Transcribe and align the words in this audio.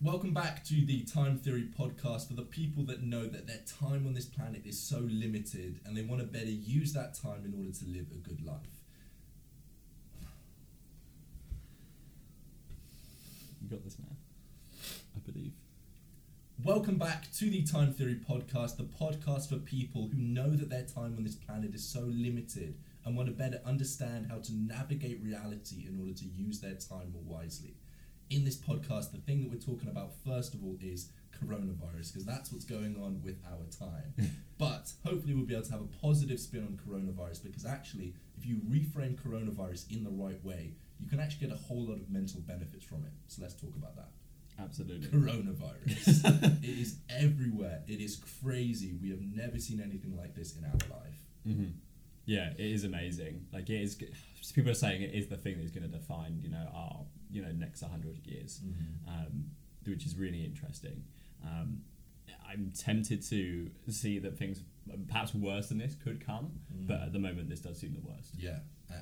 Welcome 0.00 0.32
back 0.32 0.62
to 0.66 0.86
the 0.86 1.02
Time 1.02 1.38
Theory 1.38 1.66
podcast 1.76 2.28
for 2.28 2.34
the 2.34 2.42
people 2.42 2.84
that 2.84 3.02
know 3.02 3.26
that 3.26 3.48
their 3.48 3.62
time 3.80 4.06
on 4.06 4.14
this 4.14 4.26
planet 4.26 4.62
is 4.64 4.80
so 4.80 5.00
limited 5.00 5.80
and 5.84 5.96
they 5.96 6.02
want 6.02 6.20
to 6.20 6.26
better 6.28 6.46
use 6.46 6.92
that 6.92 7.14
time 7.14 7.42
in 7.44 7.52
order 7.52 7.76
to 7.76 7.84
live 7.84 8.06
a 8.12 8.18
good 8.18 8.46
life. 8.46 8.84
You 13.60 13.68
got 13.68 13.82
this, 13.82 13.98
man. 13.98 14.16
I 15.16 15.32
believe. 15.32 15.54
Welcome 16.62 16.98
back 16.98 17.32
to 17.38 17.50
the 17.50 17.64
Time 17.64 17.92
Theory 17.92 18.20
podcast, 18.30 18.76
the 18.76 18.84
podcast 18.84 19.48
for 19.48 19.56
people 19.56 20.10
who 20.12 20.18
know 20.18 20.50
that 20.50 20.70
their 20.70 20.84
time 20.84 21.16
on 21.18 21.24
this 21.24 21.34
planet 21.34 21.74
is 21.74 21.84
so 21.84 22.02
limited 22.02 22.76
and 23.04 23.16
want 23.16 23.28
to 23.28 23.34
better 23.34 23.60
understand 23.66 24.28
how 24.30 24.38
to 24.38 24.54
navigate 24.54 25.20
reality 25.24 25.88
in 25.88 25.98
order 25.98 26.14
to 26.14 26.24
use 26.24 26.60
their 26.60 26.74
time 26.74 27.12
more 27.12 27.40
wisely. 27.40 27.74
In 28.30 28.44
this 28.44 28.56
podcast, 28.56 29.12
the 29.12 29.18
thing 29.18 29.40
that 29.42 29.50
we're 29.50 29.56
talking 29.60 29.88
about 29.88 30.12
first 30.26 30.54
of 30.54 30.62
all 30.62 30.76
is 30.82 31.10
coronavirus, 31.42 32.12
because 32.12 32.24
that's 32.26 32.52
what's 32.52 32.64
going 32.64 32.96
on 33.02 33.22
with 33.22 33.36
our 33.46 33.64
time. 33.78 34.12
but 34.58 34.92
hopefully, 35.04 35.34
we'll 35.34 35.46
be 35.46 35.54
able 35.54 35.64
to 35.64 35.72
have 35.72 35.80
a 35.80 35.86
positive 36.02 36.38
spin 36.38 36.62
on 36.62 36.78
coronavirus, 36.86 37.42
because 37.42 37.64
actually, 37.64 38.14
if 38.36 38.44
you 38.46 38.56
reframe 38.68 39.14
coronavirus 39.16 39.90
in 39.90 40.04
the 40.04 40.10
right 40.10 40.42
way, 40.44 40.74
you 41.00 41.08
can 41.08 41.20
actually 41.20 41.46
get 41.46 41.56
a 41.56 41.58
whole 41.58 41.86
lot 41.86 41.94
of 41.96 42.10
mental 42.10 42.40
benefits 42.40 42.84
from 42.84 43.04
it. 43.04 43.12
So 43.28 43.40
let's 43.42 43.54
talk 43.54 43.74
about 43.76 43.96
that. 43.96 44.08
Absolutely. 44.60 45.06
Coronavirus. 45.08 46.62
it 46.64 46.78
is 46.78 46.96
everywhere. 47.08 47.82
It 47.86 48.00
is 48.00 48.20
crazy. 48.42 48.94
We 49.00 49.10
have 49.10 49.20
never 49.22 49.58
seen 49.58 49.80
anything 49.80 50.16
like 50.16 50.34
this 50.34 50.56
in 50.56 50.64
our 50.64 50.98
life. 50.98 51.14
hmm 51.44 51.66
Yeah, 52.26 52.50
it 52.58 52.60
is 52.66 52.84
amazing. 52.84 53.46
Like 53.52 53.70
it 53.70 53.80
is. 53.80 53.96
People 54.54 54.72
are 54.72 54.74
saying 54.74 55.02
it 55.02 55.14
is 55.14 55.28
the 55.28 55.36
thing 55.36 55.58
that 55.58 55.64
is 55.64 55.70
going 55.70 55.88
to 55.90 55.96
define, 55.96 56.40
you 56.42 56.50
know, 56.50 56.66
our 56.74 57.04
you 57.30 57.42
know 57.42 57.52
next 57.52 57.82
hundred 57.82 58.18
years, 58.24 58.60
um, 59.06 59.50
which 59.86 60.06
is 60.06 60.16
really 60.16 60.44
interesting. 60.44 61.04
Um, 61.44 61.82
I'm 62.48 62.72
tempted 62.76 63.22
to 63.28 63.70
see 63.88 64.18
that 64.18 64.38
things 64.38 64.62
perhaps 65.08 65.34
worse 65.34 65.68
than 65.68 65.78
this 65.78 65.94
could 66.02 66.24
come, 66.24 66.52
but 66.86 67.02
at 67.02 67.12
the 67.12 67.18
moment 67.18 67.48
this 67.48 67.60
does 67.60 67.78
seem 67.78 67.94
the 67.94 68.08
worst. 68.08 68.34
Yeah, 68.36 68.58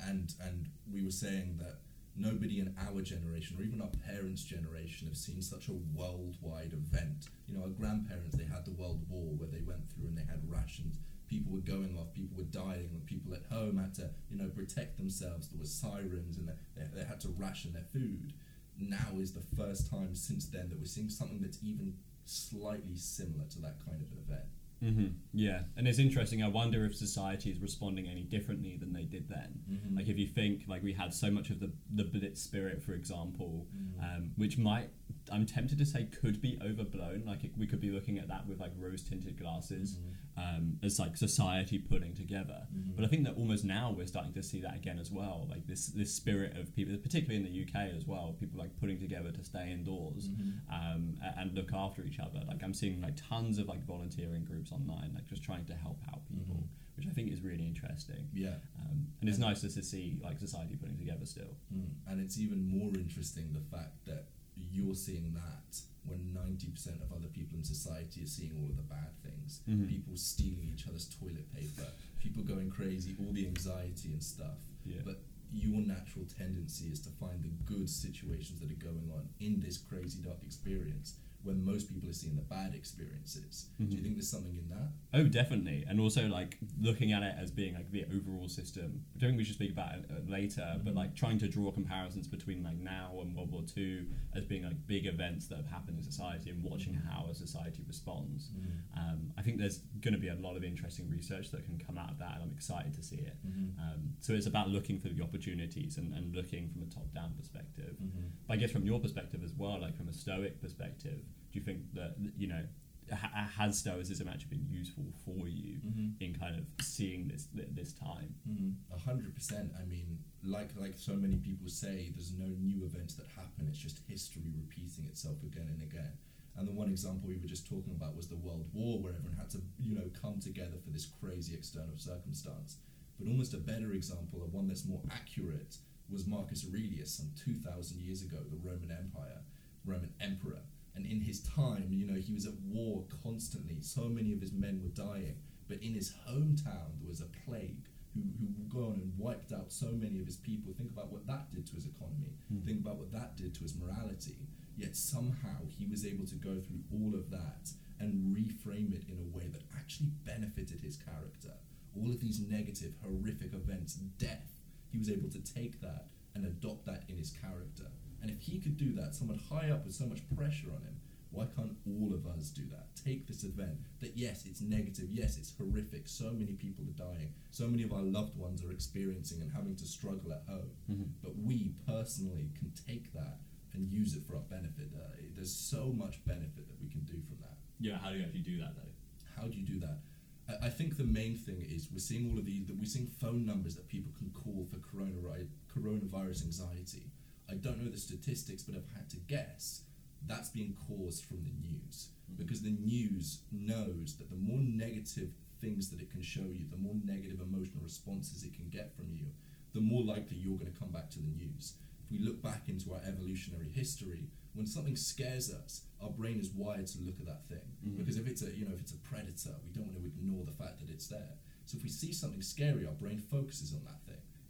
and 0.07 0.33
and 0.41 0.67
we 0.91 1.03
were 1.03 1.11
saying 1.11 1.57
that 1.59 1.79
nobody 2.17 2.59
in 2.59 2.75
our 2.87 3.01
generation 3.01 3.57
or 3.59 3.63
even 3.63 3.81
our 3.81 3.91
parents' 4.05 4.43
generation 4.43 5.07
have 5.07 5.17
seen 5.17 5.41
such 5.41 5.69
a 5.69 5.73
worldwide 5.93 6.73
event. 6.73 7.27
You 7.47 7.55
know, 7.57 7.63
our 7.63 7.69
grandparents 7.69 8.35
they 8.35 8.45
had 8.45 8.65
the 8.65 8.71
World 8.71 9.01
War 9.09 9.35
where 9.37 9.47
they 9.47 9.61
went 9.61 9.89
through 9.91 10.07
and 10.07 10.17
they 10.17 10.25
had 10.29 10.41
rations. 10.49 10.97
People 11.27 11.53
were 11.53 11.61
going 11.61 11.97
off, 11.99 12.13
people 12.13 12.37
were 12.37 12.43
dying, 12.43 12.89
and 12.93 13.05
people 13.05 13.33
at 13.33 13.43
home 13.51 13.77
had 13.77 13.93
to, 13.95 14.09
you 14.29 14.37
know, 14.37 14.49
protect 14.49 14.97
themselves. 14.97 15.49
There 15.49 15.59
were 15.59 15.65
sirens, 15.65 16.37
and 16.37 16.47
they, 16.47 16.53
they, 16.75 17.01
they 17.01 17.05
had 17.05 17.19
to 17.21 17.29
ration 17.37 17.73
their 17.73 17.83
food. 17.91 18.33
Now 18.79 19.19
is 19.19 19.33
the 19.33 19.43
first 19.55 19.89
time 19.89 20.13
since 20.15 20.45
then 20.47 20.69
that 20.69 20.79
we're 20.79 20.85
seeing 20.85 21.09
something 21.09 21.39
that's 21.41 21.59
even 21.63 21.95
slightly 22.25 22.95
similar 22.95 23.45
to 23.49 23.59
that 23.61 23.77
kind 23.85 24.01
of 24.01 24.07
event. 24.23 24.45
hmm 24.79 25.07
Yeah, 25.33 25.61
and 25.75 25.87
it's 25.87 25.97
interesting. 25.99 26.43
I 26.43 26.47
wonder 26.49 26.85
if 26.85 26.95
society 26.95 27.49
is 27.49 27.59
responding 27.59 28.07
any 28.07 28.21
differently 28.23 28.77
than 28.77 28.93
they 28.93 29.03
did 29.03 29.27
then. 29.27 29.59
Mhm. 29.69 29.95
Like 29.97 30.07
if 30.09 30.17
you 30.19 30.27
think 30.27 30.63
like 30.67 30.83
we 30.83 30.93
had 30.93 31.13
so 31.13 31.31
much 31.31 31.49
of 31.49 31.59
the 31.59 31.71
the 31.95 32.03
Blitz 32.03 32.41
spirit, 32.41 32.83
for 32.83 32.93
example, 32.93 33.65
um, 33.99 34.31
which 34.35 34.57
might 34.57 34.89
I'm 35.31 35.45
tempted 35.45 35.77
to 35.79 35.85
say 35.85 36.05
could 36.21 36.39
be 36.41 36.59
overblown. 36.63 37.23
Like 37.25 37.43
it, 37.45 37.51
we 37.57 37.65
could 37.65 37.81
be 37.81 37.89
looking 37.89 38.19
at 38.19 38.27
that 38.27 38.45
with 38.47 38.59
like 38.59 38.71
rose 38.77 39.01
tinted 39.01 39.37
glasses 39.39 39.97
um, 40.37 40.77
as 40.83 40.99
like 40.99 41.17
society 41.17 41.79
putting 41.79 42.13
together. 42.13 42.61
But 42.95 43.05
I 43.05 43.07
think 43.07 43.25
that 43.25 43.35
almost 43.37 43.65
now 43.65 43.93
we're 43.95 44.05
starting 44.05 44.33
to 44.33 44.43
see 44.43 44.61
that 44.61 44.75
again 44.75 44.99
as 44.99 45.11
well. 45.11 45.47
Like 45.49 45.65
this 45.65 45.87
this 45.87 46.13
spirit 46.13 46.57
of 46.57 46.75
people, 46.75 46.95
particularly 46.97 47.37
in 47.37 47.43
the 47.43 47.63
UK 47.63 47.95
as 47.95 48.05
well, 48.05 48.35
people 48.39 48.59
like 48.59 48.77
putting 48.79 48.99
together 48.99 49.31
to 49.31 49.43
stay 49.43 49.71
indoors 49.71 50.29
um, 50.71 51.15
and 51.37 51.53
look 51.53 51.73
after 51.73 52.03
each 52.03 52.19
other. 52.19 52.41
Like 52.47 52.63
I'm 52.63 52.73
seeing 52.73 53.01
like 53.01 53.15
tons 53.29 53.57
of 53.57 53.67
like 53.67 53.83
volunteering 53.85 54.45
groups 54.45 54.71
online, 54.71 55.11
like 55.15 55.27
just 55.27 55.43
trying 55.43 55.65
to 55.65 55.73
help 55.73 55.99
out 56.11 56.21
people, 56.29 56.63
which 56.95 57.07
I 57.07 57.11
think 57.11 57.31
is 57.31 57.41
really 57.41 57.65
interesting. 57.65 58.27
Yeah. 58.33 58.55
Um, 58.79 59.07
and 59.21 59.29
it's 59.29 59.39
nice 59.39 59.61
to 59.61 59.69
see 59.69 60.19
like 60.23 60.39
society 60.39 60.75
putting 60.75 60.97
together 60.97 61.25
still. 61.25 61.55
Mm. 61.75 61.89
And 62.07 62.21
it's 62.21 62.39
even 62.39 62.69
more 62.69 62.93
interesting 62.93 63.53
the 63.53 63.75
fact 63.75 64.05
that 64.05 64.27
you're 64.71 64.95
seeing 64.95 65.33
that 65.33 65.81
when 66.05 66.19
90% 66.33 67.01
of 67.01 67.11
other 67.11 67.27
people 67.27 67.57
in 67.57 67.63
society 67.63 68.23
are 68.23 68.27
seeing 68.27 68.53
all 68.57 68.69
of 68.69 68.77
the 68.77 68.83
bad 68.83 69.11
things. 69.21 69.61
Mhm. 69.67 69.89
People 69.89 70.15
stealing 70.15 70.69
each 70.73 70.87
other's 70.87 71.07
toilet 71.07 71.51
paper, 71.53 71.91
people 72.19 72.43
going 72.43 72.69
crazy, 72.69 73.15
all 73.19 73.33
the 73.33 73.45
anxiety 73.45 74.13
and 74.13 74.23
stuff. 74.23 74.57
Yeah. 74.85 75.01
But 75.03 75.21
your 75.51 75.79
natural 75.81 76.25
tendency 76.25 76.87
is 76.89 76.99
to 77.01 77.09
find 77.11 77.43
the 77.43 77.49
good 77.65 77.89
situations 77.89 78.59
that 78.59 78.71
are 78.71 78.75
going 78.75 79.11
on 79.11 79.29
in 79.39 79.59
this 79.59 79.77
crazy 79.77 80.21
dark 80.21 80.43
experience 80.43 81.15
when 81.47 81.63
most 81.63 81.87
people 81.91 82.07
are 82.09 82.13
seeing 82.13 82.35
the 82.35 82.41
bad 82.41 82.75
experiences. 82.75 83.69
Do 83.79 83.85
you 83.85 83.97
Mhm. 83.97 84.03
think 84.03 84.15
there's 84.15 84.29
something 84.29 84.55
in 84.55 84.67
that? 84.69 84.91
Oh, 85.13 85.27
definitely, 85.27 85.83
and 85.87 85.99
also 85.99 86.27
like 86.27 86.59
looking 86.79 87.11
at 87.13 87.23
it 87.23 87.35
as 87.37 87.49
being 87.51 87.73
like 87.73 87.89
the 87.91 88.05
overall 88.05 88.47
system. 88.49 89.05
Which 89.13 89.23
I 89.23 89.27
think 89.27 89.37
we 89.37 89.43
should 89.43 89.55
speak 89.55 89.71
about 89.71 89.97
it 89.97 90.05
uh, 90.11 90.19
later, 90.29 90.79
but 90.83 90.93
Mhm. 90.93 90.97
like 90.97 91.15
trying 91.15 91.39
to 91.39 91.47
draw 91.47 91.71
comparisons 91.71 92.27
between 92.27 92.63
like 92.63 92.77
now 92.77 93.19
and 93.21 93.35
World 93.35 93.51
War 93.51 93.63
II 93.75 94.07
as 94.33 94.45
being 94.45 94.63
like 94.63 94.85
big 94.87 95.05
events 95.05 95.47
that 95.47 95.55
have 95.57 95.67
happened 95.67 95.97
in 95.97 96.03
society 96.03 96.49
and 96.49 96.63
watching 96.63 96.93
how 96.93 97.27
a 97.27 97.35
society 97.35 97.83
responds. 97.87 98.51
Um, 98.95 99.31
I 99.37 99.41
think 99.41 99.57
there's 99.57 99.79
going 100.01 100.13
to 100.13 100.19
be 100.19 100.27
a 100.27 100.35
lot 100.35 100.55
of 100.57 100.63
interesting 100.63 101.09
research 101.09 101.51
that 101.51 101.63
can 101.65 101.77
come 101.79 101.97
out 101.97 102.11
of 102.11 102.17
that, 102.19 102.33
and 102.35 102.43
I'm 102.43 102.51
excited 102.51 102.93
to 102.95 103.03
see 103.03 103.17
it. 103.17 103.37
Mhm. 103.47 103.79
Um, 103.79 104.15
so 104.19 104.33
it's 104.33 104.47
about 104.47 104.69
looking 104.69 104.99
for 104.99 105.09
the 105.09 105.21
opportunities 105.21 105.97
and, 105.97 106.13
and 106.13 106.35
looking 106.35 106.67
from 106.69 106.83
a 106.83 106.87
top-down 106.87 107.33
perspective. 107.35 107.95
Mhm. 108.01 108.31
But 108.47 108.53
I 108.53 108.57
guess 108.57 108.71
from 108.71 108.85
your 108.85 108.99
perspective 108.99 109.43
as 109.43 109.53
well, 109.53 109.79
like 109.79 109.95
from 109.95 110.09
a 110.09 110.13
Stoic 110.13 110.59
perspective, 110.59 111.23
do 111.57 111.61
you 111.61 111.65
think 111.65 111.93
that 111.93 112.15
you 112.37 112.47
know 112.47 112.63
ha- 113.11 113.49
has 113.57 113.79
Stoicism 113.79 114.27
actually 114.27 114.57
been 114.57 114.67
useful 114.69 115.05
for 115.25 115.47
you 115.47 115.79
Mhm. 115.79 116.13
in 116.19 116.33
kind 116.35 116.55
of 116.59 116.65
seeing 116.85 117.27
this 117.27 117.47
this 117.53 117.93
time? 117.93 118.35
Mm, 118.47 118.75
A 118.91 118.97
hundred 118.99 119.33
percent. 119.33 119.71
I 119.81 119.85
mean, 119.85 120.19
like 120.43 120.75
like 120.75 120.95
so 120.97 121.15
many 121.15 121.37
people 121.37 121.67
say, 121.69 122.11
there's 122.15 122.33
no 122.33 122.47
new 122.69 122.85
events 122.85 123.15
that 123.15 123.27
happen. 123.27 123.67
It's 123.67 123.77
just 123.79 123.99
history 124.07 124.51
repeating 124.55 125.05
itself 125.05 125.41
again 125.43 125.67
and 125.73 125.81
again. 125.81 126.13
And 126.55 126.67
the 126.67 126.71
one 126.71 126.89
example 126.89 127.29
we 127.29 127.37
were 127.37 127.47
just 127.55 127.67
talking 127.67 127.93
about 127.93 128.15
was 128.15 128.27
the 128.27 128.35
World 128.35 128.67
War, 128.73 128.99
where 128.99 129.13
everyone 129.13 129.37
had 129.37 129.49
to, 129.51 129.61
you 129.79 129.93
know, 129.95 130.09
come 130.21 130.39
together 130.39 130.77
for 130.83 130.89
this 130.91 131.05
crazy 131.05 131.53
external 131.55 131.97
circumstance. 131.97 132.77
But 133.19 133.27
almost 133.27 133.53
a 133.53 133.57
better 133.59 133.93
example, 133.93 134.43
of 134.43 134.53
one 134.53 134.67
that's 134.67 134.85
more 134.85 135.01
accurate, 135.11 135.77
was 136.09 136.25
Marcus 136.27 136.65
Aurelius 136.67 137.11
some 137.19 137.31
two 137.35 137.55
thousand 137.67 137.99
years 138.01 138.21
ago, 138.21 138.39
the 138.49 138.57
Roman 138.57 138.91
Empire, 138.91 139.41
Roman 139.85 140.13
emperor. 140.19 140.61
And 140.97 141.05
in 141.05 141.21
his 141.21 141.41
time, 141.41 141.89
you 141.91 142.07
know, 142.07 142.19
he 142.19 142.33
was 142.33 142.47
at 142.47 142.59
war 142.65 143.05
constantly. 143.23 143.77
So 143.81 144.09
many 144.09 144.33
of 144.33 144.41
his 144.41 144.51
men 144.51 144.81
were 144.81 144.89
dying. 144.89 145.35
But 145.67 145.83
in 145.83 145.93
his 145.93 146.11
hometown, 146.27 146.97
there 146.97 147.07
was 147.07 147.21
a 147.21 147.29
plague 147.45 147.85
who, 148.15 148.21
who 148.39 148.63
gone 148.67 148.99
and 148.99 149.13
wiped 149.15 149.53
out 149.53 149.71
so 149.71 149.91
many 149.91 150.19
of 150.19 150.25
his 150.25 150.37
people. 150.37 150.73
Think 150.75 150.91
about 150.91 151.11
what 151.11 151.27
that 151.27 151.53
did 151.53 151.67
to 151.67 151.75
his 151.75 151.85
economy. 151.85 152.33
Hmm. 152.49 152.65
Think 152.65 152.79
about 152.81 152.97
what 152.97 153.11
that 153.11 153.37
did 153.37 153.53
to 153.55 153.61
his 153.61 153.75
morality. 153.77 154.47
Yet 154.75 154.95
somehow 154.95 155.69
he 155.69 155.85
was 155.85 156.03
able 156.03 156.25
to 156.25 156.35
go 156.35 156.59
through 156.59 156.81
all 156.91 157.13
of 157.13 157.29
that 157.29 157.69
and 157.99 158.35
reframe 158.35 158.91
it 158.91 159.05
in 159.07 159.19
a 159.19 159.37
way 159.37 159.47
that 159.49 159.63
actually 159.77 160.09
benefited 160.25 160.81
his 160.81 160.97
character. 160.97 161.53
All 161.95 162.09
of 162.09 162.19
these 162.19 162.39
negative, 162.39 162.93
horrific 163.03 163.53
events, 163.53 163.93
death, 163.93 164.53
he 164.91 164.97
was 164.97 165.11
able 165.11 165.29
to 165.29 165.39
take 165.39 165.79
that 165.81 166.07
and 166.33 166.45
adopt 166.45 166.85
that 166.85 167.03
in 167.07 167.17
his 167.17 167.31
character. 167.31 167.85
And 168.21 168.31
if 168.31 168.41
he 168.41 168.59
could 168.59 168.77
do 168.77 168.93
that, 168.93 169.15
someone 169.15 169.39
high 169.49 169.69
up 169.69 169.85
with 169.85 169.95
so 169.95 170.05
much 170.05 170.21
pressure 170.35 170.67
on 170.75 170.81
him, 170.81 170.99
why 171.29 171.45
can't 171.55 171.75
all 171.85 172.13
of 172.13 172.25
us 172.25 172.49
do 172.49 172.63
that? 172.71 172.87
Take 172.95 173.27
this 173.27 173.43
event 173.43 173.77
that, 173.99 174.17
yes, 174.17 174.45
it's 174.45 174.61
negative, 174.61 175.09
yes, 175.11 175.37
it's 175.37 175.53
horrific, 175.57 176.07
so 176.07 176.31
many 176.31 176.53
people 176.53 176.85
are 176.85 177.13
dying, 177.13 177.33
so 177.51 177.67
many 177.67 177.83
of 177.83 177.93
our 177.93 178.01
loved 178.01 178.35
ones 178.37 178.63
are 178.63 178.71
experiencing 178.71 179.41
and 179.41 179.51
having 179.51 179.75
to 179.75 179.85
struggle 179.85 180.31
at 180.31 180.43
home. 180.47 180.71
Mhm. 180.89 181.09
But 181.21 181.37
we 181.37 181.75
personally 181.85 182.49
can 182.57 182.71
take 182.71 183.13
that 183.13 183.39
and 183.73 183.91
use 183.91 184.15
it 184.15 184.23
for 184.25 184.35
our 184.37 184.43
benefit. 184.43 184.89
Uh, 184.95 185.01
there's 185.35 185.53
so 185.53 185.91
much 185.93 186.23
benefit 186.25 186.67
that 186.67 186.81
we 186.81 186.89
can 186.89 187.01
do 187.01 187.21
from 187.21 187.37
that. 187.41 187.57
Yeah, 187.79 187.97
how 187.99 188.11
do 188.11 188.17
you 188.17 188.23
actually 188.23 188.41
do 188.41 188.57
that 188.59 188.75
though? 188.75 188.93
How 189.35 189.47
do 189.47 189.55
you 189.55 189.65
do 189.65 189.79
that? 189.81 189.99
I, 190.47 190.67
I 190.67 190.69
think 190.69 190.97
the 190.97 191.03
main 191.03 191.35
thing 191.35 191.61
is 191.61 191.91
we're 191.91 191.99
seeing 191.99 192.31
all 192.31 192.39
of 192.39 192.45
these, 192.45 192.65
that 192.67 192.77
we're 192.77 192.85
seeing 192.85 193.07
phone 193.07 193.45
numbers 193.45 193.75
that 193.75 193.87
people 193.87 194.11
can 194.17 194.31
call 194.31 194.65
for 194.71 194.77
coronavirus, 194.77 195.49
coronavirus 195.75 196.45
anxiety. 196.45 197.11
I 197.49 197.53
don't 197.55 197.81
know 197.83 197.89
the 197.89 197.97
statistics, 197.97 198.63
but 198.63 198.75
I've 198.75 198.91
had 198.95 199.09
to 199.11 199.17
guess 199.17 199.81
that's 200.25 200.49
being 200.49 200.75
caused 200.87 201.23
from 201.25 201.43
the 201.43 201.51
news 201.61 202.09
because 202.35 202.61
the 202.61 202.71
news 202.71 203.39
knows 203.51 204.15
that 204.17 204.29
the 204.29 204.35
more 204.35 204.59
negative 204.59 205.29
things 205.61 205.89
that 205.89 206.01
it 206.01 206.11
can 206.11 206.21
show 206.21 206.41
you, 206.51 206.65
the 206.69 206.77
more 206.77 206.95
negative 207.03 207.39
emotional 207.41 207.83
responses 207.83 208.43
it 208.43 208.53
can 208.53 208.69
get 208.69 208.95
from 208.95 209.11
you, 209.11 209.27
the 209.73 209.79
more 209.81 210.03
likely 210.03 210.37
you're 210.37 210.57
going 210.57 210.71
to 210.71 210.79
come 210.79 210.91
back 210.91 211.09
to 211.11 211.19
the 211.19 211.29
news. 211.37 211.73
If 212.03 212.11
we 212.11 212.19
look 212.19 212.41
back 212.41 212.63
into 212.67 212.93
our 212.93 213.01
evolutionary 213.07 213.69
history, 213.69 214.29
when 214.53 214.65
something 214.65 214.95
scares 214.95 215.53
us, 215.53 215.83
our 216.01 216.09
brain 216.09 216.39
is 216.39 216.49
wired 216.51 216.87
to 216.87 216.99
look 217.01 217.19
at 217.19 217.25
that 217.27 217.47
thing 217.47 217.61
Mhm. 217.85 217.97
because 217.97 218.17
if 218.17 218.27
it's 218.27 218.41
a 218.41 218.55
you 218.55 218.65
know 218.65 218.73
if 218.73 218.81
it's 218.81 218.93
a 218.93 218.97
predator, 218.97 219.55
we 219.65 219.71
don't 219.71 219.87
want 219.93 219.99
to 219.99 220.05
ignore 220.07 220.45
the 220.45 220.51
fact 220.51 220.79
that 220.79 220.89
it's 220.89 221.07
there. 221.07 221.37
So 221.65 221.77
if 221.77 221.83
we 221.83 221.89
see 221.89 222.11
something 222.13 222.41
scary, 222.41 222.85
our 222.87 222.93
brain 222.93 223.19
focuses 223.19 223.73
on 223.73 223.83
that 223.85 224.01
thing. 224.05 224.06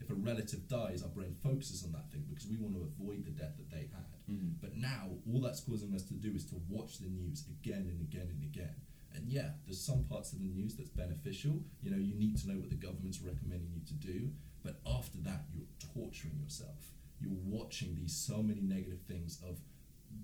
If 0.07 0.11
a 0.11 0.15
relative 0.15 0.69
dies, 0.69 1.03
our 1.03 1.09
brain 1.09 1.35
focuses 1.43 1.83
on 1.83 1.91
that 1.91 2.09
thing 2.11 2.23
because 2.29 2.47
we 2.47 2.55
want 2.55 2.75
to 2.75 2.81
avoid 2.81 3.25
the 3.25 3.31
death 3.31 3.57
that 3.57 3.69
they 3.69 3.89
had. 3.91 4.07
Mhm. 4.29 4.55
But 4.61 4.77
now, 4.77 5.17
all 5.27 5.41
that's 5.41 5.59
causing 5.59 5.93
us 5.93 6.03
to 6.03 6.13
do 6.13 6.33
is 6.33 6.45
to 6.45 6.55
watch 6.69 6.99
the 6.99 7.07
news 7.09 7.45
again 7.49 7.87
and 7.87 7.99
again 7.99 8.29
and 8.29 8.41
again. 8.41 8.75
And 9.13 9.27
yeah, 9.27 9.55
there's 9.65 9.81
some 9.81 10.05
parts 10.05 10.31
of 10.31 10.39
the 10.39 10.47
news 10.47 10.75
that's 10.75 10.89
beneficial. 10.91 11.61
You 11.81 11.91
know, 11.91 11.97
you 11.97 12.15
need 12.15 12.37
to 12.37 12.47
know 12.47 12.57
what 12.57 12.69
the 12.69 12.77
government's 12.77 13.21
recommending 13.21 13.73
you 13.73 13.81
to 13.81 13.93
do. 13.95 14.33
But 14.63 14.79
after 14.85 15.17
that, 15.19 15.47
you're 15.53 15.67
torturing 15.93 16.39
yourself. 16.39 16.93
You're 17.19 17.31
watching 17.43 17.95
these 17.95 18.15
so 18.15 18.41
many 18.41 18.61
negative 18.61 19.01
things 19.01 19.41
of 19.43 19.59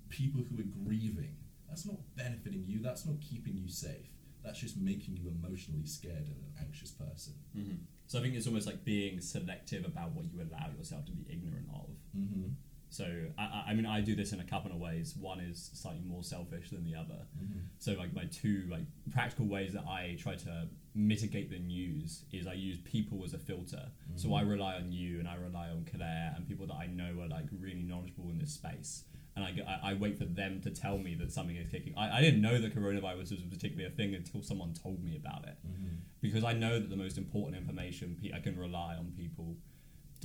people 0.08 0.44
who 0.44 0.60
are 0.60 0.62
grieving. 0.84 1.36
That's 1.68 1.84
not 1.84 2.14
benefiting 2.16 2.64
you. 2.64 2.80
That's 2.80 3.04
not 3.04 3.20
keeping 3.20 3.58
you 3.58 3.68
safe. 3.68 4.14
That's 4.42 4.60
just 4.60 4.78
making 4.78 5.16
you 5.18 5.28
emotionally 5.28 5.86
scared 5.86 6.26
and 6.26 6.42
an 6.42 6.54
anxious 6.58 6.90
person. 6.90 7.34
Mhm. 7.54 7.78
So 8.06 8.18
I 8.18 8.22
think 8.22 8.34
it's 8.34 8.46
almost 8.46 8.66
like 8.66 8.84
being 8.84 9.20
selective 9.20 9.84
about 9.84 10.12
what 10.12 10.26
you 10.26 10.40
allow 10.40 10.68
yourself 10.76 11.04
to 11.06 11.12
be 11.12 11.24
ignorant 11.30 11.66
of. 11.72 11.88
Mm-hmm. 12.16 12.48
So 12.90 13.06
I, 13.36 13.64
I- 13.68 13.74
mean, 13.74 13.86
I 13.86 14.00
do 14.00 14.14
this 14.14 14.32
in 14.32 14.40
a 14.40 14.44
couple 14.44 14.70
of 14.70 14.78
ways. 14.78 15.14
One 15.18 15.40
is 15.40 15.70
slightly 15.74 16.02
more 16.06 16.22
selfish 16.22 16.70
than 16.70 16.84
the 16.84 16.94
other. 16.94 17.26
Mm-hmm. 17.42 17.60
So 17.78 17.94
like 17.94 18.14
my 18.14 18.26
two 18.26 18.68
like 18.70 18.84
practical 19.12 19.46
ways 19.46 19.72
that 19.72 19.84
I 19.88 20.16
try 20.20 20.36
to 20.36 20.68
mitigate 20.94 21.50
the 21.50 21.58
news 21.58 22.22
is 22.32 22.46
I 22.46 22.52
use 22.52 22.78
people 22.84 23.24
as 23.24 23.34
a 23.34 23.38
filter. 23.38 23.86
So 24.14 24.32
I 24.34 24.42
rely 24.42 24.76
on 24.76 24.92
you 24.92 25.18
and 25.18 25.26
I 25.26 25.34
rely 25.34 25.70
on 25.70 25.84
Claire 25.92 26.34
and 26.36 26.46
people 26.46 26.68
that 26.68 26.74
I 26.74 26.86
know 26.86 27.20
are 27.20 27.26
like 27.28 27.46
really 27.58 27.82
knowledgeable 27.82 28.30
in 28.30 28.38
this 28.38 28.52
space. 28.52 29.02
And 29.36 29.44
I, 29.44 29.50
I, 29.66 29.90
I 29.90 29.94
wait 29.94 30.16
for 30.16 30.24
them 30.24 30.60
to 30.62 30.70
tell 30.70 30.98
me 30.98 31.14
that 31.16 31.32
something 31.32 31.56
is 31.56 31.68
kicking. 31.68 31.94
I, 31.96 32.18
I 32.18 32.20
didn't 32.20 32.40
know 32.40 32.60
that 32.60 32.74
coronavirus 32.74 33.32
was 33.32 33.42
particularly 33.50 33.92
a 33.92 33.94
thing 33.94 34.14
until 34.14 34.42
someone 34.42 34.72
told 34.74 35.02
me 35.02 35.16
about 35.16 35.44
it. 35.44 35.56
Mm-hmm. 35.66 35.96
Because 36.20 36.44
I 36.44 36.52
know 36.52 36.78
that 36.78 36.88
the 36.88 36.96
most 36.96 37.18
important 37.18 37.56
information, 37.56 38.16
I 38.34 38.38
can 38.38 38.56
rely 38.56 38.94
on 38.96 39.12
people 39.16 39.56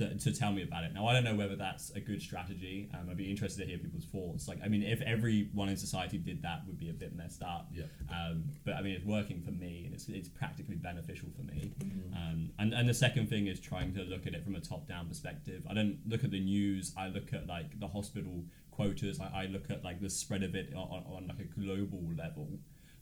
to, 0.00 0.14
to 0.16 0.32
tell 0.32 0.50
me 0.50 0.62
about 0.62 0.84
it. 0.84 0.94
Now, 0.94 1.06
I 1.06 1.12
don't 1.12 1.24
know 1.24 1.34
whether 1.34 1.56
that's 1.56 1.90
a 1.90 2.00
good 2.00 2.22
strategy. 2.22 2.90
Um, 2.94 3.08
I'd 3.10 3.18
be 3.18 3.28
interested 3.28 3.62
to 3.62 3.68
hear 3.68 3.78
people's 3.78 4.06
thoughts. 4.06 4.48
Like, 4.48 4.58
I 4.64 4.68
mean, 4.68 4.82
if 4.82 5.02
everyone 5.02 5.68
in 5.68 5.76
society 5.76 6.16
did 6.16 6.40
that, 6.42 6.62
would 6.66 6.78
be 6.78 6.88
a 6.88 6.94
bit 6.94 7.14
messed 7.14 7.42
up. 7.42 7.68
Yeah. 7.72 7.84
Um, 8.10 8.44
but 8.64 8.74
I 8.74 8.82
mean, 8.82 8.94
it's 8.94 9.04
working 9.04 9.42
for 9.42 9.50
me, 9.50 9.82
and 9.84 9.94
it's, 9.94 10.08
it's 10.08 10.28
practically 10.28 10.76
beneficial 10.76 11.28
for 11.36 11.42
me. 11.42 11.72
Mhm. 11.80 12.16
Um, 12.16 12.50
and, 12.58 12.72
and 12.72 12.88
the 12.88 12.94
second 12.94 13.28
thing 13.28 13.46
is 13.46 13.60
trying 13.60 13.92
to 13.94 14.02
look 14.02 14.26
at 14.26 14.32
it 14.32 14.42
from 14.42 14.54
a 14.54 14.60
top 14.60 14.88
down 14.88 15.06
perspective. 15.06 15.66
I 15.68 15.74
don't 15.74 15.98
look 16.06 16.24
at 16.24 16.30
the 16.30 16.40
news, 16.40 16.94
I 16.96 17.08
look 17.08 17.34
at 17.34 17.46
like 17.46 17.78
the 17.78 17.88
hospital 17.88 18.44
quotas, 18.80 19.20
I, 19.20 19.42
I 19.42 19.46
look 19.46 19.70
at 19.70 19.84
like 19.84 20.00
the 20.00 20.10
spread 20.10 20.42
of 20.42 20.54
it 20.54 20.72
on, 20.74 21.04
on, 21.06 21.26
like 21.28 21.40
a 21.40 21.44
global 21.44 22.02
level. 22.16 22.48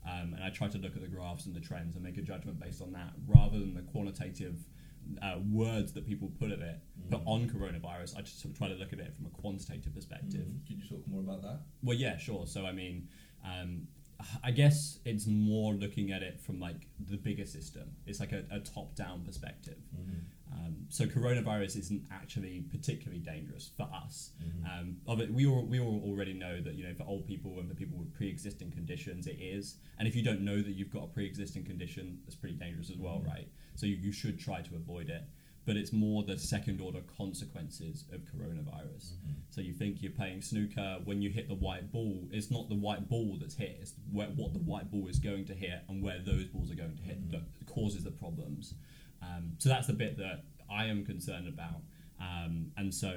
Um, 0.09 0.33
and 0.33 0.43
I 0.43 0.49
try 0.49 0.67
to 0.67 0.77
look 0.77 0.95
at 0.95 1.01
the 1.01 1.07
graphs 1.07 1.45
and 1.45 1.55
the 1.55 1.59
trends 1.59 1.95
and 1.95 2.03
make 2.03 2.17
a 2.17 2.21
judgment 2.21 2.59
based 2.59 2.81
on 2.81 2.91
that 2.93 3.13
rather 3.27 3.59
than 3.59 3.73
the 3.73 3.81
quantitative 3.81 4.57
uh, 5.21 5.35
words 5.51 5.91
that 5.93 6.05
people 6.05 6.31
put 6.39 6.51
at 6.51 6.59
it. 6.59 6.79
But 7.09 7.21
Mhm. 7.21 7.27
on 7.27 7.49
coronavirus, 7.49 8.17
I 8.17 8.21
just 8.21 8.39
sort 8.39 8.51
of 8.53 8.57
try 8.57 8.67
to 8.69 8.75
look 8.75 8.93
at 8.93 8.99
it 8.99 9.13
from 9.15 9.25
a 9.25 9.29
quantitative 9.29 9.93
perspective. 9.93 10.47
Mhm. 10.47 10.67
Could 10.67 10.77
you 10.77 10.87
talk 10.87 11.07
more 11.07 11.21
about 11.21 11.41
that? 11.41 11.61
Well, 11.83 11.97
yeah, 11.97 12.17
sure. 12.17 12.45
So, 12.47 12.65
I 12.65 12.71
mean, 12.71 13.07
um, 13.43 13.87
I 14.43 14.51
guess 14.51 14.99
it's 15.05 15.27
more 15.27 15.73
looking 15.73 16.11
at 16.11 16.21
it 16.23 16.39
from 16.41 16.59
like 16.59 16.87
the 16.99 17.17
bigger 17.17 17.45
system. 17.45 17.95
It's 18.05 18.19
like 18.19 18.33
a, 18.33 18.45
a 18.51 18.59
top 18.59 18.95
down 18.95 19.23
perspective. 19.23 19.77
Um, 20.51 20.85
so, 20.89 21.05
coronavirus 21.05 21.77
isn't 21.77 22.03
actually 22.11 22.61
particularly 22.71 23.19
dangerous 23.19 23.69
for 23.77 23.83
us. 23.93 24.31
Mhm. 24.43 24.97
Um, 25.07 25.33
we 25.35 25.45
all, 25.45 25.63
we 25.65 25.79
all 25.79 26.01
already 26.05 26.33
know 26.33 26.59
that 26.61 26.73
you 26.75 26.83
know 26.85 26.93
for 26.95 27.03
old 27.03 27.27
people 27.27 27.59
and 27.59 27.69
for 27.69 27.75
people 27.75 27.97
with 27.97 28.11
pre-existing 28.13 28.71
conditions 28.71 29.27
it 29.27 29.37
is, 29.39 29.77
and 29.99 30.07
if 30.07 30.15
you 30.15 30.23
don't 30.23 30.41
know 30.41 30.61
that 30.61 30.71
you've 30.71 30.89
got 30.91 31.03
a 31.03 31.07
pre-existing 31.07 31.65
condition, 31.65 32.19
it's 32.25 32.35
pretty 32.35 32.55
dangerous 32.55 32.89
as 32.89 32.97
well, 32.97 33.19
Mhm. 33.19 33.27
right? 33.27 33.47
So 33.75 33.85
you, 33.85 33.95
you 33.95 34.11
should 34.11 34.39
try 34.39 34.61
to 34.61 34.75
avoid 34.75 35.09
it. 35.09 35.23
But 35.65 35.77
it's 35.77 35.93
more 35.93 36.23
the 36.23 36.35
second 36.37 36.81
order 36.81 37.01
consequences 37.01 38.05
of 38.11 38.21
coronavirus. 38.25 39.13
Mhm. 39.17 39.35
So 39.51 39.61
you 39.61 39.73
think 39.73 40.01
you're 40.01 40.11
playing 40.13 40.41
snooker 40.41 40.99
when 41.03 41.21
you 41.21 41.29
hit 41.29 41.47
the 41.47 41.53
white 41.53 41.91
ball. 41.91 42.27
It's 42.31 42.49
not 42.49 42.69
the 42.69 42.75
white 42.75 43.07
ball 43.07 43.37
that's 43.37 43.53
hit. 43.55 43.77
It's 43.79 43.93
where, 44.11 44.29
what 44.29 44.53
the 44.53 44.59
white 44.59 44.89
ball 44.89 45.07
is 45.07 45.19
going 45.19 45.45
to 45.45 45.53
hit 45.53 45.83
and 45.87 46.01
where 46.01 46.17
those 46.19 46.47
balls 46.47 46.71
are 46.71 46.75
going 46.75 46.95
to 46.97 47.03
hit 47.03 47.21
Mhm. 47.27 47.31
that 47.31 47.43
causes 47.67 48.03
the 48.03 48.09
problems. 48.11 48.73
Um, 49.21 49.53
so 49.57 49.69
that's 49.69 49.87
the 49.87 49.93
bit 49.93 50.17
that 50.17 50.43
I 50.69 50.85
am 50.85 51.05
concerned 51.05 51.47
about. 51.47 51.81
Um, 52.19 52.71
and 52.77 52.93
so 52.93 53.11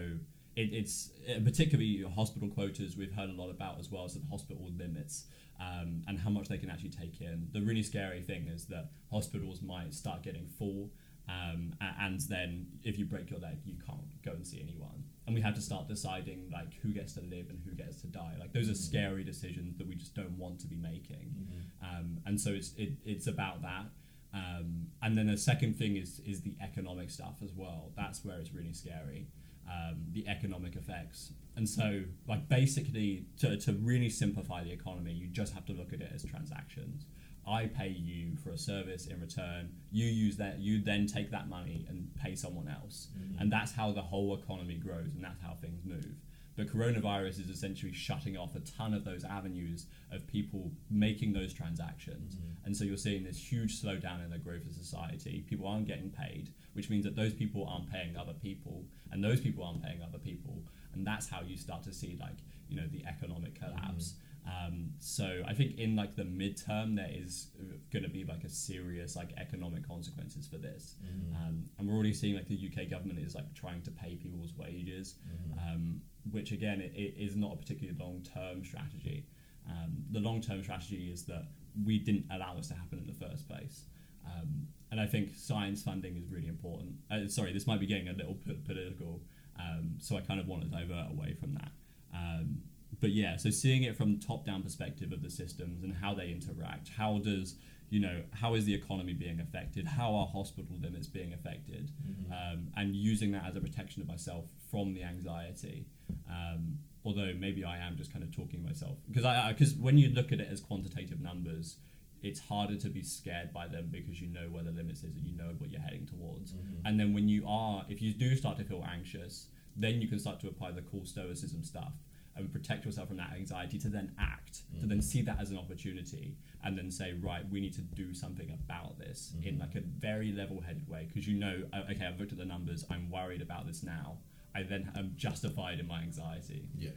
it, 0.57 0.73
it's 0.73 1.11
uh, 1.29 1.41
particularly 1.45 2.05
hospital 2.15 2.49
quotas 2.49 2.97
we've 2.97 3.13
heard 3.13 3.31
a 3.31 3.33
lot 3.33 3.51
about 3.51 3.79
as 3.79 3.91
well 3.91 4.05
as 4.05 4.15
the 4.15 4.21
hospital 4.31 4.71
limits 4.77 5.25
um, 5.61 6.03
and 6.09 6.19
how 6.19 6.31
much 6.31 6.49
they 6.49 6.59
can 6.59 6.71
actually 6.71 6.91
take 6.91 7.21
in. 7.21 7.49
The 7.53 7.61
really 7.63 7.83
scary 7.83 8.23
thing 8.23 8.49
is 8.49 8.67
that 8.67 8.91
hospitals 9.11 9.63
might 9.63 9.95
start 9.95 10.23
getting 10.23 10.47
full. 10.59 10.91
Um, 11.29 11.73
and 12.01 12.21
then 12.23 12.67
if 12.83 12.99
you 12.99 13.05
break 13.05 13.31
your 13.31 13.39
leg, 13.39 13.59
you 13.65 13.77
can't 13.87 14.23
go 14.25 14.33
and 14.33 14.45
see 14.47 14.61
anyone. 14.61 15.05
And 15.27 15.35
we 15.37 15.41
have 15.41 15.55
to 15.55 15.61
start 15.61 15.87
deciding 15.87 16.51
like 16.53 16.75
who 16.83 16.89
gets 16.89 17.13
to 17.15 17.21
live 17.21 17.47
and 17.49 17.61
who 17.65 17.73
gets 17.77 18.01
to 18.03 18.09
die. 18.09 18.35
Like 18.41 18.53
those 18.53 18.69
are 18.69 18.73
Mhm. 18.73 18.77
scary 18.89 19.25
decisions 19.25 19.79
that 19.79 19.87
we 19.87 19.95
just 19.95 20.15
don't 20.17 20.37
want 20.37 20.59
to 20.61 20.67
be 20.67 20.75
making. 20.77 21.31
Mhm. 21.49 21.89
Um, 21.89 22.21
and 22.27 22.41
so 22.41 22.51
it's 22.53 22.75
it, 22.77 22.95
it's 23.05 23.29
about 23.29 23.63
that. 23.63 23.87
Um, 24.35 24.87
and 25.03 25.17
then 25.17 25.27
the 25.27 25.37
second 25.37 25.77
thing 25.77 25.97
is 25.97 26.21
is 26.27 26.41
the 26.41 26.55
economic 26.63 27.11
stuff 27.11 27.37
as 27.43 27.53
well. 27.55 27.93
That's 27.97 28.25
where 28.25 28.39
it's 28.39 28.53
really 28.55 28.73
scary. 28.73 29.29
Um, 29.71 30.07
the 30.13 30.27
economic 30.29 30.75
effects. 30.77 31.33
And 31.57 31.69
so 31.69 32.03
like 32.27 32.49
basically 32.49 33.27
to, 33.41 33.57
to 33.59 33.73
really 33.75 34.09
simplify 34.11 34.65
the 34.65 34.73
economy, 34.73 35.13
you 35.13 35.29
just 35.29 35.53
have 35.55 35.65
to 35.67 35.73
look 35.73 35.93
at 35.93 36.01
it 36.01 36.11
as 36.15 36.25
transactions. 36.25 37.07
I 37.47 37.67
pay 37.67 37.89
you 37.89 38.37
for 38.37 38.51
a 38.51 38.59
service 38.59 39.07
in 39.07 39.21
return. 39.21 39.71
You 39.91 40.07
use 40.07 40.37
that. 40.39 40.61
You 40.61 40.81
then 40.81 41.07
take 41.07 41.31
that 41.33 41.49
money 41.49 41.85
and 41.89 42.09
pay 42.15 42.35
someone 42.37 42.69
else, 42.69 43.09
Mhm. 43.19 43.41
and 43.41 43.53
that's 43.53 43.73
how 43.73 43.91
the 43.93 44.03
whole 44.03 44.37
economy 44.39 44.77
grows, 44.77 45.13
and 45.15 45.25
that's 45.25 45.41
how 45.41 45.55
things 45.55 45.85
move. 45.85 46.15
But 46.57 46.67
coronavirus 46.69 47.41
is 47.41 47.49
essentially 47.49 47.93
shutting 47.93 48.37
off 48.37 48.55
a 48.55 48.61
ton 48.61 48.93
of 48.95 49.05
those 49.05 49.25
avenues 49.25 49.87
of 50.11 50.27
people 50.27 50.71
making 50.91 51.33
those 51.33 51.53
transactions, 51.55 52.37
Mhm. 52.37 52.57
and 52.67 52.77
so 52.77 52.85
you're 52.85 52.97
seeing 52.99 53.25
this 53.25 53.39
huge 53.53 53.81
slowdown 53.81 54.23
in 54.23 54.31
the 54.31 54.39
growth 54.39 54.67
of 54.67 54.73
society. 54.75 55.43
People 55.49 55.67
aren't 55.67 55.87
getting 55.87 56.11
paid, 56.11 56.51
which 56.75 56.91
means 56.91 57.05
that 57.05 57.17
those 57.17 57.33
people 57.35 57.67
aren't 57.67 57.89
paying 57.91 58.17
other 58.17 58.35
people, 58.35 58.87
and 59.11 59.25
those 59.25 59.41
people 59.41 59.65
aren't 59.65 59.83
paying 59.83 60.03
other 60.03 60.19
people, 60.19 60.63
and 60.93 61.07
that's 61.07 61.29
how 61.29 61.41
you 61.41 61.57
start 61.57 61.83
to 61.85 61.93
see 61.93 62.17
like 62.17 62.39
you 62.69 62.77
know 62.77 62.87
the 62.89 63.05
economic 63.07 63.55
collapse. 63.55 64.15
Um, 64.45 64.95
so 64.99 65.45
I 65.47 65.55
think 65.55 65.79
in 65.79 65.95
like 65.95 66.17
the 66.17 66.25
midterm 66.25 66.97
there 66.97 67.11
is 67.11 67.51
going 67.91 68.03
to 68.03 68.09
be 68.09 68.25
like 68.25 68.43
a 68.45 68.49
serious 68.49 69.15
like 69.15 69.33
economic 69.37 69.87
consequences 69.87 70.49
for 70.49 70.59
this, 70.59 70.97
Mhm. 71.05 71.37
um, 71.49 71.71
and 71.79 71.87
we're 71.87 71.95
already 71.95 72.13
seeing 72.15 72.35
like 72.35 72.49
the 72.49 72.57
UK 72.57 72.87
government 72.87 73.19
is 73.21 73.35
like 73.35 73.53
trying 73.55 73.83
to 73.83 73.91
pay 73.93 74.17
people's 74.17 74.55
wages, 74.57 75.15
Mhm. 75.27 75.73
um, 75.75 76.03
which 76.31 76.53
again 76.53 76.81
it, 76.81 76.93
it 76.95 77.15
is 77.19 77.37
not 77.37 77.53
a 77.55 77.57
particularly 77.57 77.99
long 77.99 78.23
term 78.23 78.65
strategy. 78.65 79.27
Um, 79.69 80.05
the 80.11 80.21
long 80.21 80.41
term 80.41 80.63
strategy 80.63 81.11
is 81.13 81.25
that 81.25 81.47
we 81.85 81.99
didn't 81.99 82.27
allow 82.31 82.55
this 82.57 82.69
to 82.69 82.75
happen 82.75 82.99
in 82.99 83.07
the 83.07 83.13
first 83.27 83.49
place. 83.49 83.85
Um, 84.27 84.69
and 84.91 85.01
I 85.01 85.07
think 85.07 85.35
science 85.35 85.83
funding 85.83 86.17
is 86.17 86.27
really 86.31 86.49
important. 86.49 86.93
Uh, 87.11 87.27
sorry, 87.29 87.53
this 87.53 87.67
might 87.67 87.81
be 87.81 87.87
getting 87.87 88.09
a 88.09 88.13
little 88.13 88.35
p- 88.35 88.53
political, 88.65 89.21
um, 89.59 89.95
so 89.99 90.17
I 90.17 90.21
kind 90.21 90.39
of 90.39 90.47
want 90.47 90.63
to 90.63 90.69
divert 90.69 91.11
away 91.11 91.35
from 91.41 91.55
that. 91.55 91.71
Um, 92.15 92.59
but 93.01 93.11
yeah, 93.11 93.37
so 93.37 93.51
seeing 93.51 93.83
it 93.85 93.97
from 93.97 94.21
top 94.21 94.45
down 94.45 94.63
perspective 94.63 95.11
of 95.13 95.23
the 95.23 95.31
systems 95.31 95.83
and 95.83 95.95
how 95.95 96.15
they 96.15 96.31
interact, 96.31 96.91
how 96.97 97.19
does 97.19 97.57
you 97.91 98.01
know 98.01 98.23
how 98.33 98.55
is 98.55 98.65
the 98.65 98.75
economy 98.75 99.13
being 99.13 99.41
affected, 99.41 99.87
how 99.87 100.15
are 100.15 100.27
hospital 100.27 100.77
limits 100.81 101.07
being 101.09 101.33
affected, 101.33 101.91
Mhm. 102.07 102.31
um, 102.53 102.69
and 102.77 102.95
using 102.97 103.33
that 103.33 103.45
as 103.47 103.57
a 103.57 103.61
protection 103.61 104.03
of 104.03 104.09
myself 104.09 104.47
from 104.71 104.95
the 104.95 105.03
anxiety. 105.03 105.87
Um, 106.29 106.79
although 107.05 107.33
maybe 107.39 107.65
I 107.65 107.79
am 107.79 107.97
just 107.97 108.13
kind 108.13 108.25
of 108.25 108.35
talking 108.35 108.63
myself 108.65 108.97
because 109.09 109.25
I 109.25 109.53
because 109.53 109.75
when 109.75 109.99
you 109.99 110.09
look 110.11 110.33
at 110.33 110.41
it 110.41 110.49
as 110.51 110.61
quantitative 110.61 111.21
numbers, 111.21 111.77
it's 112.23 112.39
harder 112.41 112.77
to 112.77 112.89
be 112.89 113.03
scared 113.03 113.53
by 113.53 113.67
them 113.67 113.89
because 113.91 114.21
you 114.21 114.29
know 114.29 114.49
where 114.51 114.63
the 114.63 114.71
limits 114.71 115.03
is 115.03 115.17
and 115.17 115.27
you 115.27 115.37
know 115.37 115.55
what 115.59 115.71
you're 115.71 115.81
heading 115.81 116.07
towards. 116.07 116.53
Mhm. 116.53 116.81
And 116.85 117.01
then 117.01 117.13
when 117.13 117.29
you 117.29 117.47
are, 117.49 117.85
if 117.89 118.01
you 118.01 118.13
do 118.15 118.37
start 118.37 118.57
to 118.59 118.65
feel 118.65 118.85
anxious, 118.89 119.49
then 119.77 120.01
you 120.01 120.07
can 120.09 120.19
start 120.21 120.39
to 120.41 120.49
apply 120.49 120.71
the 120.73 120.83
cool 120.83 121.05
stoicism 121.05 121.65
stuff 121.65 121.95
and 122.37 122.51
protect 122.51 122.85
yourself 122.87 123.09
from 123.09 123.17
that 123.19 123.33
anxiety 123.35 123.79
to 123.79 123.89
then 123.91 124.11
act, 124.19 124.63
to 124.81 124.87
then 124.87 124.99
Mhm. 124.99 125.03
see 125.03 125.21
that 125.23 125.39
as 125.41 125.51
an 125.51 125.59
opportunity 125.59 126.35
and 126.65 126.79
then 126.79 126.91
say, 126.91 127.13
right, 127.15 127.47
we 127.51 127.61
need 127.61 127.75
to 127.75 127.83
do 127.83 128.15
something 128.15 128.51
about 128.53 128.99
this 128.99 129.35
in 129.43 129.57
Mhm. 129.57 129.61
like 129.61 129.75
a 129.75 129.81
very 129.81 130.33
level 130.33 130.61
headed 130.61 130.89
way 130.89 131.05
because 131.09 131.27
you 131.27 131.37
know, 131.37 131.69
uh, 131.75 131.85
okay, 131.91 132.07
I've 132.07 132.19
looked 132.21 132.33
at 132.33 132.39
the 132.39 132.45
numbers, 132.47 132.85
I'm 132.89 133.11
worried 133.11 133.43
about 133.43 133.67
this 133.67 133.83
now. 133.83 134.19
I 134.55 134.63
then 134.63 134.91
am 134.97 135.15
justified 135.17 135.81
in 135.81 135.87
my 135.87 136.03
anxiety. 136.03 136.65
Yeah. 136.77 136.91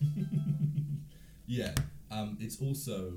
yeah. 1.46 1.74
Um, 2.10 2.36
it's 2.40 2.60
also 2.60 3.14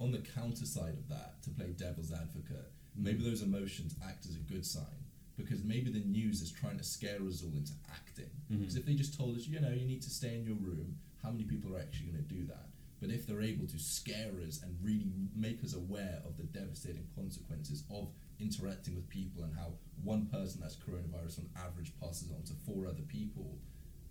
on 0.00 0.12
the 0.12 0.18
counter 0.18 0.66
side 0.66 0.94
of 0.94 1.08
that 1.08 1.42
to 1.42 1.50
play 1.50 1.74
devil's 1.76 2.12
advocate. 2.12 2.72
Maybe 2.96 3.22
those 3.22 3.42
emotions 3.42 3.94
act 4.06 4.26
as 4.26 4.36
a 4.36 4.52
good 4.52 4.64
sign 4.64 4.84
because 5.36 5.62
maybe 5.62 5.90
the 5.90 6.00
news 6.00 6.42
is 6.42 6.50
trying 6.50 6.78
to 6.78 6.84
scare 6.84 7.20
us 7.26 7.42
all 7.42 7.56
into 7.56 7.72
acting. 7.90 8.30
Because 8.50 8.76
if 8.76 8.84
they 8.84 8.94
just 8.94 9.16
told 9.16 9.36
us, 9.36 9.46
you 9.46 9.60
know, 9.60 9.70
you 9.70 9.86
need 9.86 10.02
to 10.02 10.10
stay 10.10 10.34
in 10.34 10.44
your 10.44 10.56
room, 10.56 10.96
how 11.22 11.30
many 11.30 11.44
people 11.44 11.74
are 11.74 11.78
actually 11.78 12.06
going 12.06 12.24
to 12.24 12.34
do 12.34 12.44
that? 12.46 12.66
But 13.00 13.10
if 13.10 13.26
they're 13.26 13.42
able 13.42 13.66
to 13.68 13.78
scare 13.78 14.32
us 14.46 14.60
and 14.62 14.76
really 14.82 15.06
make 15.36 15.62
us 15.62 15.74
aware 15.74 16.20
of 16.26 16.36
the 16.36 16.42
devastating 16.42 17.06
consequences 17.14 17.84
of 17.90 18.08
interacting 18.40 18.94
with 18.94 19.08
people 19.08 19.44
and 19.44 19.54
how 19.54 19.72
one 20.02 20.26
person 20.26 20.60
that's 20.60 20.76
coronavirus 20.76 21.40
on 21.40 21.50
average 21.56 21.92
passes 22.00 22.30
on 22.30 22.42
to 22.44 22.52
four 22.66 22.86
other 22.86 23.02
people, 23.08 23.58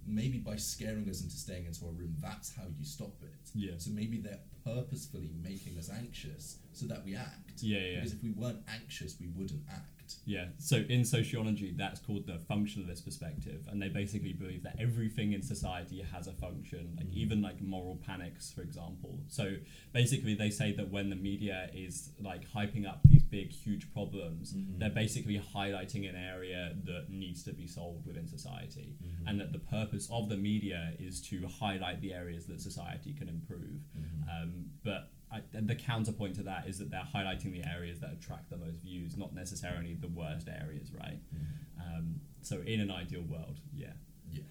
maybe 0.06 0.38
by 0.38 0.56
scaring 0.56 1.10
us 1.10 1.22
into 1.22 1.36
staying 1.36 1.66
into 1.66 1.86
our 1.86 1.92
room, 1.92 2.16
that's 2.20 2.56
how 2.56 2.64
you 2.78 2.86
stop 2.86 3.14
it. 3.22 3.50
Yeah. 3.54 3.74
So 3.78 3.92
maybe 3.92 4.18
they're 4.20 4.40
purposefully 4.64 5.32
making 5.42 5.78
us 5.78 5.90
anxious 5.90 6.58
so 6.74 6.86
that 6.88 7.04
we 7.06 7.16
act. 7.16 7.62
Yeah, 7.62 7.80
yeah. 7.80 7.96
Because 7.96 8.14
if 8.14 8.24
we 8.24 8.32
weren't 8.32 8.60
anxious, 8.68 9.16
we 9.20 9.28
wouldn't 9.28 9.64
act. 9.72 9.92
Yeah, 10.26 10.46
so 10.58 10.78
in 10.88 11.04
sociology, 11.04 11.74
that's 11.78 12.00
called 12.00 12.28
the 12.28 12.40
functionalist 12.50 13.04
perspective, 13.04 13.68
and 13.70 13.82
they 13.82 13.90
basically 13.90 14.32
believe 14.32 14.64
that 14.64 14.78
everything 14.80 15.34
in 15.34 15.42
society 15.42 16.02
has 16.14 16.28
a 16.28 16.32
function, 16.32 16.96
like 16.96 17.08
Mhm. 17.08 17.14
even 17.14 17.42
like 17.42 17.62
moral 17.62 17.98
panics, 17.98 18.50
for 18.54 18.62
example. 18.62 19.20
So 19.28 19.58
basically, 19.92 20.34
they 20.34 20.50
say 20.50 20.72
that 20.74 20.90
when 20.92 21.10
the 21.10 21.18
media 21.18 21.70
is 21.74 22.12
like 22.22 22.48
hyping 22.50 22.86
up 22.88 23.02
these 23.04 23.17
big, 23.38 23.52
huge 23.52 23.86
problems, 23.98 24.54
Mhm. 24.54 24.80
they're 24.80 24.98
basically 25.04 25.38
highlighting 25.40 26.04
an 26.12 26.16
area 26.16 26.76
that 26.90 27.04
needs 27.10 27.44
to 27.44 27.54
be 27.54 27.68
solved 27.68 28.06
within 28.10 28.28
society, 28.38 28.90
Mhm. 29.00 29.24
and 29.28 29.40
that 29.42 29.52
the 29.58 29.60
purpose 29.78 30.06
of 30.18 30.24
the 30.30 30.38
media 30.38 30.82
is 31.08 31.22
to 31.30 31.36
highlight 31.48 32.02
the 32.02 32.12
areas 32.22 32.44
that 32.48 32.60
society 32.70 33.14
can 33.14 33.28
improve. 33.30 33.82
Mhm. 33.96 34.20
Um, 34.34 34.72
but 34.84 35.02
I, 35.30 35.42
the 35.74 35.76
counterpoint 35.76 36.34
to 36.36 36.44
that 36.44 36.68
is 36.70 36.76
that 36.80 36.90
they're 36.90 37.10
highlighting 37.18 37.52
the 37.52 37.64
areas 37.78 38.00
that 38.00 38.12
attract 38.18 38.50
the 38.50 38.58
most 38.58 38.78
views, 38.90 39.18
not 39.18 39.32
necessarily 39.44 39.94
the 39.94 40.08
worst 40.08 40.48
areas, 40.48 40.88
right? 40.94 41.20
Mhm. 41.36 41.48
Um, 41.86 42.22
so 42.42 42.62
in 42.62 42.80
an 42.80 42.90
ideal 42.92 43.24
world, 43.24 43.60
yeah. 43.74 43.94
Yeah. 44.32 44.44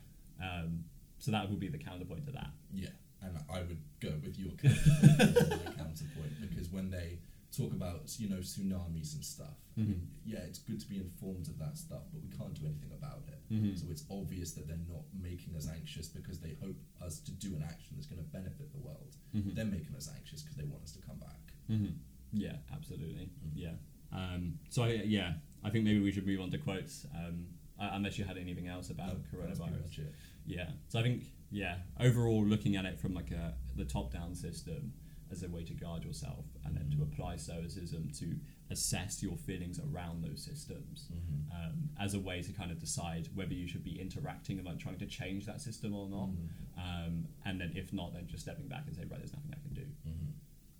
Um, 0.48 0.84
so 1.18 1.30
that 1.30 1.48
would 1.50 1.58
be 1.66 1.68
the 1.68 1.78
counterpoint 1.78 2.24
to 2.26 2.32
that. 2.32 2.52
Yeah, 2.72 2.90
and 3.22 3.32
I 3.48 3.62
would 3.62 3.80
go 4.00 4.12
with 4.24 4.38
your 4.38 4.52
counterpoint, 4.62 5.76
counterpoint 5.76 6.32
because 6.42 6.68
when 6.70 6.90
they 6.90 7.18
talk 7.52 7.72
about 7.72 8.18
you 8.18 8.28
know 8.28 8.36
tsunamis 8.38 9.14
and 9.14 9.24
stuff, 9.24 9.56
Mhm. 9.78 10.06
yeah, 10.24 10.38
it's 10.40 10.58
good 10.58 10.80
to 10.80 10.88
be 10.88 10.98
informed 10.98 11.48
of 11.48 11.58
that 11.58 11.76
stuff, 11.78 12.02
but 12.12 12.22
we 12.22 12.28
can't 12.28 12.54
do 12.54 12.66
anything 12.66 12.92
about 12.92 13.24
it. 13.28 13.40
Mhm. 13.52 13.78
So 13.78 13.90
it's 13.90 14.04
obvious 14.10 14.52
that 14.52 14.66
they're 14.66 14.76
not 14.88 15.04
making 15.14 15.54
us 15.56 15.68
anxious 15.68 16.08
because 16.08 16.40
they 16.40 16.54
hope 16.54 16.76
us 17.00 17.20
to 17.20 17.32
do 17.32 17.54
an 17.56 17.62
action 17.62 17.96
that's 17.96 18.06
going 18.06 18.22
to 18.22 18.28
benefit 18.30 18.72
the 18.72 18.78
world. 18.80 19.16
Mhm. 19.34 19.54
They're 19.54 19.64
making 19.64 19.94
us 19.94 20.08
anxious 20.08 20.42
because 20.42 20.56
they 20.56 20.64
want 20.64 20.82
us 20.82 20.92
to 20.92 21.00
come 21.00 21.18
back. 21.18 21.52
hmm 21.68 21.86
Yeah, 22.32 22.58
absolutely. 22.70 23.26
Mhm. 23.26 23.52
Yeah. 23.54 23.76
Um, 24.12 24.58
so 24.68 24.82
I, 24.82 24.92
yeah, 25.02 25.38
I 25.62 25.70
think 25.70 25.84
maybe 25.84 26.00
we 26.00 26.10
should 26.12 26.26
move 26.26 26.40
on 26.40 26.50
to 26.50 26.58
quotes. 26.58 27.06
Um, 27.14 27.48
unless 27.78 28.18
you 28.18 28.24
had 28.24 28.36
anything 28.38 28.66
else 28.68 28.88
about 28.90 29.18
No, 29.18 29.22
coronavirus. 29.30 30.12
Yeah. 30.46 30.72
So 30.88 30.98
I 30.98 31.02
think 31.02 31.32
yeah, 31.50 31.82
overall 32.00 32.44
looking 32.44 32.74
at 32.76 32.84
it 32.86 32.98
from 32.98 33.14
like 33.14 33.30
a 33.30 33.56
the 33.76 33.84
top 33.84 34.12
down 34.12 34.34
system 34.34 34.92
as 35.36 35.42
a 35.42 35.48
way 35.48 35.62
to 35.64 35.74
guard 35.74 36.02
yourself 36.04 36.46
and 36.64 36.74
then 36.76 36.90
to 36.90 37.02
apply 37.02 37.36
stoicism 37.36 38.10
to 38.18 38.38
assess 38.70 39.22
your 39.22 39.36
feelings 39.36 39.78
around 39.78 40.22
those 40.24 40.42
systems 40.42 41.08
Mhm. 41.12 41.52
um, 41.56 41.90
as 41.98 42.14
a 42.14 42.20
way 42.20 42.42
to 42.42 42.52
kind 42.52 42.70
of 42.72 42.78
decide 42.78 43.28
whether 43.34 43.54
you 43.54 43.68
should 43.68 43.84
be 43.84 44.00
interacting 44.00 44.58
and 44.58 44.66
like 44.66 44.78
trying 44.78 44.98
to 44.98 45.06
change 45.06 45.44
that 45.46 45.60
system 45.60 45.94
or 45.94 46.08
not. 46.08 46.30
Mhm. 46.30 46.48
Um, 46.76 47.28
and 47.44 47.60
then 47.60 47.72
if 47.76 47.92
not, 47.92 48.12
then 48.14 48.26
just 48.26 48.42
stepping 48.44 48.66
back 48.68 48.86
and 48.86 48.96
say, 48.96 49.04
right, 49.04 49.18
there's 49.18 49.32
nothing 49.32 49.52
I 49.52 49.58
can 49.60 49.74
do. 49.74 49.86
Mhm. 50.06 50.32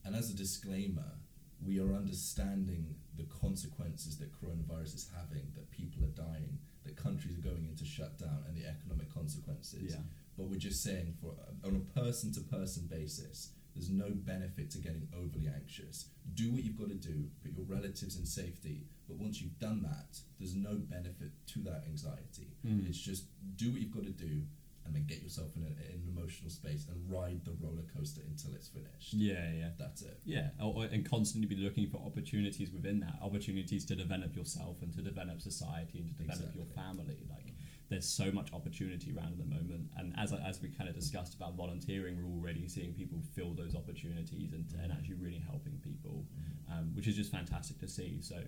And 0.04 0.16
as 0.16 0.30
a 0.30 0.34
disclaimer, 0.34 1.18
we 1.60 1.78
are 1.78 1.94
understanding 1.94 2.96
the 3.16 3.25
consequences 3.25 4.18
that 4.18 4.32
coronavirus 4.32 4.94
is 4.94 5.08
having, 5.08 5.52
that 5.54 5.70
people 5.70 6.04
are 6.04 6.08
dying, 6.28 6.58
that 6.84 6.96
countries 6.96 7.36
are 7.38 7.42
going 7.42 7.66
into 7.66 7.84
shutdown, 7.84 8.44
and 8.46 8.56
the 8.56 8.66
economic 8.66 9.08
consequences. 9.10 9.92
Yeah. 9.92 10.02
But 10.36 10.48
we're 10.48 10.58
just 10.58 10.82
saying, 10.82 11.14
for 11.20 11.34
on 11.64 11.76
a 11.76 11.80
person 12.00 12.30
to 12.32 12.40
person 12.42 12.86
basis, 12.86 13.52
there's 13.76 13.90
no 13.90 14.09
benefit 14.11 14.71
to 14.71 14.78
getting 14.78 15.06
overly 15.14 15.49
anxious. 15.54 16.06
Do 16.35 16.50
what 16.50 16.64
you've 16.64 16.78
got 16.78 16.88
to 16.88 16.95
do, 16.95 17.26
put 17.42 17.52
your 17.52 17.66
relatives 17.66 18.16
in 18.16 18.25
safety. 18.25 18.87
But 19.06 19.18
once 19.18 19.40
you've 19.40 19.59
done 19.59 19.83
that, 19.83 20.18
there's 20.40 20.56
no 20.56 20.75
benefit 20.75 21.30
to 21.52 21.59
that 21.64 21.85
anxiety. 21.87 22.56
Mm. 22.66 22.88
It's 22.88 22.99
just 22.99 23.26
do 23.56 23.71
what 23.71 23.80
you've 23.80 23.95
got 23.95 24.04
to 24.04 24.11
do, 24.11 24.42
and 24.87 24.95
then 24.95 25.04
get 25.06 25.23
yourself 25.23 25.50
in, 25.56 25.62
a, 25.62 25.66
in 25.92 26.00
an 26.00 26.16
emotional 26.16 26.49
space 26.49 26.87
and 26.88 26.97
ride 27.12 27.45
the 27.45 27.52
roller 27.61 27.83
coaster 27.95 28.23
until 28.28 28.54
it's 28.54 28.68
finished. 28.68 29.12
Yeah, 29.12 29.52
yeah. 29.52 29.71
That's 29.78 30.02
it. 30.02 30.21
Yeah, 30.25 30.50
and 30.61 31.09
constantly 31.09 31.49
be 31.54 31.61
looking 31.62 31.88
for 31.88 32.00
opportunities 32.06 32.71
within 32.71 33.00
that, 33.00 33.18
opportunities 33.23 33.85
to 33.87 33.97
develop 33.97 34.37
yourself 34.37 34.83
and 34.83 34.92
to 34.95 35.02
develop 35.02 35.40
society 35.40 35.99
and 35.99 36.09
to 36.09 36.23
develop 36.23 36.54
your 36.54 36.66
family. 36.66 37.18
Like, 37.28 37.52
there's 37.88 38.08
so 38.08 38.32
much 38.32 38.52
opportunity 38.52 39.14
around 39.16 39.32
at 39.32 39.38
the 39.38 39.44
moment, 39.44 39.90
and 39.96 40.12
as 40.18 40.32
as 40.32 40.60
we 40.60 40.68
kind 40.68 40.88
of 40.88 40.94
discussed 40.94 41.34
about 41.34 41.54
volunteering, 41.54 42.16
we're 42.16 42.28
already 42.28 42.66
seeing 42.66 42.92
people 42.92 43.20
fill 43.34 43.54
those 43.54 43.74
opportunities 43.76 44.52
and, 44.52 44.66
and 44.82 44.90
actually 44.90 45.14
really 45.14 45.42
helping 45.48 45.78
people, 45.84 46.24
mm-hmm. 46.34 46.72
um, 46.72 46.90
which 46.94 47.06
is 47.06 47.14
just 47.14 47.30
fantastic 47.30 47.78
to 47.78 47.88
see. 47.88 48.18
So, 48.20 48.42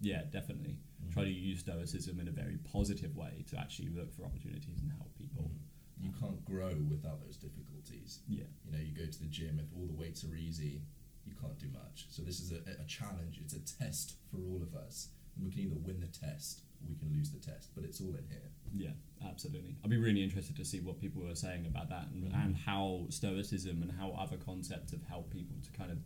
yeah, 0.00 0.22
definitely 0.32 0.78
mm-hmm. 1.00 1.12
try 1.12 1.24
to 1.24 1.30
use 1.30 1.60
stoicism 1.60 2.18
in 2.18 2.28
a 2.28 2.32
very 2.32 2.58
positive 2.72 3.14
way 3.16 3.44
to 3.50 3.58
actually 3.58 3.90
look 3.90 4.12
for 4.12 4.24
opportunities 4.24 4.80
and 4.82 4.90
help 4.98 5.14
people. 5.16 5.44
Mm-hmm. 5.44 6.06
You 6.06 6.12
can't 6.18 6.44
grow 6.44 6.74
without 6.88 7.22
those 7.24 7.36
difficulties. 7.36 8.20
Yeah, 8.26 8.44
You 8.64 8.72
know, 8.72 8.78
you 8.78 8.94
go 8.94 9.06
to 9.06 9.20
the 9.20 9.26
gym, 9.26 9.60
if 9.62 9.68
all 9.76 9.86
the 9.86 9.94
weights 9.94 10.24
are 10.24 10.34
easy, 10.34 10.82
you 11.26 11.34
can't 11.40 11.58
do 11.58 11.68
much. 11.72 12.06
So 12.10 12.22
this 12.22 12.40
is 12.40 12.52
a, 12.52 12.56
a 12.80 12.86
challenge. 12.86 13.38
It's 13.44 13.52
a 13.54 13.60
test 13.60 14.16
for 14.30 14.38
all 14.38 14.62
of 14.62 14.74
us. 14.74 15.08
And 15.36 15.44
we 15.44 15.50
can 15.52 15.60
either 15.60 15.76
win 15.76 16.00
the 16.00 16.06
test 16.06 16.62
we 16.88 16.94
can 16.96 17.12
lose 17.12 17.30
the 17.30 17.38
test, 17.38 17.70
but 17.74 17.84
it's 17.84 18.00
all 18.00 18.14
in 18.14 18.24
here. 18.28 18.50
Yeah, 18.72 18.90
absolutely. 19.28 19.76
I'd 19.82 19.90
be 19.90 19.96
really 19.96 20.22
interested 20.22 20.56
to 20.56 20.64
see 20.64 20.80
what 20.80 21.00
people 21.00 21.26
are 21.28 21.34
saying 21.34 21.66
about 21.66 21.88
that 21.90 22.06
and, 22.12 22.24
Mhm. 22.30 22.44
and 22.44 22.56
how 22.56 23.06
stoicism 23.10 23.82
and 23.82 23.90
how 23.92 24.12
other 24.12 24.36
concepts 24.36 24.92
have 24.92 25.02
helped 25.04 25.30
people 25.30 25.56
to 25.62 25.70
kind 25.72 25.90
of, 25.90 25.98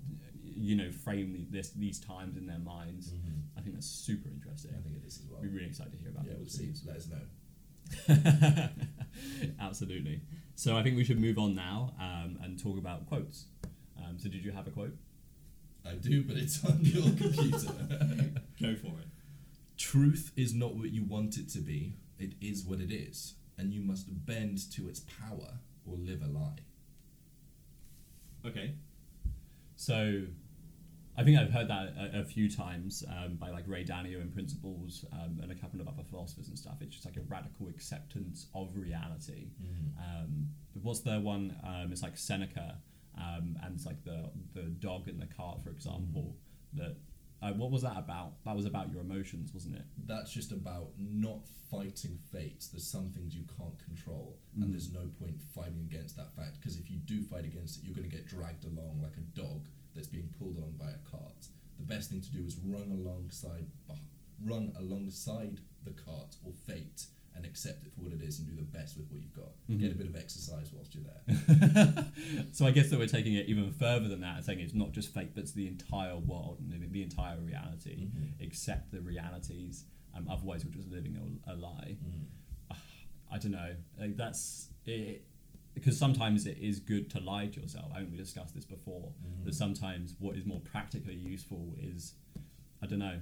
you 0.43 0.75
know, 0.77 0.91
frame 0.91 1.47
this 1.51 1.71
these 1.71 2.01
times 2.01 2.37
in 2.37 2.47
their 2.47 2.59
minds. 2.59 3.13
I 3.57 3.61
think 3.61 3.75
that's 3.75 3.87
super 3.87 4.29
interesting. 4.31 4.73
I 4.77 4.81
think 4.83 4.97
it 4.97 5.05
is 5.07 5.19
as 5.21 5.27
well. 5.27 5.41
I'd 5.41 5.45
be 5.45 5.49
really 5.49 5.67
excited 5.67 5.93
to 5.93 5.99
hear 5.99 6.09
about 6.11 6.25
Yeah, 6.27 6.35
we'll 6.39 6.47
see. 6.49 6.65
views. 6.65 6.85
Let 6.87 6.97
us 6.97 7.09
know. 7.09 7.21
Absolutely. 9.61 10.23
So 10.55 10.77
I 10.77 10.83
think 10.83 10.97
we 10.97 11.05
should 11.05 11.21
move 11.21 11.39
on 11.39 11.55
now 11.55 11.93
um, 12.01 12.39
and 12.43 12.59
talk 12.63 12.79
about 12.79 13.07
quotes. 13.07 13.47
Um, 13.99 14.19
so 14.19 14.29
did 14.29 14.45
you 14.45 14.53
have 14.53 14.67
a 14.67 14.71
quote? 14.71 14.97
I 15.87 15.95
do, 15.97 16.23
but 16.25 16.37
it's 16.37 16.65
on 16.65 16.79
your 16.83 17.03
computer. 17.17 17.69
Go 18.61 18.75
for 18.77 18.99
it. 19.01 19.09
Truth 19.77 20.33
is 20.37 20.55
not 20.55 20.77
what 20.77 20.91
you 20.91 21.05
want 21.05 21.37
it 21.37 21.49
to 21.51 21.59
be, 21.59 21.97
it 22.19 22.35
is 22.41 22.65
what 22.65 22.81
it 22.81 22.93
is, 22.93 23.35
and 23.59 23.73
you 23.73 23.81
must 23.81 24.07
bend 24.27 24.71
to 24.73 24.89
its 24.89 25.01
power 25.01 25.59
or 25.87 25.97
live 25.97 26.23
a 26.23 26.29
lie. 26.29 26.61
Okay. 28.47 28.75
So, 29.77 30.23
I 31.17 31.23
think 31.23 31.39
I've 31.39 31.51
heard 31.51 31.69
that 31.69 31.95
a, 31.97 32.21
a 32.21 32.25
few 32.25 32.51
times 32.51 33.05
um, 33.09 33.37
by 33.37 33.51
like 33.51 33.65
Ray 33.67 33.85
Dalio 33.85 34.21
in 34.21 34.31
Principles 34.31 35.05
um, 35.13 35.39
and 35.43 35.53
a 35.53 35.55
couple 35.55 35.81
of 35.81 35.87
other 35.87 36.03
philosophers 36.09 36.49
and 36.49 36.59
stuff. 36.59 36.77
It's 36.81 36.95
just 36.95 37.05
like 37.07 37.17
a 37.17 37.23
radical 37.29 37.69
acceptance 37.69 38.47
of 38.55 38.77
reality. 38.77 39.49
Um, 39.99 40.49
what's 40.83 41.01
the 41.01 41.21
one? 41.21 41.57
Um, 41.65 41.93
it's 41.93 42.03
like 42.03 42.17
Seneca, 42.17 42.79
um, 43.17 43.57
and 43.63 43.75
it's 43.75 43.87
like 43.87 44.03
the 44.05 44.31
the 44.55 44.63
dog 44.63 45.09
in 45.09 45.19
the 45.19 45.27
cart, 45.27 45.63
for 45.63 45.71
example. 45.71 46.37
That 46.75 46.97
what 47.53 47.71
was 47.71 47.83
that 47.83 47.99
about? 47.99 48.45
That 48.45 48.57
was 48.57 48.67
about 48.67 48.91
your 48.91 49.01
emotions, 49.01 49.53
wasn't 49.53 49.77
it? 49.77 49.85
That's 50.07 50.33
just 50.33 50.53
about 50.53 50.89
not 50.99 51.41
fighting 51.71 52.19
fate. 52.33 52.65
There's 52.73 52.87
some 52.87 53.11
things 53.11 53.35
you 53.35 53.45
can't 53.59 53.79
control, 53.85 54.39
and 54.57 54.67
mm. 54.67 54.71
there's 54.71 54.93
no 54.93 55.09
point 55.21 55.41
fighting 55.55 55.89
against 55.91 56.17
that 56.17 56.35
fact 56.37 56.59
because 56.61 56.79
if 56.79 56.91
you 56.91 56.99
do 56.99 57.23
fight 57.23 57.45
against 57.45 57.79
it, 57.79 57.85
you're 57.85 57.95
going 57.95 58.09
to 58.09 58.17
get 58.17 58.27
dragged 58.27 58.65
along 58.65 59.01
like 59.03 59.17
a 59.17 59.39
dog 59.39 59.67
that's 59.95 60.09
being 60.09 60.33
pulled 60.39 60.57
along 60.57 60.75
by 60.79 60.91
a 60.91 61.11
cart. 61.11 61.49
The 61.79 61.85
best 61.85 62.11
thing 62.11 62.21
to 62.21 62.31
do 62.31 62.45
is 62.45 62.57
run 62.65 62.91
alongside, 62.91 63.67
run 64.45 64.73
alongside 64.79 65.59
the 65.85 65.93
cart 65.93 66.37
or 66.45 66.53
fate, 66.67 67.07
and 67.37 67.45
accept 67.45 67.85
it 67.85 67.93
for 67.95 68.03
what 68.03 68.13
it 68.13 68.23
is, 68.23 68.39
and 68.39 68.49
do 68.49 68.55
the 68.55 68.63
best 68.63 68.97
with 68.97 69.07
what 69.11 69.21
you've 69.21 69.35
got. 69.35 69.51
Get 69.79 69.93
a 69.93 69.95
bit 69.95 70.07
of 70.07 70.17
exercise 70.17 70.71
whilst 70.73 70.95
you're 70.95 71.05
there. 71.05 72.07
so 72.53 72.67
I 72.67 72.71
guess 72.71 72.91
that 72.91 72.99
we're 72.99 73.07
taking 73.09 73.35
it 73.35 73.47
even 73.49 73.73
further 73.73 74.09
than 74.09 74.21
that 74.21 74.37
and 74.37 74.45
saying 74.45 74.61
it's 74.61 74.75
not 74.75 74.93
just 74.93 75.13
fate, 75.13 75.35
but 75.35 75.43
it's 75.43 75.53
the 75.53 75.67
entire 75.67 76.17
world 76.17 76.59
and 76.61 76.71
the, 76.93 77.03
entire 77.03 77.39
reality. 77.41 78.09
Mhm. 78.09 78.47
Accept 78.47 78.93
the 78.93 79.01
realities. 79.01 79.85
Um, 80.15 80.29
otherwise, 80.31 80.65
we're 80.65 80.71
just 80.73 80.89
living 80.91 81.17
a, 81.47 81.53
a 81.53 81.55
lie. 81.55 81.97
Mhm. 82.07 82.77
I 83.33 83.39
don't 83.39 83.51
know. 83.53 83.75
Like 83.99 84.17
that's 84.17 84.69
it. 84.87 85.25
Because 85.75 85.99
sometimes 85.99 86.47
it 86.47 86.59
is 86.59 86.79
good 86.79 87.11
to 87.11 87.19
lie 87.21 87.47
to 87.49 87.61
yourself. 87.61 87.91
I 87.93 87.99
think 87.99 88.13
we 88.13 88.17
discussed 88.17 88.55
this 88.55 88.65
before. 88.65 89.13
Mhm. 89.27 89.45
That 89.47 89.55
sometimes 89.55 90.15
what 90.21 90.37
is 90.37 90.47
more 90.47 90.61
practically 90.61 91.17
useful 91.17 91.75
is, 91.81 92.15
I 92.81 92.87
don't 92.87 93.01
know. 93.01 93.19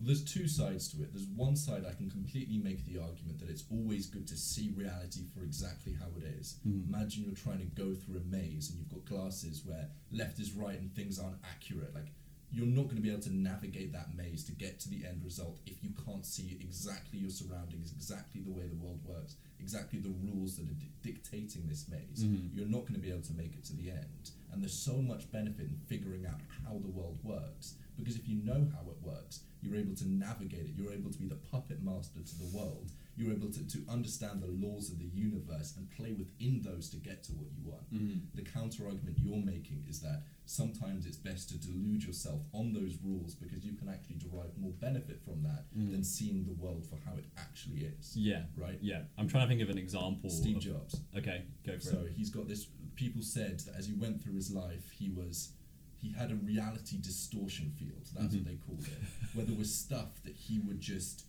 There's 0.00 0.22
two 0.24 0.46
sides 0.46 0.88
to 0.92 1.02
it. 1.02 1.12
There's 1.12 1.26
one 1.26 1.56
side 1.56 1.84
I 1.84 1.92
can 1.92 2.08
completely 2.08 2.58
make 2.58 2.84
the 2.86 2.98
argument 3.00 3.40
that 3.40 3.50
it's 3.50 3.64
always 3.70 4.06
good 4.06 4.28
to 4.28 4.36
see 4.36 4.70
reality 4.70 5.22
for 5.34 5.42
exactly 5.42 5.92
how 5.92 6.06
it 6.16 6.22
is. 6.38 6.56
Mhm. 6.66 6.86
Imagine 6.86 7.24
you're 7.24 7.34
trying 7.34 7.58
to 7.58 7.66
go 7.66 7.94
through 7.94 8.18
a 8.18 8.24
maze 8.24 8.70
and 8.70 8.78
you've 8.78 8.88
got 8.88 9.04
glasses 9.06 9.64
where 9.64 9.90
left 10.12 10.38
is 10.38 10.52
right 10.52 10.78
and 10.78 10.94
things 10.94 11.18
aren't 11.18 11.42
accurate. 11.42 11.92
Like 11.94 12.12
you're 12.52 12.64
not 12.66 12.84
going 12.84 12.96
to 12.96 13.02
be 13.02 13.10
able 13.10 13.20
to 13.22 13.34
navigate 13.34 13.92
that 13.92 14.14
maze 14.14 14.44
to 14.44 14.52
get 14.52 14.78
to 14.80 14.88
the 14.88 15.04
end 15.04 15.22
result 15.24 15.58
if 15.66 15.82
you 15.82 15.90
can't 16.06 16.24
see 16.24 16.56
exactly 16.60 17.18
your 17.18 17.28
surroundings, 17.30 17.92
exactly 17.92 18.40
the 18.40 18.50
way 18.52 18.66
the 18.68 18.76
world 18.76 19.04
works, 19.04 19.34
exactly 19.60 19.98
the 19.98 20.08
rules 20.10 20.56
that 20.56 20.62
are 20.68 20.74
di- 20.74 20.92
dictating 21.02 21.66
this 21.68 21.88
maze. 21.88 22.24
Mhm. 22.24 22.54
You're 22.54 22.66
not 22.68 22.82
going 22.82 22.94
to 22.94 23.00
be 23.00 23.10
able 23.10 23.22
to 23.22 23.34
make 23.34 23.54
it 23.54 23.64
to 23.64 23.74
the 23.76 23.90
end. 23.90 24.30
And 24.52 24.62
there's 24.62 24.72
so 24.72 24.94
much 24.94 25.30
benefit 25.30 25.66
in 25.66 25.78
figuring 25.86 26.26
out 26.26 26.40
how 26.64 26.78
the 26.78 26.88
world 26.88 27.18
works 27.22 27.74
because 27.98 28.16
if 28.16 28.28
you 28.28 28.36
know 28.44 28.66
how 28.74 28.88
it 28.90 28.96
works, 29.02 29.40
you're 29.60 29.76
able 29.76 29.94
to 29.96 30.08
navigate 30.08 30.60
it. 30.60 30.70
You're 30.76 30.92
able 30.92 31.10
to 31.10 31.18
be 31.18 31.26
the 31.26 31.34
puppet 31.34 31.82
master 31.82 32.20
to 32.20 32.38
the 32.38 32.56
world. 32.56 32.92
You're 33.18 33.32
able 33.32 33.50
to, 33.50 33.66
to 33.66 33.78
understand 33.88 34.40
the 34.40 34.46
laws 34.46 34.90
of 34.92 34.98
the 35.00 35.10
universe 35.12 35.74
and 35.76 35.90
play 35.90 36.12
within 36.12 36.62
those 36.62 36.88
to 36.90 36.96
get 36.98 37.24
to 37.24 37.32
what 37.32 37.48
you 37.52 37.62
want 37.68 37.92
Mhm. 37.92 38.20
the 38.34 38.42
counter 38.42 38.86
argument 38.86 39.18
you're 39.18 39.44
making 39.44 39.84
is 39.88 39.98
that 40.00 40.22
sometimes 40.46 41.04
it's 41.04 41.16
best 41.16 41.48
to 41.50 41.58
delude 41.58 42.04
yourself 42.04 42.42
on 42.52 42.72
those 42.72 42.96
rules 43.02 43.34
because 43.34 43.64
you 43.64 43.72
can 43.72 43.88
actually 43.88 44.16
derive 44.16 44.56
more 44.56 44.70
benefit 44.72 45.20
from 45.24 45.42
that 45.42 45.64
Mm. 45.76 45.90
than 45.90 46.04
seeing 46.04 46.44
the 46.44 46.52
world 46.52 46.86
for 46.86 46.96
how 47.04 47.16
it 47.16 47.26
actually 47.36 47.80
is. 47.84 48.16
Yeah. 48.16 48.46
Right? 48.56 48.78
Yeah. 48.80 49.04
I'm 49.16 49.26
trying 49.28 49.46
to 49.46 49.48
think 49.48 49.62
of 49.62 49.70
an 49.70 49.78
example. 49.78 50.30
Steve 50.30 50.58
of- 50.58 50.62
Jobs. 50.62 50.94
Okay, 51.16 51.44
go 51.64 51.74
for 51.74 51.80
So 51.84 52.00
it. 52.04 52.12
he's 52.12 52.30
got 52.30 52.46
this. 52.46 52.68
People 52.94 53.22
said 53.22 53.58
that 53.60 53.74
as 53.74 53.86
he 53.88 53.94
went 53.94 54.22
through 54.22 54.34
his 54.34 54.50
life, 54.52 54.90
he 54.90 55.10
was. 55.10 55.52
He 55.96 56.12
had 56.12 56.30
a 56.30 56.36
reality 56.36 56.96
distortion 57.00 57.72
field. 57.72 58.06
That's 58.14 58.32
Mhm. 58.32 58.38
what 58.38 58.44
they 58.44 58.56
called 58.56 58.84
it. 58.86 59.02
Where 59.34 59.44
there 59.44 59.56
was 59.56 59.74
stuff 59.74 60.22
that 60.22 60.36
he 60.36 60.60
would 60.60 60.80
just. 60.80 61.24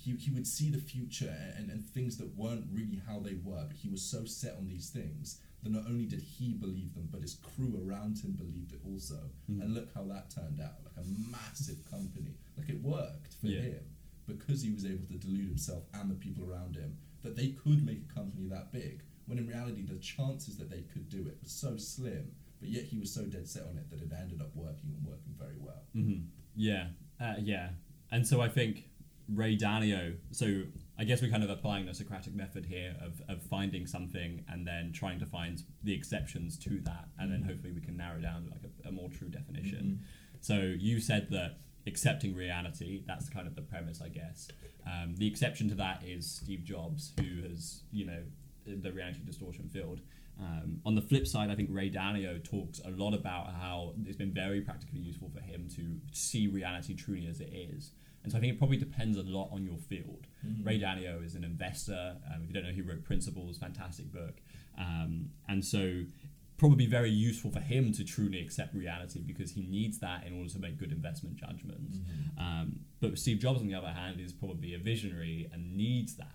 He, 0.00 0.12
he 0.16 0.30
would 0.30 0.46
see 0.46 0.70
the 0.70 0.78
future 0.78 1.34
and, 1.56 1.70
and 1.70 1.84
things 1.84 2.16
that 2.18 2.34
weren't 2.36 2.64
really 2.72 3.02
how 3.06 3.18
they 3.20 3.34
were, 3.44 3.64
but 3.68 3.76
he 3.76 3.88
was 3.88 4.02
so 4.02 4.24
set 4.24 4.54
on 4.56 4.66
these 4.66 4.88
things 4.88 5.40
that 5.62 5.70
not 5.72 5.84
only 5.86 6.06
did 6.06 6.22
he 6.22 6.54
believe 6.54 6.94
them, 6.94 7.08
but 7.12 7.20
his 7.20 7.34
crew 7.34 7.78
around 7.86 8.18
him 8.18 8.32
believed 8.32 8.72
it 8.72 8.80
also. 8.90 9.20
Mhm. 9.50 9.60
And 9.60 9.74
look 9.74 9.92
how 9.94 10.04
that 10.04 10.30
turned 10.30 10.60
out 10.60 10.76
like 10.84 10.96
a 11.04 11.06
massive 11.30 11.84
company. 11.90 12.34
Like 12.56 12.70
it 12.70 12.82
worked 12.82 13.34
for 13.34 13.48
Yeah. 13.48 13.60
him 13.60 13.84
because 14.26 14.62
he 14.62 14.70
was 14.70 14.86
able 14.86 15.06
to 15.08 15.18
delude 15.18 15.48
himself 15.48 15.84
and 15.92 16.10
the 16.10 16.14
people 16.14 16.44
around 16.50 16.76
him 16.76 16.96
that 17.22 17.36
they 17.36 17.48
could 17.50 17.84
make 17.84 18.00
a 18.10 18.14
company 18.14 18.46
that 18.48 18.72
big. 18.72 19.02
When 19.26 19.38
in 19.38 19.46
reality, 19.46 19.82
the 19.82 19.96
chances 19.96 20.56
that 20.56 20.70
they 20.70 20.82
could 20.82 21.08
do 21.10 21.26
it 21.26 21.38
were 21.42 21.48
so 21.48 21.76
slim, 21.76 22.32
but 22.58 22.68
yet 22.70 22.84
he 22.84 22.98
was 22.98 23.12
so 23.12 23.24
dead 23.26 23.46
set 23.46 23.64
on 23.64 23.76
it 23.76 23.90
that 23.90 24.00
it 24.00 24.10
ended 24.18 24.40
up 24.40 24.54
working 24.56 24.90
and 24.96 25.04
working 25.06 25.34
very 25.38 25.58
well. 25.58 25.82
hmm 25.92 26.22
Yeah, 26.56 26.88
uh, 27.20 27.34
yeah. 27.38 27.70
And 28.10 28.26
so 28.26 28.40
I 28.40 28.48
think 28.48 28.88
Ray 29.34 29.56
Dalio. 29.56 30.16
So 30.32 30.62
I 30.98 31.04
guess 31.04 31.22
we're 31.22 31.30
kind 31.30 31.44
of 31.44 31.50
applying 31.50 31.86
the 31.86 31.94
Socratic 31.94 32.34
method 32.34 32.66
here 32.66 32.96
of, 33.00 33.22
of 33.28 33.42
finding 33.42 33.86
something 33.86 34.44
and 34.48 34.66
then 34.66 34.92
trying 34.92 35.18
to 35.20 35.26
find 35.26 35.62
the 35.82 35.94
exceptions 35.94 36.58
to 36.58 36.80
that, 36.82 37.08
and 37.18 37.32
then 37.32 37.42
Mhm. 37.42 37.46
hopefully 37.46 37.72
we 37.72 37.80
can 37.80 37.96
narrow 37.96 38.20
down 38.20 38.48
like 38.50 38.62
a, 38.84 38.88
a 38.88 38.92
more 38.92 39.08
true 39.08 39.28
definition. 39.28 40.00
Mhm. 40.02 40.42
So 40.42 40.60
you 40.60 41.00
said 41.00 41.30
that 41.30 41.58
accepting 41.86 42.34
reality, 42.34 43.02
that's 43.06 43.28
kind 43.28 43.46
of 43.46 43.54
the 43.54 43.62
premise, 43.62 44.00
I 44.02 44.08
guess. 44.08 44.48
Um, 44.86 45.14
the 45.16 45.26
exception 45.26 45.68
to 45.68 45.74
that 45.76 46.04
is 46.04 46.26
Steve 46.30 46.64
Jobs, 46.64 47.12
who 47.18 47.42
has, 47.48 47.82
you 47.92 48.04
know, 48.06 48.22
the 48.66 48.92
reality 48.92 49.20
distortion 49.24 49.68
field. 49.70 50.00
Um, 50.38 50.80
on 50.86 50.94
the 50.94 51.02
flip 51.02 51.26
side, 51.26 51.50
I 51.50 51.54
think 51.54 51.68
Ray 51.70 51.90
Dalio 51.90 52.42
talks 52.42 52.80
a 52.84 52.90
lot 52.90 53.12
about 53.14 53.52
how 53.54 53.94
it's 54.06 54.16
been 54.16 54.32
very 54.32 54.60
practically 54.62 55.00
useful 55.00 55.28
for 55.30 55.40
him 55.40 55.68
to 55.76 56.00
see 56.12 56.46
reality 56.46 56.94
truly 56.94 57.26
as 57.26 57.40
it 57.40 57.52
is. 57.52 57.92
And 58.22 58.30
so 58.30 58.38
I 58.38 58.40
think 58.40 58.52
it 58.54 58.58
probably 58.58 58.76
depends 58.76 59.16
a 59.16 59.22
lot 59.22 59.48
on 59.50 59.64
your 59.64 59.78
field. 59.78 60.26
Mhm. 60.46 60.64
Ray 60.66 60.78
Dalio 60.78 61.24
is 61.24 61.34
an 61.34 61.44
investor. 61.44 62.18
Um, 62.32 62.42
if 62.42 62.48
you 62.48 62.54
don't 62.54 62.64
know, 62.64 62.72
he 62.72 62.82
wrote 62.82 63.02
Principles, 63.04 63.56
fantastic 63.58 64.12
book. 64.12 64.40
Um, 64.76 65.30
and 65.48 65.64
so 65.64 66.04
probably 66.58 66.84
very 66.84 67.10
useful 67.10 67.50
for 67.50 67.60
him 67.60 67.90
to 67.92 68.04
truly 68.04 68.38
accept 68.38 68.74
reality 68.74 69.22
because 69.22 69.52
he 69.52 69.62
needs 69.62 69.98
that 70.00 70.26
in 70.26 70.34
order 70.36 70.50
to 70.50 70.58
make 70.58 70.76
good 70.76 70.92
investment 70.92 71.36
judgments. 71.36 71.96
Mhm. 71.98 72.38
Um, 72.38 72.80
but 73.00 73.18
Steve 73.18 73.38
Jobs, 73.38 73.60
on 73.60 73.66
the 73.66 73.74
other 73.74 73.92
hand, 73.92 74.20
is 74.20 74.32
probably 74.34 74.74
a 74.74 74.78
visionary 74.78 75.48
and 75.52 75.74
needs 75.74 76.16
that. 76.16 76.34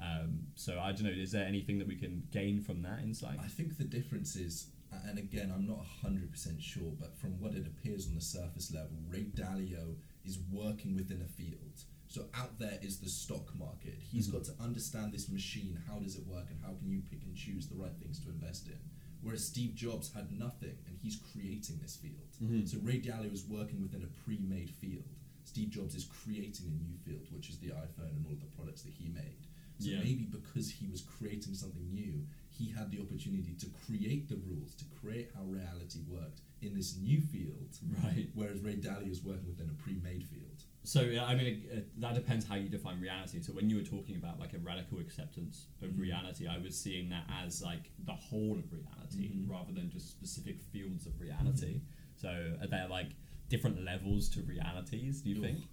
Um, 0.00 0.46
so 0.54 0.78
I 0.80 0.92
don't 0.92 1.04
know. 1.04 1.10
Is 1.10 1.32
there 1.32 1.46
anything 1.46 1.78
that 1.78 1.86
we 1.86 1.96
can 1.96 2.26
gain 2.30 2.60
from 2.62 2.80
that 2.82 3.02
insight? 3.02 3.38
I 3.38 3.48
think 3.48 3.76
the 3.76 3.84
difference 3.84 4.36
is, 4.36 4.70
and 4.90 5.18
again, 5.18 5.50
I'm 5.54 5.66
not 5.66 5.80
100% 5.84 6.62
sure, 6.62 6.92
but 6.98 7.14
from 7.18 7.38
what 7.40 7.54
it 7.54 7.66
appears 7.66 8.06
on 8.08 8.14
the 8.14 8.20
surface 8.22 8.72
level, 8.72 8.96
Ray 9.08 9.24
Dalio 9.24 9.96
is 10.26 10.38
working 10.50 10.94
within 10.94 11.22
a 11.22 11.28
field. 11.28 11.84
So 12.08 12.28
out 12.34 12.58
there 12.58 12.78
is 12.82 12.98
the 12.98 13.08
stock 13.08 13.54
market. 13.54 13.98
He's 14.00 14.28
Mhm. 14.28 14.32
got 14.32 14.44
to 14.44 14.60
understand 14.60 15.12
this 15.12 15.28
machine. 15.28 15.76
How 15.86 15.98
does 15.98 16.16
it 16.16 16.26
work, 16.26 16.50
and 16.50 16.60
how 16.60 16.74
can 16.74 16.90
you 16.90 17.00
pick 17.00 17.24
and 17.24 17.36
choose 17.36 17.68
the 17.68 17.74
right 17.76 17.96
things 17.96 18.20
to 18.20 18.30
invest 18.30 18.68
in? 18.68 18.78
Whereas 19.22 19.44
Steve 19.46 19.74
Jobs 19.74 20.12
had 20.12 20.30
nothing, 20.32 20.76
and 20.86 20.96
he's 20.98 21.16
creating 21.16 21.78
this 21.78 21.96
field. 21.96 22.30
Mhm. 22.40 22.68
So 22.68 22.78
Ray 22.78 23.00
Dalio 23.00 23.32
is 23.32 23.44
working 23.46 23.80
within 23.80 24.02
a 24.02 24.06
pre-made 24.06 24.70
field. 24.70 25.08
Steve 25.44 25.70
Jobs 25.70 25.94
is 25.94 26.04
creating 26.04 26.66
a 26.66 26.82
new 26.82 26.96
field, 26.98 27.30
which 27.32 27.50
is 27.50 27.58
the 27.58 27.68
iPhone 27.68 28.10
and 28.10 28.26
all 28.26 28.32
of 28.32 28.40
the 28.40 28.46
products 28.46 28.82
that 28.82 28.94
he 28.94 29.08
made. 29.08 29.46
So 29.78 29.90
Yeah. 29.90 29.98
maybe 30.02 30.24
because 30.24 30.70
he 30.70 30.86
was 30.86 31.02
creating 31.02 31.54
something 31.54 31.92
new, 31.92 32.26
he 32.50 32.68
had 32.70 32.90
the 32.90 32.98
opportunity 33.00 33.54
to 33.58 33.66
create 33.84 34.28
the 34.28 34.36
rules, 34.36 34.74
to 34.76 34.84
create 34.86 35.30
how 35.34 35.44
reality 35.44 36.00
worked 36.08 36.40
in 36.62 36.74
this 36.74 36.96
new 36.96 37.20
field. 37.20 37.78
Right. 38.02 38.30
Whereas 38.34 38.60
Ray 38.60 38.76
Dalio 38.76 39.10
is 39.10 39.22
working 39.22 39.46
within 39.48 39.68
a 39.68 39.74
pre-made 39.82 40.24
field. 40.24 40.64
So 40.84 41.00
I 41.02 41.34
mean, 41.34 41.46
it, 41.70 42.00
that 42.00 42.14
depends 42.14 42.46
how 42.46 42.54
you 42.54 42.68
define 42.68 43.00
reality. 43.00 43.42
So 43.42 43.52
when 43.52 43.68
you 43.68 43.76
were 43.76 43.82
talking 43.82 44.16
about 44.16 44.38
like 44.40 44.54
a 44.54 44.58
radical 44.58 44.98
acceptance 45.00 45.66
of 45.82 45.90
Mhm. 45.90 45.98
reality, 45.98 46.46
I 46.46 46.58
was 46.58 46.78
seeing 46.78 47.08
that 47.10 47.26
as 47.28 47.60
like 47.60 47.90
the 48.06 48.14
whole 48.14 48.56
of 48.58 48.72
reality 48.72 49.28
Mhm. 49.30 49.50
rather 49.50 49.72
than 49.72 49.90
just 49.90 50.08
specific 50.10 50.60
fields 50.62 51.06
of 51.06 51.20
reality. 51.20 51.82
So 52.16 52.56
are 52.60 52.66
there 52.68 52.88
like 52.88 53.10
different 53.48 53.82
levels 53.84 54.28
to 54.30 54.42
realities? 54.42 55.20
Do 55.22 55.30
you 55.30 55.36
Oof. 55.36 55.42
think? 55.42 55.68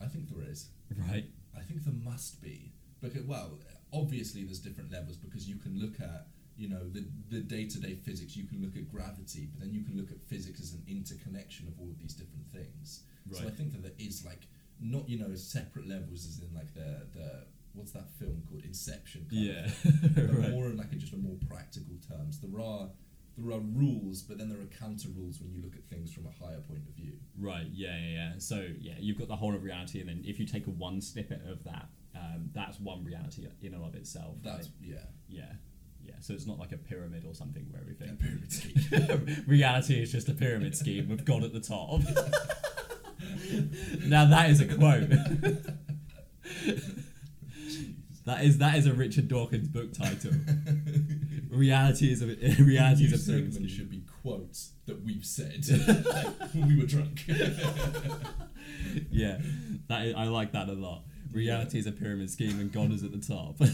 I 0.00 0.06
think 0.06 0.28
there 0.28 0.48
is. 0.48 0.70
Right. 0.96 1.28
I 1.56 1.62
think 1.62 1.84
there 1.84 1.94
must 1.94 2.42
be. 2.42 2.72
Because 3.00 3.24
well, 3.24 3.58
obviously 3.92 4.44
there's 4.44 4.60
different 4.60 4.90
levels 4.90 5.16
because 5.16 5.48
you 5.48 5.56
can 5.56 5.78
look 5.78 6.00
at 6.00 6.26
you 6.56 6.68
know 6.68 6.88
the 6.90 7.04
the 7.30 7.40
day 7.40 7.66
to 7.66 7.80
day 7.80 7.94
physics. 7.94 8.36
You 8.36 8.44
can 8.44 8.62
look 8.62 8.76
at 8.76 8.90
gravity, 8.90 9.48
but 9.52 9.60
then 9.60 9.72
you 9.72 9.82
can 9.82 9.96
look 9.96 10.10
at 10.10 10.20
physics 10.22 10.60
as 10.60 10.72
an 10.72 10.82
interconnection 10.88 11.68
of 11.68 11.74
all 11.80 11.88
of 11.88 11.98
these 11.98 12.14
different 12.14 12.46
things. 12.52 13.02
So 13.32 13.46
I 13.46 13.50
think 13.50 13.72
that 13.72 13.82
there 13.82 13.98
is 13.98 14.24
like 14.24 14.46
not 14.80 15.08
you 15.08 15.18
know 15.18 15.34
separate 15.34 15.88
levels 15.88 16.26
as 16.26 16.40
in 16.40 16.54
like 16.54 16.72
the 16.74 17.06
the 17.14 17.44
what's 17.74 17.92
that 17.92 18.08
film 18.18 18.42
called 18.48 18.62
Inception. 18.64 19.26
Yeah. 19.30 19.68
right. 20.16 20.50
more 20.50 20.66
in 20.66 20.76
like 20.76 20.92
a, 20.92 20.96
just 20.96 21.12
a 21.12 21.16
more 21.16 21.36
practical 21.48 21.94
terms. 22.08 22.38
There 22.40 22.60
are 22.60 22.88
there 23.36 23.56
are 23.56 23.60
rules, 23.60 24.22
but 24.22 24.38
then 24.38 24.48
there 24.48 24.60
are 24.60 24.66
counter 24.78 25.08
rules 25.16 25.40
when 25.40 25.52
you 25.52 25.60
look 25.62 25.74
at 25.76 25.84
things 25.88 26.12
from 26.12 26.26
a 26.26 26.30
higher 26.44 26.60
point 26.60 26.82
of 26.88 26.94
view. 26.94 27.14
Right. 27.38 27.66
Yeah. 27.72 27.96
Yeah. 27.98 28.14
Yeah. 28.14 28.32
So 28.38 28.66
yeah, 28.80 28.94
you've 28.98 29.18
got 29.18 29.28
the 29.28 29.36
whole 29.36 29.54
of 29.54 29.62
reality, 29.62 30.00
and 30.00 30.08
then 30.08 30.22
if 30.24 30.38
you 30.38 30.46
take 30.46 30.66
a 30.66 30.70
one 30.70 31.00
snippet 31.00 31.42
of 31.48 31.64
that, 31.64 31.88
um, 32.14 32.50
that's 32.52 32.78
one 32.78 33.04
reality 33.04 33.46
in 33.60 33.74
and 33.74 33.84
of 33.84 33.94
itself. 33.94 34.36
That's 34.42 34.66
right? 34.68 34.74
yeah. 34.80 35.04
yeah. 35.28 35.52
Yeah. 36.06 36.14
So 36.20 36.34
it's 36.34 36.46
not 36.46 36.58
like 36.58 36.72
a 36.72 36.76
pyramid 36.76 37.24
or 37.26 37.34
something 37.34 37.64
where 37.70 37.80
A 37.80 37.84
everything. 37.84 38.16
pyramid 38.18 38.52
scheme. 38.52 39.44
reality 39.46 40.02
is 40.02 40.12
just 40.12 40.28
a 40.28 40.34
pyramid 40.34 40.76
scheme 40.76 41.08
with 41.08 41.24
God 41.24 41.44
at 41.44 41.54
the 41.54 41.60
top. 41.60 42.00
now 44.06 44.26
that 44.26 44.50
is 44.50 44.60
a 44.60 44.66
quote. 44.66 45.08
that 48.26 48.44
is 48.44 48.58
that 48.58 48.76
is 48.76 48.84
a 48.86 48.92
Richard 48.92 49.28
Dawkins 49.28 49.68
book 49.68 49.94
title. 49.94 50.32
Reality 51.50 52.12
is 52.12 52.22
a 52.22 52.26
New 52.26 52.36
pyramid 52.36 53.20
segment 53.20 53.70
should 53.70 53.90
be 53.90 54.02
quotes 54.22 54.72
that 54.86 55.02
we've 55.04 55.24
said 55.24 55.64
when 56.52 56.68
we 56.68 56.80
were 56.80 56.86
drunk. 56.86 57.24
Yeah, 59.10 59.38
that 59.88 60.06
is, 60.06 60.14
I 60.14 60.24
like 60.24 60.52
that 60.52 60.68
a 60.68 60.72
lot. 60.72 61.02
Reality 61.32 61.78
is 61.78 61.86
a 61.86 61.92
pyramid 61.92 62.30
scheme 62.30 62.60
and 62.60 62.72
God 62.72 62.92
is 62.92 63.02
at 63.02 63.12
the 63.12 63.18
top. 63.18 63.56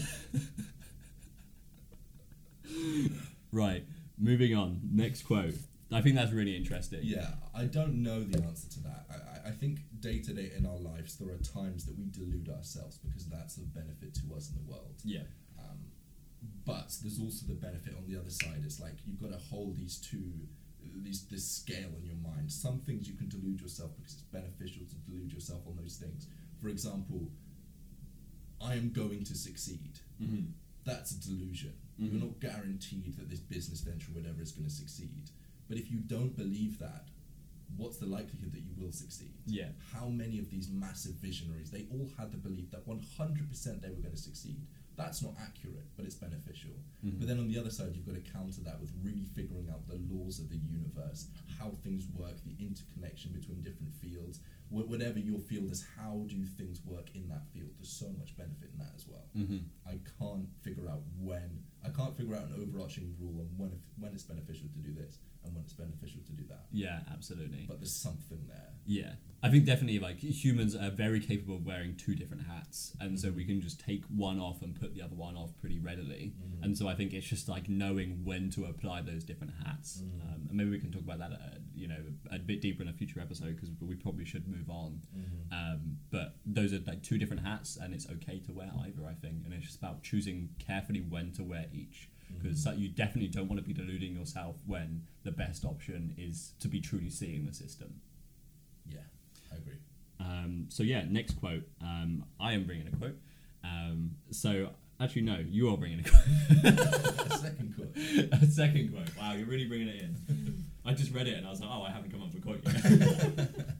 right, 3.51 3.85
moving 4.17 4.55
on. 4.55 4.79
Next 4.91 5.23
quote. 5.23 5.55
I 5.93 6.01
think 6.01 6.15
that's 6.15 6.31
really 6.31 6.55
interesting. 6.55 7.01
yeah, 7.03 7.31
I 7.53 7.65
don't 7.65 8.01
know 8.01 8.23
the 8.23 8.41
answer 8.43 8.69
to 8.69 8.79
that. 8.83 9.05
I, 9.09 9.13
I- 9.15 9.27
I 9.43 9.49
think 9.49 9.79
day 9.99 10.19
to 10.19 10.33
day 10.33 10.51
in 10.55 10.67
our 10.67 10.77
lives 10.77 11.17
there 11.17 11.33
are 11.33 11.37
times 11.39 11.85
that 11.87 11.97
we 11.97 12.05
delude 12.11 12.47
ourselves 12.55 12.99
because 12.99 13.25
that's 13.27 13.55
the 13.55 13.65
benefit 13.65 14.13
to 14.15 14.35
us 14.35 14.51
in 14.51 14.63
the 14.63 14.71
world. 14.71 14.93
Yeah. 15.03 15.23
But 16.65 16.93
there's 17.01 17.19
also 17.19 17.45
the 17.47 17.53
benefit 17.55 17.95
on 17.97 18.05
the 18.07 18.19
other 18.19 18.29
side. 18.29 18.61
It's 18.63 18.79
like 18.79 18.93
you've 19.05 19.21
got 19.21 19.31
to 19.31 19.39
hold 19.49 19.77
these 19.77 19.97
two, 19.97 20.31
these 21.03 21.25
this 21.25 21.47
scale 21.47 21.89
in 21.97 22.05
your 22.05 22.15
mind. 22.21 22.51
Some 22.51 22.79
things 22.79 23.07
you 23.07 23.15
can 23.15 23.29
delude 23.29 23.61
yourself 23.61 23.91
because 23.97 24.13
it's 24.13 24.23
beneficial 24.23 24.83
to 24.89 24.95
delude 25.09 25.33
yourself 25.33 25.61
on 25.67 25.75
those 25.81 25.95
things. 25.95 26.27
For 26.61 26.69
example, 26.69 27.31
I 28.61 28.75
am 28.75 28.91
going 28.91 29.23
to 29.23 29.35
succeed. 29.35 29.99
Mm-hmm. 30.21 30.51
That's 30.85 31.11
a 31.11 31.19
delusion. 31.19 31.73
Mhm. 31.99 32.11
You're 32.11 32.21
not 32.21 32.39
guaranteed 32.39 33.17
that 33.17 33.29
this 33.29 33.39
business 33.39 33.81
venture, 33.81 34.11
whatever, 34.11 34.41
is 34.41 34.51
going 34.51 34.67
to 34.67 34.73
succeed. 34.73 35.29
But 35.67 35.77
if 35.77 35.91
you 35.91 35.99
don't 35.99 36.35
believe 36.35 36.79
that, 36.79 37.07
what's 37.77 37.97
the 37.97 38.05
likelihood 38.05 38.51
that 38.53 38.61
you 38.61 38.73
will 38.77 38.91
succeed? 38.91 39.33
Yeah. 39.45 39.69
How 39.93 40.07
many 40.09 40.39
of 40.39 40.49
these 40.49 40.69
massive 40.69 41.13
visionaries, 41.13 41.71
they 41.71 41.87
all 41.91 42.09
had 42.17 42.31
the 42.31 42.37
belief 42.37 42.71
that 42.71 42.85
100% 42.87 43.81
they 43.81 43.89
were 43.89 43.95
going 44.01 44.11
to 44.11 44.17
succeed. 44.17 44.67
That's 45.01 45.21
not 45.23 45.33
accurate, 45.41 45.87
but 45.95 46.05
it's 46.05 46.15
beneficial. 46.15 46.71
Mhm. 47.03 47.19
But 47.19 47.27
then 47.27 47.39
on 47.39 47.47
the 47.47 47.57
other 47.57 47.69
side, 47.71 47.95
you've 47.95 48.05
got 48.05 48.15
to 48.15 48.21
counter 48.31 48.61
that 48.61 48.79
with 48.79 48.91
really 49.01 49.23
figuring 49.23 49.69
out 49.69 49.87
the 49.87 49.95
laws 50.13 50.39
of 50.39 50.49
the 50.49 50.57
universe, 50.57 51.27
how 51.57 51.71
things 51.83 52.07
work, 52.09 52.37
the 52.43 52.55
interconnection 52.63 53.31
between 53.33 53.61
different 53.61 53.93
fields. 53.95 54.39
Wh- 54.69 54.87
whatever 54.89 55.19
your 55.19 55.39
field 55.39 55.71
is, 55.71 55.83
how 55.97 56.25
do 56.29 56.45
things 56.45 56.83
work 56.85 57.13
in 57.15 57.27
that 57.29 57.45
field? 57.53 57.71
There's 57.77 57.89
so 57.91 58.09
much 58.19 58.35
benefit 58.37 58.69
in 58.73 58.77
that 58.79 58.93
as 58.95 59.07
well. 59.07 59.27
hmm 59.33 59.57
I 59.85 59.99
can't 60.19 60.47
figure 60.61 60.87
out 60.89 61.03
when 61.19 61.63
I 61.83 61.89
can't 61.89 62.15
figure 62.15 62.35
out 62.35 62.45
an 62.49 62.55
overarching 62.61 63.15
rule 63.19 63.39
on 63.41 63.47
when 63.57 63.71
if, 63.71 63.79
when 63.97 64.13
it's 64.13 64.23
beneficial 64.23 64.67
to 64.69 64.79
do 64.79 64.93
this 64.93 65.17
and 65.43 65.53
when 65.53 65.63
it's 65.63 65.73
beneficial 65.73 66.21
to 66.27 66.31
do 66.33 66.43
that. 66.49 66.65
Yeah, 66.71 66.99
absolutely. 67.11 67.65
But 67.67 67.79
there's 67.79 67.93
something 67.95 68.39
there. 68.47 68.69
Yeah, 68.85 69.13
I 69.43 69.49
think 69.49 69.65
definitely 69.65 69.99
like 69.99 70.17
humans 70.17 70.75
are 70.75 70.89
very 70.89 71.19
capable 71.19 71.55
of 71.55 71.65
wearing 71.65 71.95
two 71.95 72.15
different 72.15 72.47
hats, 72.47 72.95
and 72.99 73.19
so 73.19 73.31
we 73.31 73.45
can 73.45 73.61
just 73.61 73.79
take 73.79 74.03
one 74.05 74.39
off 74.39 74.61
and 74.61 74.79
put 74.79 74.93
the 74.93 75.01
other 75.01 75.15
one 75.15 75.35
off 75.35 75.51
pretty 75.59 75.79
readily. 75.79 76.33
Mhm. 76.41 76.63
And 76.65 76.77
so 76.77 76.87
I 76.87 76.95
think 76.95 77.13
it's 77.13 77.27
just 77.27 77.47
like 77.47 77.69
knowing 77.69 78.23
when 78.23 78.49
to 78.51 78.65
apply 78.65 79.01
those 79.01 79.23
different 79.23 79.53
hats. 79.63 80.01
Mhm. 80.01 80.21
Um, 80.33 80.47
and 80.49 80.57
maybe 80.57 80.69
we 80.71 80.79
can 80.79 80.91
talk 80.91 81.03
about 81.03 81.19
that, 81.19 81.31
uh, 81.31 81.59
you 81.75 81.87
know, 81.87 82.03
a 82.31 82.39
bit 82.39 82.61
deeper 82.61 82.81
in 82.81 82.87
a 82.89 82.93
future 82.93 83.19
episode 83.19 83.55
because 83.55 83.69
we 83.79 83.95
probably 83.95 84.25
should 84.25 84.47
move 84.47 84.69
on. 84.69 85.01
Mm-hmm. 85.15 85.53
Um, 85.53 85.97
but 86.09 86.37
those 86.45 86.73
are 86.73 86.79
like 86.79 87.01
two 87.03 87.17
different 87.17 87.43
hats, 87.43 87.77
and 87.77 87.93
it's 87.93 88.09
okay 88.09 88.39
to 88.39 88.51
wear 88.51 88.71
either. 88.85 89.05
I 89.05 89.13
think, 89.13 89.45
and 89.45 89.53
it's 89.53 89.65
just 89.65 89.77
about 89.77 90.03
choosing 90.03 90.49
carefully 90.59 91.01
when 91.01 91.31
to 91.33 91.43
wear 91.43 91.67
each. 91.73 92.09
Because 92.37 92.65
Mhm. 92.65 92.79
you 92.79 92.89
definitely 92.89 93.29
don't 93.29 93.47
want 93.47 93.59
to 93.61 93.65
be 93.67 93.73
deluding 93.73 94.13
yourself 94.13 94.55
when 94.65 95.03
the 95.23 95.31
best 95.31 95.65
option 95.65 96.13
is 96.17 96.53
to 96.59 96.67
be 96.67 96.79
truly 96.81 97.09
seeing 97.09 97.45
the 97.45 97.53
system. 97.53 98.01
Yeah, 98.89 99.05
I 99.51 99.55
agree. 99.57 99.77
Um, 100.19 100.65
so 100.69 100.83
yeah, 100.83 101.03
next 101.09 101.33
quote. 101.35 101.67
Um, 101.81 102.25
I 102.39 102.53
am 102.53 102.65
bringing 102.65 102.87
a 102.87 102.91
quote. 102.95 103.17
Um, 103.63 104.17
so 104.31 104.73
actually, 104.99 105.23
no, 105.23 105.39
you 105.39 105.69
are 105.69 105.77
bringing 105.77 105.99
a 105.99 106.03
quote. 106.03 106.23
A 107.31 107.37
second 107.37 107.75
quote. 107.75 107.95
a 108.41 108.45
second 108.47 108.91
quote. 108.93 109.15
Wow, 109.17 109.33
you're 109.33 109.47
really 109.47 109.65
bringing 109.65 109.87
it 109.87 110.01
in. 110.01 110.65
I 110.85 110.93
just 110.93 111.11
read 111.13 111.27
it 111.27 111.37
and 111.37 111.45
I 111.45 111.49
was 111.49 111.59
like, 111.61 111.69
oh, 111.71 111.83
I 111.83 111.91
haven't 111.91 112.11
come 112.11 112.21
up 112.23 112.33
with 112.33 112.41
a 112.41 112.45
quote 112.45 112.61
yet. 112.65 113.75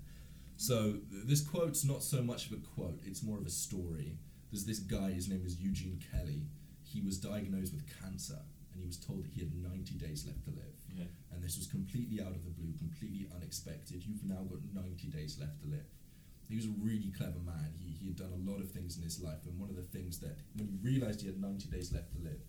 So 0.57 0.99
this 1.09 1.41
quote's 1.41 1.83
not 1.83 2.03
so 2.03 2.21
much 2.21 2.45
of 2.47 2.53
a 2.53 2.57
quote; 2.57 2.99
it's 3.03 3.23
more 3.23 3.39
of 3.39 3.45
a 3.47 3.49
story. 3.49 4.19
There's 4.51 4.65
this 4.65 4.77
guy. 4.79 5.11
His 5.11 5.27
name 5.27 5.41
is 5.43 5.59
Eugene 5.59 5.99
Kelly. 6.11 6.43
He 6.91 7.01
was 7.01 7.17
diagnosed 7.17 7.73
with 7.73 7.88
cancer, 8.01 8.39
and 8.73 8.82
he 8.82 8.88
was 8.88 8.97
told 8.97 9.23
that 9.23 9.32
he 9.32 9.41
had 9.41 9.56
90 9.56 9.95
days 9.95 10.25
left 10.27 10.43
to 10.45 10.51
live. 10.51 10.75
yeah. 10.93 11.06
And 11.32 11.41
this 11.41 11.58
was 11.58 11.67
completely 11.67 12.21
out 12.21 12.36
of 12.36 12.43
the 12.43 12.51
blue, 12.51 12.73
completely 12.77 13.27
unexpected. 13.34 14.04
You've 14.06 14.23
now 14.25 14.43
got 14.43 14.60
90 14.73 15.08
days 15.08 15.39
left 15.39 15.62
to 15.62 15.67
live. 15.67 15.88
He 16.49 16.56
was 16.56 16.65
a 16.65 16.75
really 16.84 17.12
clever 17.15 17.39
man. 17.39 17.71
He, 17.80 17.95
he 17.99 18.08
had 18.08 18.17
done 18.17 18.34
a 18.36 18.49
lot 18.51 18.60
of 18.60 18.71
things 18.71 18.97
in 18.97 19.04
his 19.04 19.21
life, 19.21 19.45
and 19.45 19.58
one 19.58 19.69
of 19.69 19.77
the 19.77 19.88
things 19.97 20.19
that, 20.19 20.36
when 20.56 20.67
he 20.67 20.75
realized 20.84 21.21
he 21.21 21.27
had 21.27 21.39
90 21.39 21.69
days 21.69 21.93
left 21.93 22.12
to 22.12 22.19
live, 22.19 22.43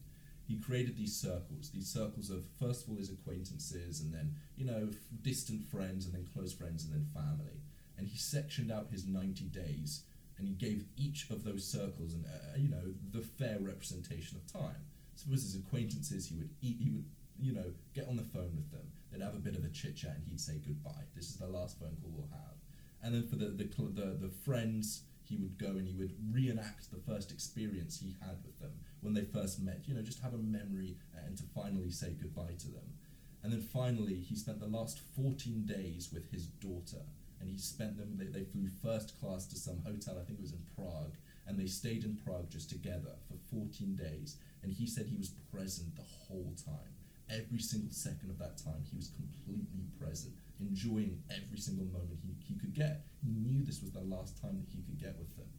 he 0.45 0.59
created 0.59 0.97
these 0.97 1.15
circles. 1.15 1.71
These 1.71 1.89
circles 1.89 2.29
of, 2.29 2.45
first 2.59 2.85
of 2.85 2.91
all, 2.91 2.97
his 2.97 3.11
acquaintances, 3.11 4.01
and 4.01 4.13
then, 4.13 4.35
you 4.57 4.65
know, 4.65 4.89
f- 4.91 4.97
distant 5.23 5.71
friends, 5.71 6.05
and 6.07 6.15
then 6.15 6.27
close 6.35 6.53
friends, 6.53 6.85
and 6.85 6.93
then 6.93 7.07
family. 7.15 7.63
And 7.97 8.09
he 8.09 8.19
sectioned 8.19 8.73
out 8.73 8.91
his 8.91 9.07
90 9.07 9.45
days, 9.47 10.03
and 10.43 10.49
he 10.49 10.55
gave 10.55 10.85
each 10.97 11.31
of 11.31 11.45
those 11.45 11.65
circles, 11.65 12.15
an, 12.15 12.25
uh, 12.27 12.59
you 12.59 12.69
know, 12.69 12.93
the 13.13 13.21
fair 13.21 13.59
representation 13.61 14.37
of 14.37 14.53
time. 14.53 14.83
So, 15.15 15.27
with 15.31 15.41
his 15.41 15.55
acquaintances, 15.55 16.27
he 16.27 16.35
would 16.35 16.51
eat, 16.61 16.79
he 16.81 16.91
would 16.91 17.05
you 17.41 17.53
know, 17.53 17.73
get 17.95 18.09
on 18.09 18.17
the 18.17 18.25
phone 18.25 18.51
with 18.57 18.71
them. 18.71 18.91
They'd 19.11 19.23
have 19.23 19.35
a 19.35 19.39
bit 19.39 19.57
of 19.57 19.65
a 19.65 19.69
chit 19.69 19.97
chat, 19.97 20.17
and 20.17 20.25
he'd 20.29 20.41
say 20.41 20.61
goodbye. 20.67 21.05
This 21.15 21.29
is 21.29 21.37
the 21.37 21.47
last 21.47 21.79
phone 21.79 21.97
call 22.01 22.11
we'll 22.13 22.29
have. 22.33 22.57
And 23.03 23.15
then 23.15 23.27
for 23.27 23.37
the 23.37 23.47
the, 23.47 23.65
the 23.65 24.27
the 24.27 24.33
friends, 24.45 25.03
he 25.23 25.37
would 25.37 25.59
go 25.59 25.79
and 25.79 25.87
he 25.87 25.95
would 25.95 26.15
reenact 26.33 26.91
the 26.91 27.13
first 27.13 27.31
experience 27.31 28.01
he 28.01 28.17
had 28.21 28.39
with 28.45 28.59
them 28.59 28.73
when 29.01 29.15
they 29.15 29.23
first 29.23 29.61
met. 29.61 29.83
You 29.87 29.95
know, 29.95 30.03
just 30.03 30.23
have 30.23 30.35
a 30.35 30.39
memory 30.39 30.97
and 31.25 31.37
to 31.37 31.45
finally 31.55 31.91
say 31.91 32.15
goodbye 32.21 32.57
to 32.59 32.69
them. 32.69 32.99
And 33.43 33.53
then 33.53 33.61
finally, 33.61 34.21
he 34.21 34.37
spent 34.37 34.61
the 34.61 34.67
last 34.67 35.01
14 35.17 35.65
days 35.67 36.11
with 36.13 36.31
his 36.31 36.47
daughter. 36.47 37.03
And 37.43 37.51
he 37.51 37.59
spent 37.59 37.99
them, 37.99 38.15
they, 38.15 38.27
they 38.27 38.45
flew 38.45 38.69
first 38.83 39.21
class 39.21 39.47
to 39.47 39.59
some 39.59 39.83
hotel, 39.85 40.17
I 40.17 40.25
think 40.25 40.39
it 40.39 40.43
was 40.43 40.53
in 40.53 40.63
Prague. 40.77 41.17
And 41.47 41.59
they 41.59 41.67
stayed 41.67 42.05
in 42.05 42.17
Prague 42.25 42.49
just 42.49 42.71
together 42.71 43.19
for 43.27 43.35
14 43.57 43.97
days. 43.97 44.37
And 44.63 44.73
he 44.73 44.87
said 44.87 45.07
he 45.07 45.19
was 45.19 45.35
present 45.53 45.97
the 45.97 46.07
whole 46.07 46.55
time. 46.65 46.95
Every 47.29 47.59
single 47.59 47.91
second 47.91 48.31
of 48.31 48.39
that 48.39 48.59
time, 48.63 48.85
he 48.89 48.97
was 48.97 49.11
completely 49.11 49.91
present, 49.99 50.35
enjoying 50.61 51.21
every 51.35 51.59
single 51.59 51.87
moment 51.87 52.21
he, 52.23 52.37
he 52.47 52.61
could 52.61 52.75
get. 52.75 53.07
He 53.25 53.33
knew 53.33 53.65
this 53.65 53.83
was 53.83 53.91
the 53.91 54.07
last 54.07 54.41
time 54.41 54.63
that 54.63 54.71
he 54.71 54.83
could 54.83 55.01
get 55.01 55.19
with 55.19 55.35
them. 55.37 55.51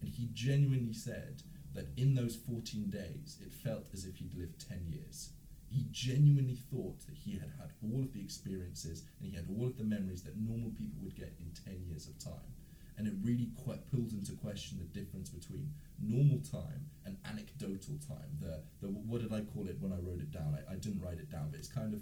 And 0.00 0.10
he 0.10 0.30
genuinely 0.34 0.94
said 0.94 1.42
that 1.74 1.86
in 1.96 2.14
those 2.14 2.34
14 2.34 2.90
days, 2.90 3.38
it 3.40 3.52
felt 3.52 3.86
as 3.92 4.04
if 4.04 4.16
he'd 4.16 4.34
lived 4.34 4.66
10 4.68 4.88
years. 4.88 5.30
He 5.70 5.86
genuinely 5.92 6.58
thought 6.70 6.98
that 7.06 7.14
he 7.14 7.32
had 7.38 7.50
had 7.58 7.70
all 7.82 8.02
of 8.02 8.12
the 8.12 8.20
experiences 8.20 9.04
and 9.18 9.28
he 9.30 9.34
had 9.36 9.46
all 9.48 9.66
of 9.66 9.78
the 9.78 9.84
memories 9.84 10.22
that 10.24 10.36
normal 10.36 10.70
people 10.70 10.98
would 11.02 11.14
get 11.14 11.32
in 11.38 11.50
10 11.64 11.84
years 11.88 12.08
of 12.08 12.18
time. 12.18 12.50
And 12.98 13.06
it 13.06 13.14
really 13.22 13.48
quite 13.64 13.90
pulled 13.90 14.12
into 14.12 14.32
question 14.32 14.78
the 14.78 15.00
difference 15.00 15.30
between 15.30 15.72
normal 16.02 16.40
time 16.40 16.90
and 17.06 17.16
anecdotal 17.24 17.96
time. 18.06 18.28
The, 18.40 18.60
the 18.82 18.88
what 18.88 19.22
did 19.22 19.32
I 19.32 19.40
call 19.40 19.68
it 19.68 19.76
when 19.80 19.92
I 19.92 19.96
wrote 20.04 20.20
it 20.20 20.30
down? 20.32 20.58
I, 20.58 20.72
I 20.72 20.76
didn't 20.76 21.00
write 21.00 21.18
it 21.18 21.30
down, 21.30 21.48
but 21.50 21.58
it's 21.60 21.68
kind 21.68 21.94
of 21.94 22.00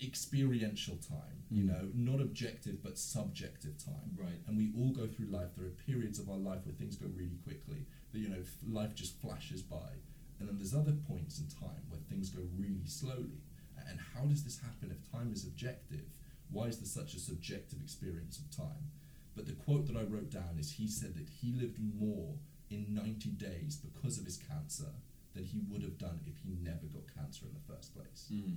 experiential 0.00 0.96
time, 0.96 1.42
you 1.50 1.64
Mm. 1.64 1.66
know, 1.66 1.88
not 1.94 2.20
objective 2.20 2.82
but 2.82 2.96
subjective 2.98 3.76
time 3.84 4.10
Right. 4.16 4.40
and 4.46 4.56
we 4.56 4.72
all 4.78 4.90
go 4.92 5.06
through 5.08 5.26
life. 5.26 5.50
There 5.56 5.66
are 5.66 5.70
periods 5.90 6.18
of 6.18 6.30
our 6.30 6.38
life 6.38 6.64
where 6.64 6.74
things 6.74 6.96
go 6.96 7.08
really 7.08 7.38
quickly. 7.44 7.84
That 8.12 8.20
you 8.20 8.28
know, 8.28 8.42
life 8.66 8.94
just 8.94 9.20
flashes 9.20 9.60
by, 9.62 9.90
and 10.38 10.48
then 10.48 10.56
there's 10.56 10.74
other 10.74 10.94
points 11.08 11.38
in 11.40 11.46
time 11.48 11.82
where 11.88 12.00
things 12.08 12.30
go 12.30 12.42
really 12.56 12.86
slowly. 12.86 13.42
And 13.88 13.98
how 14.14 14.24
does 14.26 14.44
this 14.44 14.60
happen 14.60 14.90
if 14.90 15.10
time 15.10 15.32
is 15.32 15.44
objective? 15.44 16.04
Why 16.50 16.66
is 16.66 16.78
there 16.78 16.86
such 16.86 17.14
a 17.14 17.20
subjective 17.20 17.80
experience 17.82 18.38
of 18.38 18.54
time? 18.54 18.90
But 19.34 19.46
the 19.46 19.52
quote 19.52 19.86
that 19.86 19.96
I 19.96 20.02
wrote 20.02 20.30
down 20.30 20.56
is 20.58 20.72
he 20.72 20.88
said 20.88 21.14
that 21.14 21.28
he 21.28 21.52
lived 21.52 21.78
more 21.78 22.34
in 22.70 22.86
90 22.90 23.30
days 23.30 23.76
because 23.76 24.18
of 24.18 24.24
his 24.24 24.36
cancer 24.36 24.92
than 25.34 25.44
he 25.44 25.60
would 25.70 25.82
have 25.82 25.98
done 25.98 26.20
if 26.26 26.36
he 26.38 26.56
never 26.60 26.86
got 26.92 27.02
cancer 27.14 27.46
in 27.46 27.54
the 27.54 27.72
first 27.72 27.94
place. 27.94 28.30
Mm. 28.32 28.56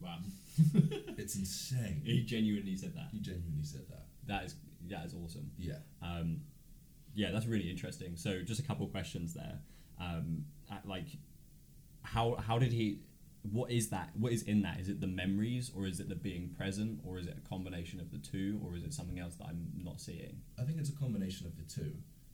Wow. 0.00 0.18
It's 1.18 1.36
insane. 1.36 2.00
he 2.04 2.22
genuinely 2.22 2.76
said 2.76 2.94
that. 2.94 3.08
He 3.12 3.20
genuinely 3.20 3.64
said 3.64 3.82
that. 3.90 4.06
That 4.26 4.44
is 4.44 4.54
that 4.88 5.04
is 5.04 5.14
awesome. 5.14 5.50
Yeah. 5.58 5.78
Um, 6.00 6.40
yeah, 7.14 7.30
that's 7.30 7.46
really 7.46 7.68
interesting. 7.68 8.16
So, 8.16 8.40
just 8.42 8.60
a 8.60 8.62
couple 8.62 8.86
of 8.86 8.92
questions 8.92 9.34
there. 9.34 9.58
Um, 10.00 10.46
like, 10.84 11.06
how 12.02 12.36
how 12.36 12.58
did 12.58 12.72
he? 12.72 13.00
What 13.42 13.70
is 13.70 13.88
that? 13.88 14.10
What 14.14 14.32
is 14.32 14.42
in 14.42 14.62
that? 14.62 14.80
Is 14.80 14.88
it 14.88 15.00
the 15.00 15.06
memories, 15.06 15.70
or 15.74 15.86
is 15.86 16.00
it 16.00 16.08
the 16.08 16.14
being 16.14 16.54
present, 16.56 17.00
or 17.04 17.18
is 17.18 17.26
it 17.26 17.36
a 17.42 17.48
combination 17.48 18.00
of 18.00 18.10
the 18.10 18.18
two, 18.18 18.60
or 18.64 18.76
is 18.76 18.82
it 18.82 18.92
something 18.92 19.18
else 19.18 19.36
that 19.36 19.46
I'm 19.48 19.70
not 19.82 20.00
seeing? 20.00 20.40
I 20.58 20.64
think 20.64 20.78
it's 20.78 20.90
a 20.90 20.96
combination 20.96 21.46
of 21.46 21.56
the 21.56 21.62
two. 21.62 21.92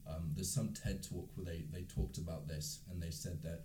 Um, 0.08 0.32
there's 0.34 0.52
some 0.52 0.72
TED 0.72 1.02
talk 1.02 1.28
where 1.34 1.44
they, 1.44 1.64
they 1.72 1.82
talked 1.82 2.18
about 2.18 2.46
this 2.46 2.80
and 2.90 3.02
they 3.02 3.10
said 3.10 3.42
that 3.42 3.64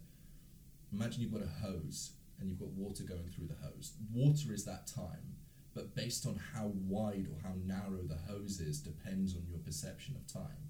imagine 0.91 1.21
you've 1.21 1.31
got 1.31 1.43
a 1.43 1.65
hose 1.65 2.13
and 2.39 2.49
you've 2.49 2.59
got 2.59 2.69
water 2.69 3.03
going 3.03 3.29
through 3.29 3.47
the 3.47 3.55
hose. 3.63 3.93
Water 4.11 4.53
is 4.53 4.65
that 4.65 4.87
time, 4.87 5.35
but 5.75 5.95
based 5.95 6.25
on 6.25 6.39
how 6.53 6.71
wide 6.87 7.27
or 7.31 7.47
how 7.47 7.53
narrow 7.63 8.01
the 8.03 8.17
hose 8.27 8.59
is 8.59 8.79
depends 8.79 9.35
on 9.35 9.43
your 9.47 9.59
perception 9.59 10.15
of 10.15 10.25
time. 10.25 10.69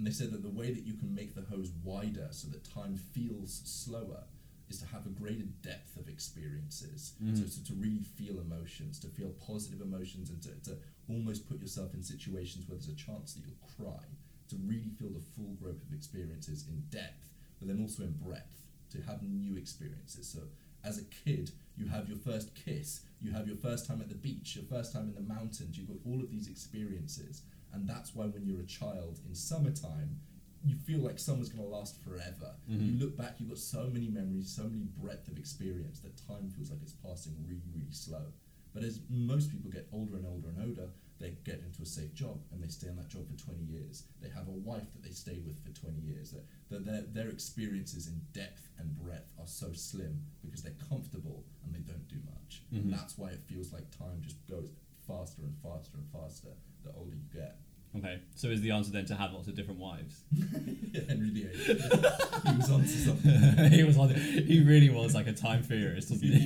And 0.00 0.06
they 0.06 0.12
said 0.12 0.30
that 0.30 0.42
the 0.42 0.48
way 0.48 0.72
that 0.72 0.86
you 0.86 0.94
can 0.94 1.14
make 1.14 1.34
the 1.34 1.42
hose 1.42 1.72
wider 1.84 2.28
so 2.30 2.48
that 2.48 2.64
time 2.64 2.96
feels 2.96 3.60
slower 3.66 4.24
is 4.70 4.78
to 4.78 4.86
have 4.86 5.04
a 5.04 5.10
greater 5.10 5.44
depth 5.60 5.94
of 5.98 6.08
experiences. 6.08 7.12
Mhm. 7.22 7.36
So, 7.36 7.44
so 7.44 7.60
to 7.66 7.74
really 7.74 8.00
feel 8.02 8.40
emotions, 8.40 8.98
to 9.00 9.08
feel 9.08 9.28
positive 9.46 9.82
emotions, 9.82 10.30
and 10.30 10.40
to, 10.40 10.52
to 10.70 10.78
almost 11.10 11.46
put 11.46 11.60
yourself 11.60 11.92
in 11.92 12.02
situations 12.02 12.66
where 12.66 12.78
there's 12.78 12.88
a 12.88 12.94
chance 12.94 13.34
that 13.34 13.42
you'll 13.44 13.68
cry, 13.76 14.02
to 14.48 14.56
really 14.56 14.88
feel 14.88 15.10
the 15.10 15.20
full 15.20 15.52
growth 15.60 15.82
of 15.86 15.92
experiences 15.92 16.64
in 16.66 16.80
depth, 16.88 17.28
but 17.58 17.68
then 17.68 17.82
also 17.82 18.02
in 18.04 18.12
breadth, 18.12 18.62
to 18.92 19.02
have 19.02 19.22
new 19.22 19.58
experiences. 19.58 20.26
So 20.26 20.40
as 20.82 20.96
a 20.96 21.04
kid, 21.04 21.50
you 21.76 21.88
have 21.88 22.08
your 22.08 22.16
first 22.16 22.54
kiss, 22.54 23.02
you 23.20 23.32
have 23.32 23.46
your 23.46 23.58
first 23.58 23.84
time 23.86 24.00
at 24.00 24.08
the 24.08 24.14
beach, 24.14 24.56
your 24.56 24.64
first 24.64 24.94
time 24.94 25.08
in 25.10 25.14
the 25.14 25.34
mountains, 25.34 25.76
you've 25.76 25.88
got 25.88 25.98
all 26.06 26.22
of 26.22 26.30
these 26.30 26.48
experiences. 26.48 27.42
And 27.72 27.88
that's 27.88 28.14
why 28.14 28.26
when 28.26 28.46
you're 28.46 28.60
a 28.60 28.66
child 28.66 29.20
in 29.26 29.34
summertime, 29.34 30.20
you 30.64 30.74
feel 30.76 31.00
like 31.00 31.18
summer's 31.18 31.48
going 31.48 31.62
to 31.64 31.68
last 31.70 32.02
forever. 32.02 32.54
Mhm. 32.68 32.86
You 32.86 32.98
look 32.98 33.16
back, 33.16 33.36
you've 33.40 33.48
got 33.48 33.58
so 33.58 33.88
many 33.88 34.08
memories, 34.08 34.50
so 34.50 34.64
many 34.68 34.84
breadth 35.00 35.28
of 35.28 35.38
experience 35.38 36.00
that 36.00 36.16
time 36.16 36.50
feels 36.50 36.70
like 36.70 36.82
it's 36.82 36.92
passing 36.92 37.34
really, 37.46 37.62
really 37.74 37.92
slow. 37.92 38.32
But 38.74 38.82
as 38.84 39.00
most 39.08 39.50
people 39.50 39.70
get 39.70 39.88
older 39.92 40.16
and 40.16 40.26
older 40.26 40.48
and 40.50 40.62
older, 40.62 40.90
they 41.18 41.30
get 41.44 41.60
into 41.60 41.82
a 41.82 41.86
safe 41.86 42.14
job 42.14 42.40
and 42.52 42.62
they 42.62 42.68
stay 42.68 42.88
in 42.88 42.96
that 42.96 43.08
job 43.08 43.26
for 43.28 43.36
20 43.36 43.62
years. 43.64 44.04
They 44.22 44.28
have 44.30 44.48
a 44.48 44.52
wife 44.52 44.90
that 44.92 45.02
they 45.02 45.10
stay 45.10 45.38
with 45.38 45.58
for 45.64 45.70
20 45.72 46.00
years. 46.00 46.30
That 46.30 46.46
that 46.70 46.84
their, 46.86 47.02
their 47.02 47.28
experiences 47.28 48.06
in 48.06 48.20
depth 48.32 48.68
and 48.78 48.96
breadth 48.96 49.30
are 49.38 49.46
so 49.46 49.72
slim 49.72 50.22
because 50.42 50.62
they're 50.62 50.78
comfortable 50.88 51.44
and 51.64 51.74
they 51.74 51.80
don't 51.80 52.06
do 52.08 52.20
much. 52.26 52.62
Mhm. 52.72 52.78
And 52.82 52.92
that's 52.92 53.18
why 53.18 53.30
it 53.30 53.42
feels 53.46 53.72
like 53.72 53.90
time 53.90 54.20
just 54.22 54.46
goes 54.46 54.70
faster 55.10 55.42
and 55.42 55.54
faster 55.62 55.96
and 55.98 56.06
faster 56.12 56.48
the 56.84 56.92
older 56.96 57.14
you 57.16 57.40
get. 57.40 57.56
Okay, 57.96 58.20
so 58.36 58.48
is 58.48 58.60
the 58.60 58.70
answer 58.70 58.92
then 58.92 59.04
to 59.06 59.14
have 59.16 59.32
lots 59.32 59.48
of 59.48 59.56
different 59.56 59.80
wives? 59.80 60.22
Henry 61.08 61.30
VIII. 61.30 61.50
he 61.66 62.56
was 62.56 62.70
onto 62.70 62.86
something. 62.86 63.70
he 63.72 63.82
was 63.82 63.98
on. 63.98 64.14
He 64.14 64.62
really 64.62 64.90
was 64.90 65.14
like 65.14 65.26
a 65.26 65.32
time 65.32 65.62
theorist, 65.64 66.10
wasn't 66.10 66.34
he? 66.34 66.38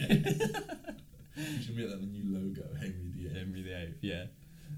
You 1.36 1.62
should 1.62 1.76
make 1.76 1.90
that 1.90 2.00
the 2.00 2.06
new 2.06 2.24
logo, 2.32 2.62
Henry 2.80 3.10
VIII. 3.14 3.38
Henry 3.38 3.62
VIII. 3.62 3.94
Yeah. 4.00 4.24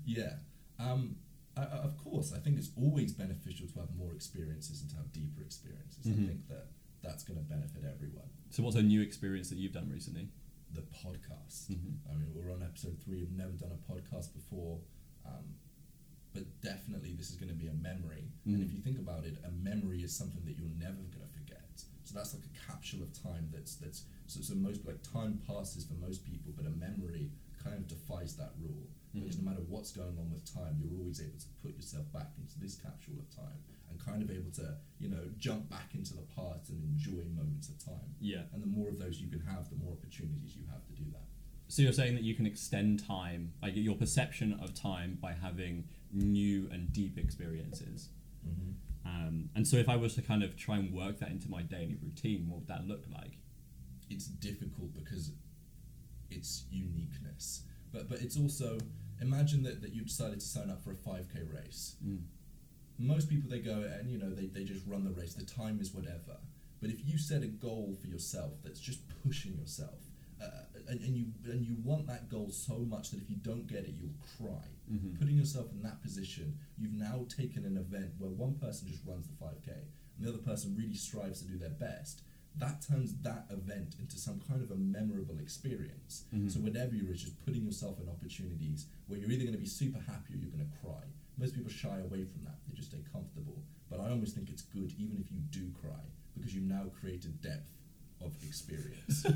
Yeah. 0.04 0.32
Um, 0.80 1.16
I, 1.56 1.62
I- 1.62 1.64
of 1.84 1.96
course, 2.02 2.32
I 2.34 2.38
think 2.38 2.58
it's 2.58 2.70
always 2.76 3.12
beneficial 3.12 3.68
to 3.68 3.78
have 3.80 3.94
more 3.96 4.12
experiences 4.12 4.80
and 4.80 4.90
to 4.90 4.96
have 4.96 5.12
deeper 5.12 5.42
experiences. 5.42 6.04
Mhm. 6.06 6.24
I 6.24 6.26
think 6.28 6.48
that 6.48 6.66
that's 7.02 7.22
going 7.24 7.38
to 7.38 7.44
benefit 7.44 7.84
everyone. 7.84 8.26
So 8.50 8.62
what's 8.64 8.76
a 8.76 8.82
new 8.82 9.02
experience 9.02 9.50
that 9.50 9.58
you've 9.58 9.72
done 9.72 9.88
recently? 9.92 10.28
The 10.72 10.82
podcast. 10.82 11.68
Mhm. 11.70 11.98
I 12.10 12.14
mean, 12.14 12.34
we're 12.34 12.52
on 12.52 12.62
episode 12.62 12.98
three. 13.02 13.22
I've 13.22 13.30
never 13.32 13.52
done 13.52 13.72
a 13.72 13.92
podcast 13.92 14.32
before, 14.34 14.80
um, 15.24 15.56
but 16.34 16.44
definitely 16.60 17.14
this 17.14 17.30
is 17.30 17.36
going 17.36 17.48
to 17.48 17.54
be 17.54 17.68
a 17.68 17.72
memory. 17.72 18.30
And 18.44 18.56
Mm. 18.58 18.62
if 18.64 18.72
you 18.72 18.80
think 18.80 18.98
about 18.98 19.24
it, 19.24 19.38
a 19.44 19.50
memory 19.50 20.02
is 20.02 20.14
something 20.14 20.44
that 20.44 20.56
you're 20.58 20.68
never 20.68 21.02
going 21.02 21.26
to 21.26 21.32
forget. 21.32 21.84
So 22.04 22.14
that's 22.14 22.34
like 22.34 22.44
a 22.44 22.48
capsule 22.66 23.02
of 23.02 23.12
time. 23.12 23.48
That's 23.50 23.76
that's 23.76 24.04
so, 24.26 24.40
so 24.40 24.54
most 24.54 24.84
like 24.84 25.02
time 25.02 25.38
passes 25.46 25.84
for 25.86 25.94
most 25.94 26.24
people, 26.24 26.52
but 26.56 26.66
a 26.66 26.70
memory 26.70 27.30
kind 27.58 27.74
of 27.76 27.86
defies 27.88 28.36
that 28.36 28.52
rule. 28.60 28.86
Because 29.12 29.36
Mhm. 29.36 29.44
no 29.44 29.50
matter 29.50 29.62
what's 29.62 29.92
going 29.92 30.18
on 30.18 30.30
with 30.30 30.44
time, 30.44 30.78
you're 30.80 30.92
always 30.98 31.20
able 31.20 31.38
to 31.38 31.48
put 31.62 31.74
yourself 31.74 32.10
back 32.12 32.32
into 32.38 32.58
this 32.60 32.76
capsule 32.76 33.18
of 33.18 33.28
time 33.30 33.58
and 33.96 34.04
kind 34.04 34.22
of 34.22 34.30
able 34.30 34.50
to 34.52 34.74
you 34.98 35.08
know 35.08 35.22
jump 35.38 35.68
back 35.70 35.94
into 35.94 36.14
the 36.14 36.22
past 36.34 36.70
and 36.70 36.82
enjoy 36.82 37.22
moments 37.34 37.68
of 37.68 37.84
time. 37.84 38.14
Yeah. 38.20 38.42
And 38.52 38.62
the 38.62 38.66
more 38.66 38.88
of 38.88 38.98
those 38.98 39.20
you 39.20 39.28
can 39.28 39.40
have, 39.40 39.68
the 39.70 39.76
more 39.76 39.92
opportunities 39.92 40.56
you 40.56 40.64
have 40.70 40.84
to 40.86 40.92
do 40.92 41.04
that. 41.12 41.22
So 41.68 41.82
you're 41.82 41.92
saying 41.92 42.14
that 42.14 42.22
you 42.22 42.34
can 42.34 42.46
extend 42.46 43.04
time, 43.04 43.52
like 43.60 43.72
your 43.74 43.96
perception 43.96 44.58
of 44.62 44.74
time, 44.74 45.18
by 45.20 45.32
having 45.32 45.84
new 46.12 46.68
and 46.70 46.92
deep 46.92 47.18
experiences. 47.18 48.10
Mm-hmm. 48.46 48.70
Um, 49.08 49.50
and 49.56 49.66
so 49.66 49.76
if 49.76 49.88
I 49.88 49.96
was 49.96 50.14
to 50.14 50.22
kind 50.22 50.42
of 50.42 50.56
try 50.56 50.76
and 50.76 50.92
work 50.92 51.18
that 51.18 51.30
into 51.30 51.50
my 51.50 51.62
daily 51.62 51.96
routine, 52.02 52.48
what 52.48 52.60
would 52.60 52.68
that 52.68 52.86
look 52.86 53.04
like? 53.12 53.38
It's 54.08 54.26
difficult 54.26 54.94
because 54.94 55.32
it's 56.30 56.64
uniqueness, 56.70 57.62
but 57.92 58.08
but 58.08 58.20
it's 58.20 58.38
also 58.38 58.78
imagine 59.20 59.62
that, 59.62 59.80
that 59.82 59.92
you 59.92 60.02
decided 60.02 60.40
to 60.40 60.46
sign 60.46 60.70
up 60.70 60.82
for 60.82 60.92
a 60.92 60.96
five 60.96 61.26
k 61.32 61.40
race. 61.52 61.96
Mm. 62.06 62.22
Most 62.98 63.28
people 63.28 63.50
they 63.50 63.58
go 63.60 63.82
and 63.98 64.10
you 64.10 64.18
know 64.18 64.30
they, 64.30 64.46
they 64.46 64.64
just 64.64 64.86
run 64.86 65.04
the 65.04 65.10
race. 65.10 65.34
The 65.34 65.44
time 65.44 65.78
is 65.80 65.92
whatever. 65.92 66.38
But 66.80 66.90
if 66.90 67.06
you 67.06 67.18
set 67.18 67.42
a 67.42 67.46
goal 67.46 67.96
for 68.00 68.06
yourself 68.08 68.52
that's 68.62 68.80
just 68.80 69.00
pushing 69.24 69.54
yourself, 69.56 69.98
uh, 70.42 70.46
and, 70.88 71.00
and 71.00 71.16
you 71.16 71.26
and 71.46 71.64
you 71.64 71.76
want 71.82 72.06
that 72.06 72.28
goal 72.28 72.50
so 72.50 72.78
much 72.78 73.10
that 73.10 73.20
if 73.20 73.28
you 73.30 73.36
don't 73.36 73.66
get 73.66 73.84
it, 73.84 73.94
you'll 73.98 74.14
cry. 74.38 74.64
Mhm. 74.90 75.18
Putting 75.18 75.36
yourself 75.36 75.72
in 75.72 75.82
that 75.82 76.00
position, 76.02 76.58
you've 76.78 76.92
now 76.92 77.26
taken 77.28 77.64
an 77.64 77.76
event 77.76 78.12
where 78.18 78.30
one 78.30 78.54
person 78.54 78.86
just 78.88 79.04
runs 79.04 79.26
the 79.26 79.34
5K 79.34 79.72
and 80.16 80.24
the 80.24 80.28
other 80.28 80.38
person 80.38 80.74
really 80.76 80.94
strives 80.94 81.40
to 81.40 81.46
do 81.48 81.58
their 81.58 81.70
best. 81.70 82.22
That 82.58 82.80
turns 82.80 83.14
that 83.22 83.46
event 83.50 83.96
into 83.98 84.16
some 84.18 84.40
kind 84.48 84.62
of 84.62 84.70
a 84.70 84.76
memorable 84.76 85.38
experience. 85.40 86.24
Mhm. 86.34 86.50
So 86.50 86.60
whatever 86.60 86.94
you're 86.94 87.12
is 87.12 87.20
just 87.22 87.38
putting 87.44 87.64
yourself 87.64 88.00
in 88.00 88.08
opportunities 88.08 88.86
where 89.08 89.18
you're 89.18 89.30
either 89.30 89.42
going 89.44 89.52
to 89.54 89.58
be 89.60 89.66
super 89.66 89.98
happy 90.00 90.34
or 90.34 90.36
you're 90.38 90.50
going 90.50 90.64
to 90.70 90.76
cry. 90.78 91.02
Most 91.38 91.54
people 91.54 91.70
shy 91.70 91.98
away 91.98 92.24
from 92.24 92.44
that; 92.44 92.56
they 92.68 92.74
just 92.74 92.90
stay 92.90 93.02
comfortable. 93.12 93.62
But 93.90 94.00
I 94.00 94.10
almost 94.10 94.34
think 94.34 94.50
it's 94.50 94.62
good, 94.62 94.92
even 94.98 95.18
if 95.18 95.30
you 95.30 95.38
do 95.50 95.70
cry, 95.80 96.02
because 96.36 96.54
you've 96.54 96.64
now 96.64 96.84
created 97.00 97.40
depth 97.40 97.70
of 98.24 98.32
experience. 98.42 99.26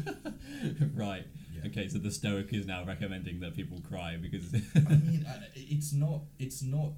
right. 0.94 1.26
Yeah. 1.54 1.66
Okay, 1.66 1.88
so 1.88 1.98
the 1.98 2.10
Stoic 2.10 2.52
is 2.52 2.66
now 2.66 2.84
recommending 2.84 3.40
that 3.40 3.54
people 3.54 3.80
cry 3.88 4.16
because. 4.20 4.52
I 4.74 4.78
mean, 4.94 5.26
it's 5.54 5.92
not. 5.92 6.22
It's 6.38 6.62
not. 6.62 6.92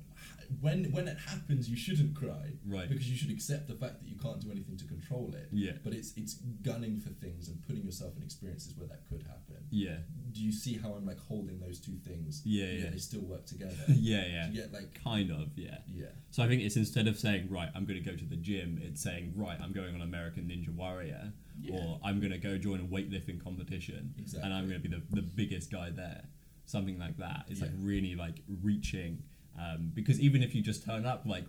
When 0.60 0.84
when 0.92 1.08
it 1.08 1.16
happens, 1.18 1.68
you 1.70 1.76
shouldn't 1.76 2.14
cry, 2.14 2.52
Right. 2.66 2.88
Because 2.88 3.08
you 3.08 3.16
should 3.16 3.30
accept 3.30 3.68
the 3.68 3.74
fact 3.74 4.00
that 4.00 4.08
you 4.08 4.16
can't 4.16 4.40
do 4.40 4.50
anything 4.50 4.76
to 4.78 4.84
control 4.84 5.34
it. 5.34 5.48
Yeah. 5.52 5.72
But 5.84 5.92
it's 5.94 6.12
it's 6.16 6.34
gunning 6.62 7.00
for 7.00 7.10
things 7.10 7.48
and 7.48 7.62
putting 7.66 7.84
yourself 7.84 8.16
in 8.16 8.22
experiences 8.22 8.74
where 8.76 8.88
that 8.88 9.08
could 9.08 9.22
happen. 9.22 9.64
yeah. 9.70 9.96
Do 10.32 10.40
you 10.42 10.50
see 10.52 10.78
how 10.78 10.94
I'm 10.94 11.04
like 11.04 11.18
holding 11.20 11.60
those 11.60 11.78
two 11.78 11.96
things? 12.08 12.40
Yeah, 12.44 12.64
yeah. 12.66 12.90
They 12.90 12.96
still 12.98 13.20
work 13.20 13.44
together. 13.44 13.74
yeah, 13.88 14.24
yeah. 14.26 14.46
Get 14.48 14.72
like 14.72 15.02
Kind 15.04 15.30
of, 15.30 15.48
yeah. 15.56 15.78
yeah. 15.86 16.06
So 16.30 16.42
I 16.42 16.48
think 16.48 16.62
it's 16.62 16.76
instead 16.76 17.06
of 17.06 17.18
saying, 17.18 17.48
right, 17.50 17.68
I'm 17.74 17.84
going 17.84 18.02
to 18.02 18.10
go 18.10 18.16
to 18.16 18.24
the 18.24 18.36
gym, 18.36 18.80
it's 18.82 19.02
saying, 19.02 19.34
right, 19.36 19.58
I'm 19.62 19.72
going 19.72 19.94
on 19.94 20.00
American 20.00 20.44
Ninja 20.44 20.74
Warrior, 20.74 21.32
Yeah. 21.60 21.74
or 21.76 22.00
I'm 22.02 22.18
going 22.18 22.32
to 22.32 22.38
go 22.38 22.56
join 22.56 22.80
a 22.80 22.84
weightlifting 22.84 23.44
competition, 23.44 24.14
Exactly. 24.18 24.42
and 24.48 24.54
I'm 24.54 24.68
going 24.70 24.80
to 24.82 24.88
be 24.88 24.94
the, 24.96 25.02
the 25.10 25.20
biggest 25.22 25.70
guy 25.70 25.90
there. 25.90 26.22
Something 26.64 26.98
like 26.98 27.18
that. 27.18 27.44
It's 27.48 27.60
like 27.60 27.72
really 27.80 28.14
like 28.14 28.36
reaching. 28.62 29.22
Um, 29.58 29.90
because 29.94 30.18
even 30.18 30.42
if 30.42 30.54
you 30.54 30.62
just 30.62 30.82
turn 30.84 31.04
up 31.04 31.24
like 31.26 31.44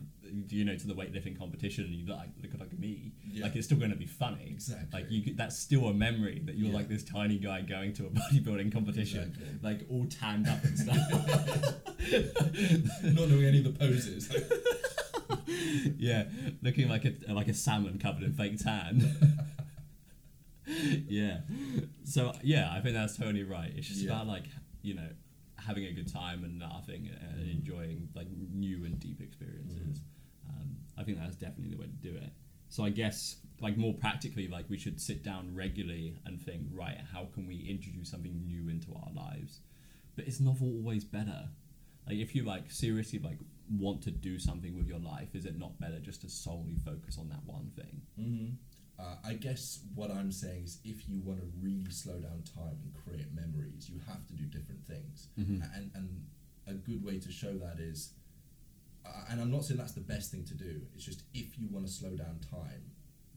you 0.50 0.66
know 0.66 0.76
to 0.76 0.88
the 0.88 0.94
weightlifting 0.94 1.38
competition 1.38 1.86
and 1.86 1.94
you 1.94 2.06
look 2.06 2.18
like 2.18 2.30
look 2.42 2.60
like 2.60 2.78
me, 2.78 3.14
Yeah. 3.26 3.44
like 3.46 3.56
it's 3.56 3.66
still 3.66 3.78
going 3.78 3.92
to 3.92 3.96
be 3.98 4.06
funny. 4.08 4.48
Exactly. 4.50 4.88
Like 5.02 5.10
you, 5.10 5.34
that's 5.36 5.58
still 5.58 5.88
a 5.88 5.94
memory 5.94 6.42
that 6.46 6.56
you're 6.56 6.70
Yeah. 6.70 6.76
like 6.76 6.90
this 6.90 7.04
tiny 7.04 7.38
guy 7.38 7.62
going 7.62 7.94
to 7.94 8.06
a 8.06 8.10
bodybuilding 8.20 8.74
competition, 8.74 9.30
Exactly. 9.36 9.60
like 9.62 9.86
all 9.90 10.06
tanned 10.08 10.48
up 10.50 10.62
and 10.66 10.78
stuff. 10.78 10.98
Not 13.04 13.30
knowing 13.30 13.46
any 13.46 13.60
of 13.60 13.64
the 13.66 13.76
poses. 13.80 14.30
yeah, 15.98 16.26
looking 16.62 16.90
like 16.90 17.06
a 17.06 17.14
like 17.32 17.48
a 17.48 17.54
salmon 17.54 18.00
covered 18.00 18.24
in 18.24 18.34
fake 18.34 18.58
tan. 18.60 19.16
yeah. 21.08 21.40
So 22.04 22.34
yeah, 22.44 22.72
I 22.74 22.82
think 22.82 22.96
that's 22.96 23.16
totally 23.18 23.44
right. 23.44 23.72
It's 23.76 23.88
just 23.88 24.02
Yeah. 24.02 24.12
about 24.12 24.28
like 24.28 24.46
you 24.82 24.96
know 24.96 25.08
having 25.66 25.86
a 25.86 25.92
good 25.92 26.12
time 26.12 26.44
and 26.44 26.60
laughing 26.60 27.10
and 27.10 27.46
Mhm. 27.46 27.52
enjoying 27.52 28.10
like 28.16 28.28
new 28.32 28.86
and 28.86 29.00
deep 29.00 29.22
experiences. 29.22 30.00
Mm-hmm. 30.00 30.62
Um, 30.62 30.78
I 30.98 31.04
think 31.04 31.18
that's 31.18 31.36
definitely 31.36 31.72
the 31.76 31.82
way 31.82 31.88
to 31.88 32.10
do 32.12 32.16
it. 32.16 32.32
So 32.70 32.84
I 32.84 32.90
guess 32.90 33.38
like 33.62 33.78
more 33.78 33.94
practically, 33.94 34.48
like 34.48 34.70
we 34.70 34.78
should 34.78 35.00
sit 35.00 35.24
down 35.24 35.54
regularly 35.56 36.18
and 36.26 36.42
think, 36.42 36.68
right, 36.72 36.98
how 37.14 37.26
can 37.34 37.48
we 37.48 37.58
introduce 37.70 38.10
something 38.10 38.46
new 38.46 38.68
into 38.70 38.94
our 38.94 39.12
lives? 39.14 39.62
But 40.16 40.28
is 40.28 40.42
novel 40.42 40.68
always 40.78 41.04
better? 41.04 41.50
Like 42.08 42.18
if 42.18 42.36
you 42.36 42.44
like 42.44 42.70
seriously 42.72 43.20
like 43.20 43.40
want 43.70 44.02
to 44.04 44.12
do 44.12 44.38
something 44.38 44.76
with 44.76 44.88
your 44.88 45.00
life, 45.00 45.34
is 45.36 45.46
it 45.46 45.58
not 45.58 45.80
better 45.80 46.00
just 46.00 46.22
to 46.22 46.30
solely 46.30 46.76
focus 46.84 47.18
on 47.18 47.30
that 47.30 47.44
one 47.46 47.72
thing? 47.76 48.02
hmm 48.18 48.50
Uh, 49.00 49.16
I 49.26 49.34
guess 49.34 49.80
what 49.96 50.12
I'm 50.12 50.32
saying 50.32 50.64
is 50.66 50.78
if 50.86 51.10
you 51.10 51.20
want 51.22 51.40
to 51.40 51.48
really 51.62 51.90
slow 51.90 52.20
down 52.20 52.44
time 52.56 52.78
and 52.84 52.94
create 52.94 53.34
memories, 53.34 53.90
you 53.90 54.00
have 54.08 54.26
to 54.28 54.34
do 54.34 54.46
different 54.46 54.86
things. 54.86 55.28
Mhm. 55.38 55.62
And, 55.76 55.92
and 55.96 56.26
a 56.68 56.74
good 56.74 57.04
way 57.04 57.20
to 57.20 57.32
show 57.32 57.58
that 57.58 57.80
is, 57.80 58.14
uh, 59.06 59.26
and 59.30 59.42
I'm 59.42 59.52
not 59.52 59.66
saying 59.66 59.80
that's 59.80 59.94
the 59.94 60.02
best 60.02 60.32
thing 60.32 60.44
to 60.46 60.54
do, 60.54 60.82
it's 60.96 61.04
just 61.04 61.24
if 61.34 61.58
you 61.60 61.68
want 61.70 61.86
to 61.88 61.92
slow 61.92 62.16
down 62.16 62.40
time, 62.50 62.92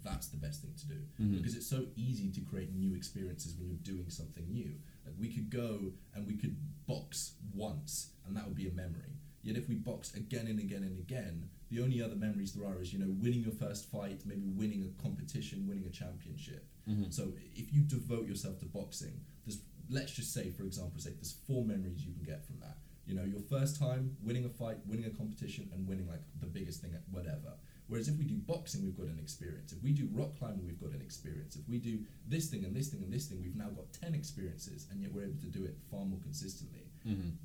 that's 0.04 0.28
the 0.28 0.36
best 0.36 0.62
thing 0.62 0.74
to 0.74 0.86
do. 0.86 1.00
Mhm. 1.20 1.38
Because 1.38 1.56
it's 1.56 1.66
so 1.66 1.86
easy 1.96 2.30
to 2.30 2.40
create 2.42 2.72
new 2.72 2.94
experiences 2.94 3.56
when 3.56 3.68
you're 3.68 3.78
doing 3.78 4.08
something 4.10 4.46
new. 4.52 4.78
Like 5.04 5.14
we 5.18 5.32
could 5.32 5.50
go 5.50 5.92
and 6.14 6.26
we 6.26 6.36
could 6.36 6.56
box 6.86 7.32
once, 7.54 8.10
and 8.26 8.36
that 8.36 8.46
would 8.46 8.56
be 8.56 8.68
a 8.68 8.72
memory. 8.72 9.14
Yet 9.46 9.56
if 9.56 9.68
we 9.68 9.76
box 9.76 10.12
again 10.14 10.48
and 10.48 10.58
again 10.58 10.82
and 10.82 10.98
again, 10.98 11.48
the 11.70 11.80
only 11.80 12.02
other 12.02 12.16
memories 12.16 12.52
there 12.52 12.66
are 12.66 12.80
is 12.82 12.92
you 12.92 12.98
know 12.98 13.12
winning 13.24 13.42
your 13.42 13.52
first 13.52 13.88
fight, 13.92 14.22
maybe 14.26 14.48
winning 14.48 14.82
a 14.84 15.02
competition, 15.02 15.68
winning 15.68 15.86
a 15.86 15.90
championship. 15.90 16.66
Mhm. 16.88 17.12
So 17.12 17.32
if 17.54 17.72
you 17.72 17.82
devote 17.82 18.26
yourself 18.26 18.58
to 18.58 18.66
boxing, 18.66 19.20
there's 19.44 19.60
let's 19.88 20.12
just 20.12 20.32
say 20.32 20.50
for 20.50 20.64
example, 20.64 20.98
sake, 21.00 21.14
there's 21.20 21.36
four 21.46 21.64
memories 21.64 22.04
you 22.04 22.12
can 22.12 22.24
get 22.24 22.44
from 22.44 22.58
that. 22.58 22.76
You 23.06 23.14
know, 23.14 23.22
your 23.22 23.38
first 23.40 23.76
time 23.78 24.16
winning 24.20 24.44
a 24.44 24.48
fight, 24.48 24.78
winning 24.84 25.04
a 25.06 25.10
competition, 25.10 25.70
and 25.72 25.86
winning 25.86 26.08
like 26.08 26.22
the 26.40 26.46
biggest 26.46 26.80
thing 26.82 26.92
at 26.94 27.04
whatever. 27.08 27.52
Whereas 27.86 28.08
if 28.08 28.16
we 28.18 28.24
do 28.24 28.34
boxing, 28.34 28.82
we've 28.82 28.96
got 28.96 29.06
an 29.06 29.20
experience. 29.20 29.72
If 29.72 29.80
we 29.80 29.92
do 29.92 30.08
rock 30.10 30.36
climbing, 30.40 30.66
we've 30.66 30.80
got 30.80 30.90
an 30.90 31.00
experience. 31.02 31.54
If 31.54 31.68
we 31.68 31.78
do 31.78 32.04
this 32.26 32.48
thing 32.50 32.64
and 32.64 32.74
this 32.74 32.88
thing 32.88 33.04
and 33.04 33.12
this 33.12 33.26
thing, 33.28 33.40
we've 33.40 33.54
now 33.54 33.68
got 33.70 33.92
ten 33.92 34.12
experiences, 34.12 34.88
and 34.90 35.00
yet 35.00 35.12
we're 35.12 35.22
able 35.30 35.40
to 35.40 35.46
do 35.58 35.64
it 35.64 35.76
far 35.88 36.04
more 36.04 36.18
consistently. 36.18 36.90
Mhm. 37.06 37.36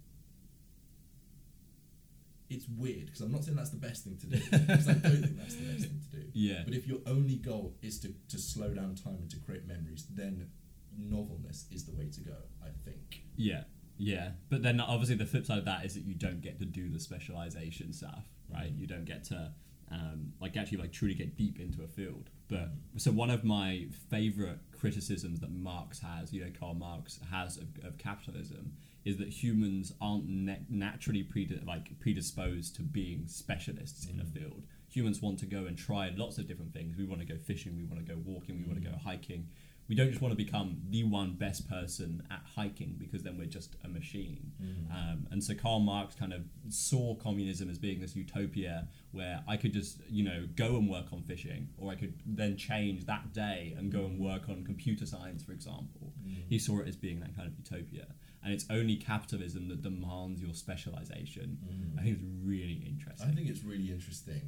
It's 2.51 2.67
weird 2.67 3.05
because 3.05 3.21
I'm 3.21 3.31
not 3.31 3.43
saying 3.43 3.57
that's 3.57 3.69
the 3.69 3.77
best 3.77 4.03
thing 4.03 4.17
to 4.17 4.27
do 4.27 4.37
because 4.51 4.87
I 4.89 4.93
don't 4.93 5.21
think 5.21 5.37
that's 5.37 5.55
the 5.55 5.63
best 5.63 5.85
thing 5.85 6.01
to 6.11 6.17
do. 6.17 6.27
Yeah. 6.33 6.61
But 6.65 6.73
if 6.73 6.87
your 6.87 6.99
only 7.07 7.35
goal 7.35 7.75
is 7.81 7.99
to, 8.01 8.13
to 8.29 8.37
slow 8.37 8.73
down 8.73 8.95
time 8.95 9.17
and 9.21 9.29
to 9.31 9.37
create 9.37 9.65
memories, 9.67 10.05
then 10.13 10.49
novelness 10.97 11.65
is 11.71 11.85
the 11.85 11.95
way 11.95 12.09
to 12.11 12.21
go, 12.21 12.35
I 12.63 12.69
think. 12.85 13.23
Yeah, 13.35 13.63
yeah. 13.97 14.31
But 14.49 14.63
then 14.63 14.79
obviously 14.79 15.15
the 15.15 15.25
flip 15.25 15.45
side 15.45 15.59
of 15.59 15.65
that 15.65 15.85
is 15.85 15.93
that 15.95 16.03
you 16.03 16.13
don't 16.13 16.41
get 16.41 16.59
to 16.59 16.65
do 16.65 16.89
the 16.89 16.99
specialization 16.99 17.93
stuff, 17.93 18.25
right? 18.53 18.71
You 18.75 18.87
don't 18.87 19.05
get 19.05 19.23
to 19.25 19.53
um, 19.91 20.33
like 20.39 20.57
actually 20.57 20.79
like 20.79 20.91
truly 20.91 21.13
get 21.13 21.37
deep 21.37 21.59
into 21.59 21.83
a 21.83 21.87
field. 21.87 22.29
But 22.47 22.69
so 22.97 23.11
one 23.11 23.29
of 23.29 23.43
my 23.43 23.87
favorite 24.09 24.59
criticisms 24.77 25.39
that 25.39 25.51
Marx 25.51 25.99
has, 25.99 26.33
you 26.33 26.43
know, 26.43 26.51
Karl 26.57 26.73
Marx 26.73 27.19
has 27.31 27.57
of, 27.57 27.67
of 27.83 27.97
capitalism, 27.97 28.73
is 29.03 29.17
that 29.17 29.29
humans 29.29 29.93
aren't 29.99 30.27
na- 30.27 30.55
naturally 30.69 31.27
like 31.65 31.99
predisposed 31.99 32.75
to 32.75 32.81
being 32.81 33.27
specialists 33.27 34.05
in 34.05 34.19
a 34.19 34.23
mm. 34.23 34.33
field. 34.33 34.63
Humans 34.89 35.21
want 35.21 35.39
to 35.39 35.45
go 35.45 35.65
and 35.65 35.77
try 35.77 36.11
lots 36.15 36.37
of 36.37 36.47
different 36.47 36.73
things. 36.73 36.97
We 36.97 37.05
want 37.05 37.21
to 37.21 37.27
go 37.27 37.39
fishing. 37.39 37.75
We 37.77 37.83
want 37.83 38.05
to 38.05 38.13
go 38.13 38.19
walking. 38.23 38.59
We 38.59 38.67
want 38.67 38.83
to 38.83 38.89
go 38.89 38.95
mm. 38.95 39.01
hiking. 39.01 39.47
we 39.87 39.95
don't 39.95 40.09
just 40.09 40.21
want 40.21 40.31
to 40.31 40.37
become 40.37 40.77
the 40.89 41.03
one 41.03 41.33
best 41.33 41.69
person 41.69 42.23
at 42.31 42.41
hiking 42.55 42.95
because 42.97 43.23
then 43.23 43.37
we're 43.37 43.45
just 43.45 43.75
a 43.83 43.87
machine. 43.89 44.51
Mm. 44.61 44.91
Um, 44.91 45.27
and 45.31 45.43
so 45.43 45.53
Karl 45.53 45.79
Marx 45.81 46.15
kind 46.15 46.31
of 46.31 46.43
saw 46.69 47.15
communism 47.15 47.69
as 47.69 47.77
being 47.77 47.99
this 47.99 48.15
utopia 48.15 48.87
where 49.11 49.43
I 49.47 49.57
could 49.57 49.73
just, 49.73 49.99
you 50.09 50.23
know, 50.23 50.47
go 50.55 50.77
and 50.77 50.89
work 50.89 51.07
on 51.11 51.23
fishing, 51.23 51.67
or 51.77 51.91
I 51.91 51.95
could 51.95 52.13
then 52.25 52.55
change 52.55 53.05
that 53.07 53.33
day 53.33 53.75
and 53.77 53.91
go 53.91 54.05
and 54.05 54.17
work 54.17 54.47
on 54.47 54.63
computer 54.63 55.05
science, 55.05 55.43
for 55.43 55.51
example. 55.51 56.13
He 56.47 56.59
saw 56.59 56.79
it 56.79 56.87
as 56.87 56.95
being 56.95 57.19
that 57.19 57.35
kind 57.35 57.47
of 57.47 57.57
utopia. 57.57 58.07
And 58.43 58.53
it's 58.53 58.65
only 58.69 58.95
capitalism 58.95 59.67
that 59.69 59.83
demands 59.83 60.41
your 60.41 60.53
specialization. 60.53 61.59
Mm. 61.63 61.99
I 61.99 62.03
think 62.03 62.17
it's 62.17 62.25
really 62.43 62.83
interesting. 62.87 63.29
I 63.29 63.33
think 63.33 63.49
it's 63.49 63.63
really 63.63 63.91
interesting. 63.91 64.41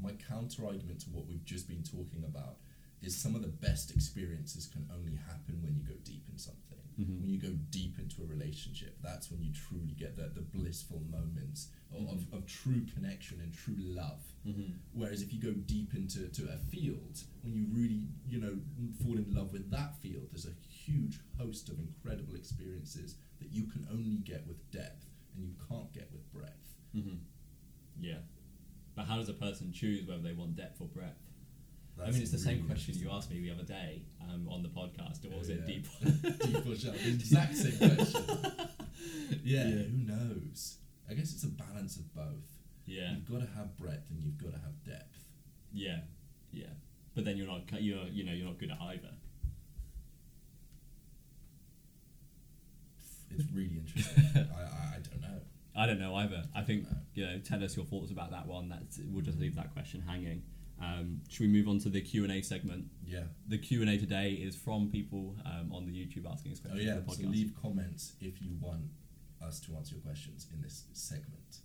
My 0.00 0.12
counter 0.28 0.66
argument 0.66 1.00
to 1.00 1.10
what 1.10 1.26
we've 1.26 1.44
just 1.44 1.68
been 1.68 1.82
talking 1.82 2.24
about 2.26 2.56
is 3.02 3.14
some 3.14 3.34
of 3.34 3.42
the 3.42 3.48
best 3.48 3.90
experiences 3.90 4.66
can 4.66 4.88
only 4.94 5.16
happen 5.28 5.60
when 5.62 5.74
you 5.76 5.82
go 5.82 5.94
deep 6.04 6.24
in 6.30 6.38
something. 6.38 6.78
Mm-hmm. 6.98 7.20
When 7.20 7.30
you 7.30 7.40
go 7.40 7.50
deep 7.70 7.98
into 7.98 8.22
a 8.22 8.26
relationship, 8.26 8.96
that's 9.02 9.30
when 9.30 9.42
you 9.42 9.50
truly 9.52 9.94
get 9.98 10.16
the, 10.16 10.30
the 10.34 10.40
blissful 10.40 11.02
moments 11.10 11.68
of, 11.92 12.02
of, 12.02 12.18
mm-hmm. 12.20 12.36
of 12.36 12.46
true 12.46 12.86
connection 12.94 13.40
and 13.42 13.52
true 13.52 13.76
love. 13.78 14.20
Mm-hmm. 14.46 14.72
Whereas 14.92 15.20
if 15.20 15.32
you 15.32 15.40
go 15.40 15.52
deep 15.52 15.94
into 15.94 16.28
to 16.28 16.42
a 16.52 16.56
field, 16.70 17.18
when 17.42 17.54
you 17.54 17.66
really, 17.70 18.08
you 18.28 18.40
know, 18.40 18.56
fall 19.02 19.16
in 19.16 19.26
love 19.34 19.52
with 19.52 19.70
that 19.70 19.96
field, 20.00 20.28
there's 20.30 20.46
a 20.46 20.56
huge 20.68 21.18
host 21.38 21.68
of 21.68 21.78
incredible 21.78 22.36
experiences 22.36 23.16
that 23.44 23.52
you 23.52 23.64
can 23.64 23.86
only 23.92 24.16
get 24.18 24.46
with 24.46 24.58
depth 24.70 25.06
and 25.36 25.44
you 25.46 25.54
can't 25.68 25.92
get 25.92 26.08
with 26.12 26.30
breadth. 26.32 26.74
hmm 26.92 27.16
Yeah. 28.00 28.18
But 28.96 29.06
how 29.06 29.16
does 29.16 29.28
a 29.28 29.32
person 29.34 29.72
choose 29.72 30.06
whether 30.06 30.22
they 30.22 30.32
want 30.32 30.56
depth 30.56 30.80
or 30.80 30.86
breadth? 30.88 31.20
I 32.02 32.10
mean, 32.10 32.22
it's 32.22 32.32
the 32.32 32.38
same 32.38 32.64
question 32.66 32.94
you 32.96 33.08
asked 33.10 33.30
me 33.30 33.40
the 33.40 33.50
other 33.52 33.62
day 33.62 34.02
um, 34.22 34.48
on 34.48 34.62
the 34.64 34.68
podcast. 34.68 35.24
Or 35.24 35.38
was 35.38 35.48
Oh, 35.48 35.52
it 35.52 35.60
yeah. 35.60 35.66
deep? 35.66 35.86
deep 36.40 36.66
or 36.66 36.74
shallow? 36.76 36.94
The 36.96 37.08
exact 37.10 37.56
same 37.56 37.78
question. 37.94 38.24
Yeah, 39.44 39.66
Yeah. 39.68 39.82
who 39.84 39.98
knows? 40.06 40.78
I 41.08 41.14
guess 41.14 41.32
it's 41.34 41.44
a 41.44 41.48
balance 41.48 41.96
of 41.96 42.12
both. 42.14 42.48
yeah, 42.86 43.12
You've 43.12 43.30
got 43.30 43.40
to 43.46 43.52
have 43.54 43.76
breadth 43.76 44.10
and 44.10 44.22
you've 44.24 44.38
got 44.38 44.52
to 44.54 44.58
have 44.60 44.82
depth. 44.84 45.18
yeah, 45.72 45.98
yeah. 46.52 46.72
But 47.14 47.24
then 47.24 47.36
you're 47.36 47.46
not. 47.46 47.62
You're 47.80 48.06
you 48.08 48.24
know 48.24 48.32
you're 48.32 48.46
not 48.46 48.58
good 48.58 48.70
at 48.72 48.80
either. 48.80 49.12
It's 53.38 53.50
really 53.52 53.78
interesting. 53.78 54.24
I, 54.36 54.60
I, 54.60 54.96
I 54.96 54.98
don't 55.10 55.20
know. 55.20 55.40
I 55.76 55.86
don't 55.86 55.98
know 56.00 56.14
either. 56.16 56.44
I 56.54 56.62
think 56.62 56.86
you 57.14 57.26
know. 57.26 57.38
Tell 57.38 57.62
us 57.64 57.76
your 57.76 57.84
thoughts 57.86 58.10
about 58.10 58.30
that 58.30 58.46
one. 58.46 58.68
That's 58.68 59.00
we'll 59.10 59.24
just 59.24 59.38
leave 59.38 59.54
that 59.56 59.72
question 59.72 60.02
hanging. 60.06 60.42
Um, 60.82 61.20
should 61.28 61.42
we 61.42 61.48
move 61.48 61.68
on 61.68 61.78
to 61.80 61.88
the 61.88 62.00
Q 62.00 62.24
and 62.24 62.32
A 62.32 62.42
segment? 62.42 62.86
Yeah. 63.06 63.24
The 63.48 63.58
Q 63.58 63.80
and 63.82 63.90
A 63.90 63.96
today 63.98 64.32
is 64.32 64.56
from 64.56 64.90
people 64.90 65.36
um, 65.46 65.72
on 65.72 65.86
the 65.86 65.92
YouTube 65.92 66.30
asking 66.30 66.52
us 66.52 66.60
Oh 66.64 66.68
questions. 66.70 66.86
yeah. 66.86 66.96
on 66.96 67.06
the 67.06 67.22
So 67.24 67.28
leave 67.28 67.52
comments 67.60 68.12
if 68.20 68.40
you 68.42 68.50
want 68.60 68.82
us 69.44 69.60
to 69.60 69.76
answer 69.76 69.94
your 69.94 70.02
questions 70.02 70.46
in 70.52 70.60
this 70.62 70.84
segment. 70.92 71.58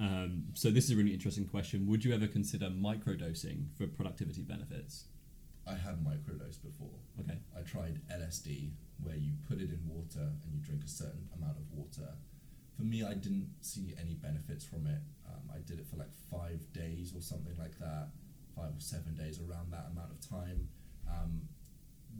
Um, 0.00 0.44
so 0.54 0.70
this 0.70 0.84
is 0.84 0.90
a 0.90 0.96
really 0.96 1.14
interesting 1.14 1.46
question. 1.46 1.86
Would 1.86 2.04
you 2.04 2.12
ever 2.14 2.26
consider 2.26 2.66
microdosing 2.68 3.66
for 3.78 3.86
productivity 3.86 4.42
benefits? 4.42 5.04
I 5.66 5.74
have 5.74 5.96
microdosed 5.96 6.62
before. 6.62 6.98
Okay. 7.20 7.38
I 7.56 7.62
tried 7.62 8.00
LSD, 8.12 8.70
where 9.02 9.16
you 9.16 9.32
put 9.48 9.58
it 9.58 9.70
in 9.70 9.80
water 9.88 10.20
and 10.20 10.52
you 10.52 10.60
drink 10.60 10.82
a 10.84 10.88
certain 10.88 11.28
amount 11.36 11.56
of 11.56 11.64
water. 11.72 12.12
For 12.76 12.82
me, 12.82 13.02
I 13.04 13.14
didn't 13.14 13.50
see 13.60 13.94
any 14.00 14.14
benefits 14.14 14.64
from 14.64 14.86
it. 14.86 15.00
Um, 15.26 15.50
I 15.52 15.58
did 15.58 15.78
it 15.78 15.86
for 15.86 15.96
like 15.96 16.12
five 16.30 16.60
days 16.72 17.12
or 17.16 17.22
something 17.22 17.56
like 17.58 17.78
that, 17.78 18.08
five 18.54 18.76
or 18.76 18.80
seven 18.80 19.14
days, 19.14 19.40
around 19.40 19.72
that 19.72 19.88
amount 19.92 20.10
of 20.10 20.20
time. 20.28 20.68
Um, 21.08 21.42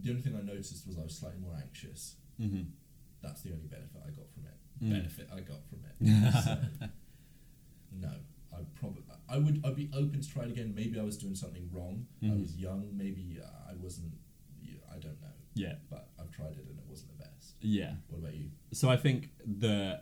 the 0.02 0.10
only 0.10 0.22
thing 0.22 0.36
I 0.36 0.42
noticed 0.42 0.86
was 0.86 0.98
I 0.98 1.02
was 1.02 1.16
slightly 1.16 1.40
more 1.40 1.56
anxious. 1.60 2.16
Mm-hmm. 2.40 2.62
That's 3.22 3.42
the 3.42 3.50
only 3.52 3.66
benefit 3.66 4.00
I 4.04 4.10
got 4.10 4.28
from 4.32 4.44
it. 4.46 4.58
Mm. 4.82 4.90
Benefit 4.90 5.28
I 5.32 5.40
got 5.40 5.60
from 5.68 5.80
it. 5.84 6.34
so, 6.44 6.56
no, 6.56 6.88
I 6.88 6.88
probably 6.88 7.03
I 9.34 9.38
would 9.38 9.56
I'd 9.64 9.76
be 9.76 9.90
open 9.94 10.20
to 10.20 10.28
try 10.34 10.44
it 10.44 10.50
again. 10.50 10.72
Maybe 10.74 10.98
I 10.98 11.02
was 11.02 11.16
doing 11.18 11.34
something 11.34 11.68
wrong. 11.72 12.06
I 12.22 12.26
Mhm. 12.26 12.40
was 12.40 12.56
young. 12.56 12.96
Maybe 12.96 13.38
uh, 13.42 13.70
I 13.70 13.74
wasn't. 13.74 14.12
I 14.94 14.98
don't 14.98 15.20
know. 15.20 15.34
Yeah. 15.54 15.74
But 15.90 16.08
I've 16.18 16.30
tried 16.30 16.52
it 16.60 16.66
and 16.70 16.78
it 16.78 16.86
wasn't 16.88 17.10
the 17.18 17.24
best. 17.24 17.56
Yeah. 17.60 17.96
What 18.08 18.18
about 18.18 18.34
you? 18.36 18.50
So 18.72 18.88
I 18.90 18.96
think 18.96 19.30
the 19.44 20.00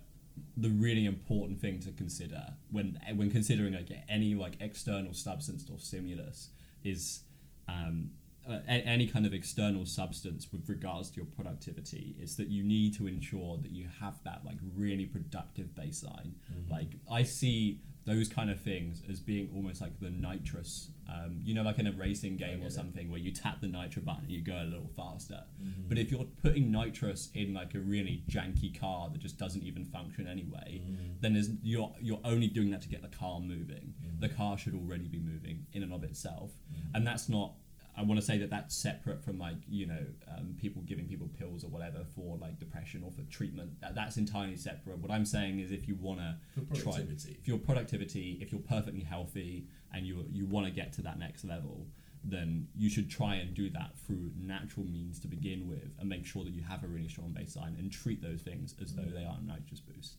the 0.56 0.70
really 0.70 1.04
important 1.06 1.60
thing 1.60 1.78
to 1.80 1.90
consider 1.92 2.42
when 2.70 2.98
when 3.16 3.30
considering 3.30 3.72
like 3.74 3.90
any 4.08 4.34
like 4.34 4.56
external 4.60 5.14
substance 5.14 5.60
or 5.70 5.78
stimulus 5.78 6.50
is 6.84 7.22
um, 7.68 8.10
uh, 8.48 8.58
any 8.66 9.06
kind 9.06 9.24
of 9.24 9.32
external 9.32 9.86
substance 9.86 10.50
with 10.52 10.68
regards 10.68 11.10
to 11.10 11.16
your 11.20 11.26
productivity 11.38 12.16
is 12.20 12.36
that 12.36 12.48
you 12.48 12.62
need 12.64 12.92
to 12.98 13.06
ensure 13.06 13.56
that 13.58 13.70
you 13.72 13.86
have 14.00 14.16
that 14.24 14.44
like 14.44 14.58
really 14.74 15.06
productive 15.06 15.68
baseline. 15.74 16.32
Like 16.68 16.96
I 17.10 17.22
see 17.22 17.80
those 18.04 18.28
kind 18.28 18.50
of 18.50 18.60
things 18.60 19.02
as 19.08 19.20
being 19.20 19.48
almost 19.54 19.80
like 19.80 19.98
the 20.00 20.10
nitrous, 20.10 20.88
um, 21.08 21.40
you 21.44 21.54
know, 21.54 21.62
like 21.62 21.78
in 21.78 21.86
a 21.86 21.92
racing 21.92 22.36
game 22.36 22.62
or 22.62 22.68
something 22.68 23.08
where 23.10 23.20
you 23.20 23.30
tap 23.30 23.60
the 23.60 23.68
nitro 23.68 24.02
button 24.02 24.24
and 24.24 24.32
you 24.32 24.42
go 24.42 24.60
a 24.60 24.64
little 24.64 24.90
faster. 24.96 25.44
Mm-hmm. 25.62 25.88
But 25.88 25.98
if 25.98 26.10
you're 26.10 26.26
putting 26.42 26.72
nitrous 26.72 27.30
in 27.34 27.54
like 27.54 27.74
a 27.74 27.78
really 27.78 28.24
janky 28.28 28.78
car 28.78 29.08
that 29.12 29.20
just 29.20 29.38
doesn't 29.38 29.62
even 29.62 29.84
function 29.86 30.26
anyway, 30.26 30.82
then 31.20 31.60
you're 31.62 31.94
you're 32.00 32.20
only 32.24 32.48
doing 32.48 32.70
that 32.72 32.82
to 32.82 32.88
get 32.88 33.02
the 33.02 33.16
car 33.16 33.38
moving. 33.40 33.94
The 34.18 34.28
car 34.28 34.58
should 34.58 34.74
already 34.74 35.06
be 35.06 35.18
moving 35.18 35.66
in 35.72 35.82
and 35.82 35.92
of 35.92 36.02
itself, 36.02 36.50
and 36.94 37.06
that's 37.06 37.28
not. 37.28 37.52
I 37.96 38.02
want 38.02 38.18
to 38.18 38.24
say 38.24 38.38
that 38.38 38.48
that's 38.48 38.74
separate 38.74 39.22
from 39.22 39.38
like 39.38 39.56
you 39.68 39.86
know 39.86 40.04
um, 40.28 40.56
people 40.60 40.82
giving 40.82 41.06
people 41.06 41.28
pills 41.38 41.62
or 41.62 41.68
whatever 41.68 42.04
for 42.14 42.38
like 42.38 42.58
depression 42.58 43.02
or 43.04 43.10
for 43.10 43.22
treatment. 43.30 43.80
That, 43.80 43.94
that's 43.94 44.16
entirely 44.16 44.56
separate. 44.56 44.98
What 44.98 45.10
I'm 45.10 45.26
saying 45.26 45.60
is 45.60 45.72
if 45.72 45.86
you 45.86 45.96
want 45.96 46.20
to 46.20 46.36
try 46.74 46.92
if 47.40 47.46
your 47.46 47.58
productivity, 47.58 48.38
if 48.40 48.50
you're 48.50 48.62
perfectly 48.62 49.02
healthy 49.02 49.66
and 49.92 50.06
you 50.06 50.24
you 50.30 50.46
want 50.46 50.66
to 50.66 50.72
get 50.72 50.92
to 50.94 51.02
that 51.02 51.18
next 51.18 51.44
level, 51.44 51.86
then 52.24 52.68
you 52.74 52.88
should 52.88 53.10
try 53.10 53.34
and 53.34 53.54
do 53.54 53.68
that 53.70 53.98
through 54.06 54.30
natural 54.40 54.86
means 54.86 55.20
to 55.20 55.28
begin 55.28 55.68
with, 55.68 55.90
and 55.98 56.08
make 56.08 56.24
sure 56.24 56.44
that 56.44 56.52
you 56.52 56.62
have 56.62 56.84
a 56.84 56.86
really 56.86 57.08
strong 57.08 57.36
baseline 57.38 57.78
and 57.78 57.92
treat 57.92 58.22
those 58.22 58.40
things 58.40 58.74
as 58.80 58.94
though 58.94 59.02
they 59.02 59.24
are 59.24 59.36
a 59.38 59.44
nitrous 59.44 59.80
boost. 59.80 60.16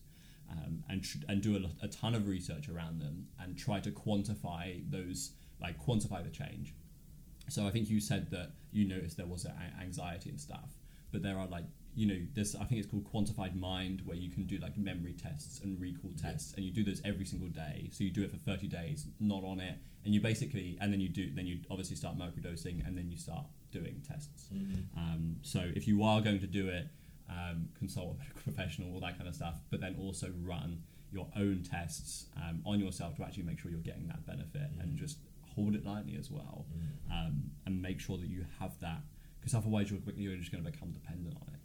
Um, 0.50 0.84
and 0.90 1.02
tr- 1.02 1.24
and 1.28 1.40
do 1.40 1.56
a, 1.56 1.84
a 1.86 1.88
ton 1.88 2.14
of 2.14 2.28
research 2.28 2.68
around 2.68 3.00
them 3.00 3.26
and 3.40 3.56
try 3.58 3.80
to 3.80 3.90
quantify 3.90 4.88
those 4.90 5.32
like 5.60 5.82
quantify 5.84 6.22
the 6.22 6.30
change. 6.30 6.74
So 7.48 7.66
I 7.66 7.70
think 7.70 7.90
you 7.90 8.00
said 8.00 8.30
that 8.30 8.52
you 8.72 8.86
noticed 8.86 9.16
there 9.16 9.26
was 9.26 9.46
anxiety 9.80 10.30
and 10.30 10.40
stuff, 10.40 10.70
but 11.12 11.22
there 11.22 11.38
are 11.38 11.46
like 11.46 11.64
you 11.94 12.06
know 12.06 12.18
this 12.34 12.54
I 12.54 12.64
think 12.64 12.80
it's 12.80 12.90
called 12.90 13.04
quantified 13.04 13.54
mind 13.54 14.02
where 14.04 14.16
you 14.16 14.30
can 14.30 14.44
do 14.44 14.58
like 14.58 14.76
memory 14.76 15.12
tests 15.12 15.60
and 15.60 15.80
recall 15.80 16.10
tests 16.20 16.54
and 16.54 16.64
you 16.64 16.72
do 16.72 16.82
those 16.82 17.00
every 17.04 17.24
single 17.24 17.48
day. 17.48 17.88
So 17.92 18.04
you 18.04 18.10
do 18.10 18.22
it 18.22 18.30
for 18.30 18.38
30 18.38 18.66
days, 18.66 19.06
not 19.20 19.44
on 19.44 19.60
it, 19.60 19.76
and 20.04 20.12
you 20.12 20.20
basically 20.20 20.76
and 20.80 20.92
then 20.92 21.00
you 21.00 21.08
do 21.08 21.30
then 21.32 21.46
you 21.46 21.58
obviously 21.70 21.96
start 21.96 22.18
microdosing 22.18 22.86
and 22.86 22.96
then 22.96 23.10
you 23.10 23.16
start 23.16 23.44
doing 23.70 24.02
tests. 24.06 24.48
Um, 24.96 25.36
so 25.42 25.60
if 25.74 25.86
you 25.86 26.02
are 26.02 26.20
going 26.20 26.40
to 26.40 26.46
do 26.46 26.68
it, 26.68 26.88
um, 27.28 27.68
consult 27.78 28.16
a 28.16 28.18
medical 28.18 28.42
professional, 28.44 28.92
all 28.94 29.00
that 29.00 29.16
kind 29.16 29.28
of 29.28 29.34
stuff, 29.34 29.56
but 29.70 29.80
then 29.80 29.96
also 30.00 30.32
run 30.42 30.82
your 31.12 31.28
own 31.36 31.62
tests 31.68 32.26
um, 32.36 32.60
on 32.66 32.80
yourself 32.80 33.16
to 33.16 33.22
actually 33.22 33.44
make 33.44 33.58
sure 33.58 33.70
you're 33.70 33.80
getting 33.80 34.08
that 34.08 34.26
benefit 34.26 34.68
and 34.80 34.96
just 34.96 35.18
hold 35.54 35.74
it 35.74 35.84
lightly 35.84 36.16
as 36.18 36.30
well 36.30 36.66
um, 37.10 37.50
and 37.66 37.80
make 37.80 38.00
sure 38.00 38.18
that 38.18 38.28
you 38.28 38.44
have 38.60 38.78
that 38.80 39.02
because 39.40 39.54
otherwise 39.54 39.90
you're, 39.90 40.00
you're 40.16 40.36
just 40.36 40.50
going 40.50 40.64
to 40.64 40.70
become 40.70 40.90
dependent 40.90 41.36
on 41.36 41.48
it. 41.52 41.60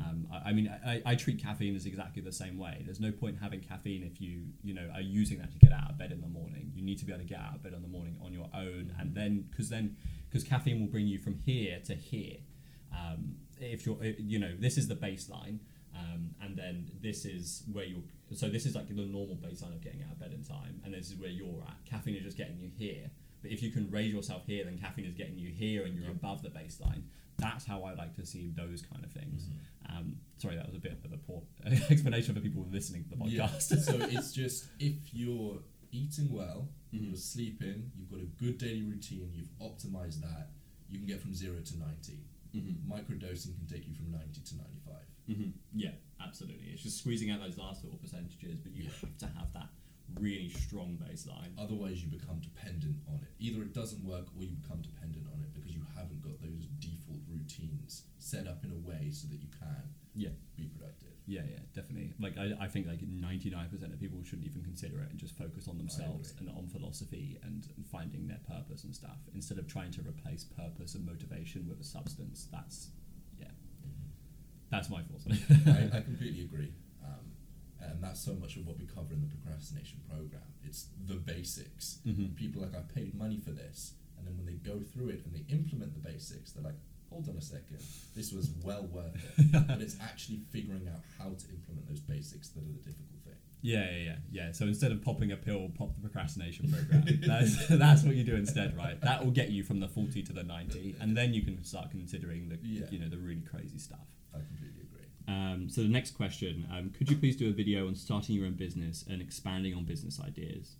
Um, 0.00 0.26
I, 0.32 0.50
I 0.50 0.52
mean, 0.52 0.72
I, 0.84 1.02
I 1.04 1.14
treat 1.14 1.42
caffeine 1.42 1.74
as 1.74 1.86
exactly 1.86 2.22
the 2.22 2.32
same 2.32 2.58
way. 2.58 2.82
There's 2.84 3.00
no 3.00 3.12
point 3.12 3.36
having 3.40 3.60
caffeine 3.60 4.02
if 4.02 4.20
you, 4.20 4.42
you 4.62 4.74
know, 4.74 4.88
are 4.94 5.00
using 5.00 5.38
that 5.38 5.52
to 5.52 5.58
get 5.58 5.72
out 5.72 5.90
of 5.90 5.98
bed 5.98 6.12
in 6.12 6.20
the 6.20 6.28
morning. 6.28 6.72
You 6.74 6.82
need 6.82 6.98
to 6.98 7.04
be 7.04 7.12
able 7.12 7.22
to 7.22 7.28
get 7.28 7.40
out 7.40 7.54
of 7.54 7.62
bed 7.62 7.72
in 7.72 7.82
the 7.82 7.88
morning 7.88 8.16
on 8.24 8.32
your 8.32 8.48
own, 8.54 8.94
and 8.98 9.14
then 9.14 9.46
because 9.50 9.68
then 9.68 9.96
because 10.28 10.44
caffeine 10.44 10.80
will 10.80 10.88
bring 10.88 11.06
you 11.06 11.18
from 11.18 11.34
here 11.34 11.80
to 11.86 11.94
here. 11.94 12.38
Um, 12.92 13.36
if 13.60 13.86
you're, 13.86 13.98
eh, 14.02 14.12
you 14.18 14.38
know, 14.38 14.52
this 14.58 14.76
is 14.76 14.88
the 14.88 14.94
baseline, 14.94 15.58
um, 15.96 16.30
and 16.40 16.56
then 16.56 16.90
this 17.00 17.24
is 17.24 17.64
where 17.72 17.84
you're. 17.84 18.02
So 18.34 18.48
this 18.48 18.66
is 18.66 18.74
like 18.74 18.88
the 18.88 18.94
normal 18.94 19.36
baseline 19.36 19.74
of 19.74 19.82
getting 19.82 20.02
out 20.02 20.12
of 20.12 20.20
bed 20.20 20.32
in 20.32 20.42
time, 20.42 20.80
and 20.84 20.94
this 20.94 21.10
is 21.10 21.16
where 21.16 21.30
you're 21.30 21.62
at. 21.66 21.84
Caffeine 21.84 22.16
is 22.16 22.22
just 22.22 22.36
getting 22.36 22.58
you 22.58 22.70
here. 22.76 23.10
But 23.42 23.50
if 23.50 23.62
you 23.62 23.70
can 23.70 23.90
raise 23.90 24.12
yourself 24.12 24.42
here, 24.46 24.64
then 24.64 24.78
caffeine 24.78 25.04
is 25.04 25.14
getting 25.14 25.36
you 25.38 25.48
here, 25.50 25.84
and 25.84 25.94
you're 25.94 26.10
above 26.10 26.42
the 26.42 26.48
baseline. 26.48 27.02
That's 27.38 27.64
how 27.64 27.82
I 27.82 27.94
like 27.94 28.14
to 28.16 28.24
see 28.26 28.52
those 28.54 28.82
kind 28.82 29.04
of 29.04 29.10
things. 29.10 29.48
Um, 29.88 30.16
sorry, 30.38 30.54
that 30.56 30.66
was 30.66 30.76
a 30.76 30.78
bit 30.78 30.96
of 31.04 31.12
a 31.12 31.16
poor 31.16 31.42
explanation 31.90 32.34
for 32.34 32.40
people 32.40 32.64
listening 32.70 33.04
to 33.04 33.10
the 33.16 33.24
Yeah. 33.28 33.48
podcast. 33.48 33.80
so 33.84 33.96
it's 34.10 34.32
just 34.32 34.66
if 34.78 34.94
you're 35.12 35.58
eating 35.90 36.32
well, 36.32 36.68
Mhm. 36.94 37.06
you're 37.08 37.16
sleeping, 37.16 37.90
you've 37.96 38.10
got 38.10 38.20
a 38.20 38.30
good 38.42 38.58
daily 38.58 38.82
routine, 38.82 39.30
you've 39.34 39.50
optimized 39.60 40.20
that, 40.20 40.50
you 40.88 40.98
can 40.98 41.06
get 41.06 41.20
from 41.20 41.34
zero 41.34 41.58
to 41.60 41.78
90. 41.78 42.18
Mhm. 42.54 42.76
Microdosing 42.86 43.56
can 43.56 43.66
take 43.66 43.88
you 43.88 43.94
from 43.94 44.10
90 44.12 44.40
to 44.42 44.56
95. 44.56 44.94
Mm-hmm. 45.30 45.50
Yeah, 45.74 45.92
absolutely. 46.20 46.68
It's 46.68 46.82
just 46.82 46.98
squeezing 46.98 47.30
out 47.30 47.40
those 47.40 47.56
last 47.58 47.82
little 47.82 47.98
percentages, 47.98 48.58
but 48.60 48.72
you 48.72 48.84
Yeah. 48.84 48.90
have 49.00 49.18
to 49.18 49.26
have 49.28 49.52
that 49.54 49.70
really 50.20 50.48
strong 50.50 50.98
baseline. 51.02 51.50
Otherwise, 51.58 52.02
you 52.02 52.08
become 52.08 52.40
dependent 52.40 52.96
on 53.08 53.16
it. 53.16 53.28
Either 53.38 53.62
it 53.62 53.72
doesn't 53.74 54.04
work 54.04 54.26
or 54.36 54.44
you 54.44 54.56
become 54.62 54.80
dependent 54.82 55.26
on 55.32 55.40
it 55.42 55.52
because 55.54 55.72
you 55.74 55.82
haven't 55.96 56.22
got 56.22 56.40
those 56.40 56.66
default 56.80 57.20
routines 57.30 58.04
set 58.18 58.46
up 58.46 58.64
in 58.64 58.70
a 58.72 58.88
way 58.88 59.10
so 59.10 59.26
that 59.28 59.40
you 59.40 59.48
can 59.58 59.82
Yeah. 60.14 60.30
be 60.56 60.66
productive. 60.66 61.08
Yeah, 61.26 61.42
yeah, 61.48 61.60
definitely. 61.72 62.12
Like 62.18 62.36
I, 62.36 62.52
I 62.64 62.68
think 62.68 62.88
like 62.88 63.00
ninety 63.02 63.48
nine 63.48 63.68
percent 63.70 63.92
of 63.92 64.00
people 64.00 64.18
shouldn't 64.24 64.46
even 64.46 64.62
consider 64.62 65.00
it 65.02 65.10
and 65.10 65.18
just 65.18 65.38
focus 65.38 65.68
on 65.68 65.78
themselves 65.78 66.34
and 66.40 66.48
on 66.48 66.66
philosophy 66.68 67.38
and 67.44 67.64
finding 67.90 68.26
their 68.26 68.40
purpose 68.48 68.82
and 68.84 68.94
stuff 68.94 69.18
instead 69.32 69.58
of 69.58 69.68
trying 69.68 69.92
to 69.92 70.00
replace 70.02 70.42
purpose 70.44 70.94
and 70.96 71.06
motivation 71.06 71.66
with 71.68 71.80
a 71.80 71.84
substance. 71.84 72.48
That's 72.50 72.88
yeah, 73.38 73.46
mm-hmm. 73.46 74.10
that's 74.70 74.90
my 74.90 75.02
thoughts 75.02 75.26
on 75.26 75.32
it. 75.32 75.92
I, 75.94 75.98
I 75.98 76.00
completely 76.00 76.42
agree. 76.42 76.72
And 78.02 78.10
that's 78.10 78.20
so 78.24 78.34
much 78.34 78.56
of 78.56 78.66
what 78.66 78.78
we 78.80 78.84
cover 78.84 79.14
in 79.14 79.20
the 79.20 79.28
procrastination 79.28 80.00
program. 80.10 80.42
It's 80.64 80.88
the 81.06 81.14
basics. 81.14 82.00
Mhm. 82.04 82.34
People 82.34 82.62
are 82.64 82.66
like, 82.66 82.74
I 82.76 82.82
paid 82.92 83.14
money 83.14 83.38
for 83.38 83.52
this. 83.52 83.94
And 84.18 84.26
then 84.26 84.36
when 84.36 84.44
they 84.46 84.54
go 84.54 84.80
through 84.80 85.10
it 85.10 85.22
and 85.24 85.32
they 85.32 85.44
implement 85.54 85.94
the 85.94 86.00
basics, 86.00 86.50
they're 86.50 86.64
like, 86.64 86.74
hold 87.10 87.28
on 87.28 87.36
a 87.36 87.40
second, 87.40 87.78
this 88.16 88.32
was 88.32 88.50
well 88.64 88.88
worth 88.92 89.14
it. 89.38 89.52
but 89.68 89.80
it's 89.80 89.96
actually 90.02 90.40
figuring 90.50 90.88
out 90.88 91.00
how 91.16 91.26
to 91.30 91.48
implement 91.54 91.86
those 91.88 92.00
basics 92.00 92.48
that 92.48 92.60
are 92.64 92.66
the 92.66 92.78
difficult 92.78 93.20
thing. 93.24 93.34
Yeah, 93.60 93.88
yeah, 93.92 93.98
yeah, 93.98 94.16
yeah. 94.32 94.52
So 94.52 94.64
instead 94.66 94.90
of 94.90 95.00
popping 95.02 95.30
a 95.30 95.36
pill, 95.36 95.70
pop 95.78 95.94
the 95.94 96.00
procrastination 96.00 96.72
program. 96.72 97.04
that's 97.24 97.68
that's 97.68 98.02
what 98.02 98.16
you 98.16 98.24
do 98.24 98.34
instead, 98.34 98.76
right? 98.76 99.00
That 99.00 99.24
will 99.24 99.30
get 99.30 99.50
you 99.50 99.62
from 99.62 99.78
the 99.78 99.86
forty 99.86 100.24
to 100.24 100.32
the 100.32 100.42
ninety, 100.42 100.96
and 101.00 101.16
then 101.16 101.32
you 101.34 101.42
can 101.42 101.62
start 101.62 101.90
considering 101.92 102.48
the 102.48 102.58
Yeah. 102.64 102.86
you 102.90 102.98
know 102.98 103.08
the 103.08 103.18
really 103.18 103.42
crazy 103.42 103.78
stuff. 103.78 104.08
I 105.28 105.30
completely 105.30 105.42
agree. 105.42 105.62
Um, 105.62 105.68
so 105.68 105.82
the 105.82 105.88
next 105.88 106.12
question: 106.12 106.68
um, 106.72 106.90
Could 106.90 107.10
you 107.10 107.16
please 107.16 107.36
do 107.36 107.48
a 107.48 107.52
video 107.52 107.86
on 107.86 107.94
starting 107.94 108.34
your 108.34 108.46
own 108.46 108.54
business 108.54 109.04
and 109.08 109.20
expanding 109.20 109.74
on 109.74 109.84
business 109.84 110.20
ideas? 110.20 110.76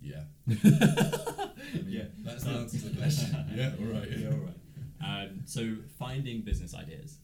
Yeah. 0.00 0.22
I 0.48 0.52
mean, 1.74 1.84
Yeah. 1.86 2.04
That's 2.18 2.44
the 2.44 2.50
answer 2.50 2.78
to 2.78 2.88
the 2.90 3.00
question. 3.00 3.46
yeah, 3.54 3.72
all 3.78 3.92
right. 3.92 4.08
Yeah, 4.10 4.28
all 4.28 4.38
right. 4.38 4.54
Um, 5.00 5.40
so 5.44 5.76
finding 5.98 6.42
business 6.42 6.74
ideas. 6.74 7.18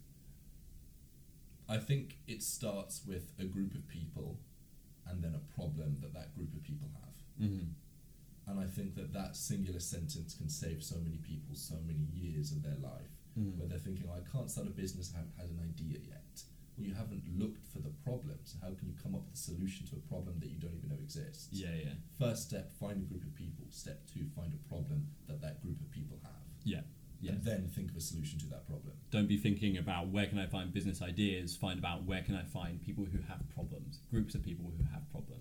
I 1.69 1.79
think 1.79 2.19
it 2.27 2.43
starts 2.43 3.03
with 3.07 3.33
a 3.39 3.45
group 3.45 3.75
of 3.75 3.89
people 3.89 4.39
and 5.09 5.23
then 5.23 5.35
a 5.35 5.55
problem 5.55 5.97
that 6.03 6.13
that 6.15 6.35
group 6.35 6.55
of 6.55 6.63
people 6.63 6.89
have. 7.01 7.49
Mm-hmm. 7.49 8.51
And 8.51 8.61
I 8.61 8.67
think 8.67 8.95
that 8.97 9.13
that 9.15 9.37
singular 9.37 9.81
sentence 9.81 10.35
can 10.35 10.51
save 10.51 10.83
so 10.83 10.97
many 10.97 11.17
people 11.17 11.55
so 11.55 11.77
many 11.87 12.07
years 12.13 12.53
of 12.53 12.63
their 12.63 12.77
life 12.83 13.14
Mhm. 13.39 13.57
where 13.59 13.69
they're 13.69 13.79
thinking, 13.79 14.07
oh, 14.09 14.15
I 14.15 14.21
can't 14.31 14.51
start 14.51 14.67
a 14.67 14.71
business, 14.71 15.13
I 15.15 15.19
haven't 15.19 15.37
had 15.37 15.51
an 15.51 15.61
idea 15.61 15.99
yet. 16.07 16.45
Well, 16.77 16.87
you 16.87 16.95
haven't 16.95 17.23
looked 17.39 17.67
for 17.69 17.79
the 17.79 17.91
problem, 18.03 18.39
so 18.45 18.59
how 18.61 18.75
can 18.75 18.89
you 18.89 18.95
come 19.01 19.15
up 19.15 19.25
with 19.27 19.35
a 19.35 19.37
solution 19.37 19.87
to 19.89 19.97
a 19.97 20.01
problem 20.01 20.39
that 20.41 20.51
you 20.51 20.59
don't 20.59 20.75
even 20.75 20.89
know 20.91 20.99
exists? 21.03 21.49
Yeah, 21.53 21.75
yeah, 21.75 21.95
First 22.19 22.49
step, 22.49 22.73
find 22.73 23.01
a 23.01 23.05
group 23.05 23.23
of 23.25 23.35
people. 23.35 23.65
Step 23.71 24.07
two, 24.07 24.27
find 24.35 24.53
a 24.53 24.69
problem 24.69 25.09
that 25.29 25.41
that 25.41 25.63
group 25.63 25.81
of 25.81 25.91
people 25.91 26.19
have. 26.25 26.33
yeah, 26.65 26.81
yeah. 27.21 27.33
And 27.33 27.45
then 27.45 27.69
think 27.69 27.91
of 27.91 27.97
a 27.97 28.01
solution 28.01 28.39
to 28.41 28.47
that 28.49 28.67
problem. 28.67 28.93
Don't 29.11 29.29
be 29.29 29.37
thinking 29.39 29.79
about 29.79 30.09
where 30.09 30.27
can 30.27 30.39
I 30.39 30.47
find 30.47 30.73
business 30.73 31.01
ideas. 31.01 31.57
Find 31.57 31.79
about 31.79 32.05
where 32.05 32.23
can 32.23 32.35
I 32.35 32.43
find 32.45 32.83
people 32.83 33.05
who 33.05 33.19
have 33.29 33.49
problems, 33.55 34.01
groups 34.11 34.35
of 34.35 34.43
people 34.43 34.73
who 34.77 34.83
have 34.93 35.09
problems. 35.11 35.41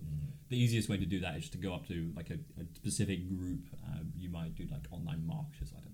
The 0.50 0.56
easiest 0.62 0.88
way 0.88 0.98
to 0.98 1.06
do 1.06 1.20
that 1.20 1.36
is 1.36 1.42
just 1.42 1.52
to 1.54 1.58
go 1.58 1.74
up 1.74 1.86
to 1.88 2.12
like 2.14 2.30
a, 2.30 2.34
a 2.60 2.64
specific 2.74 3.26
group. 3.28 3.64
Um, 3.86 4.12
you 4.16 4.28
might 4.30 4.54
do 4.54 4.66
like 4.70 4.86
online 4.92 5.26
marketers, 5.26 5.72
I 5.76 5.80
don't 5.80 5.93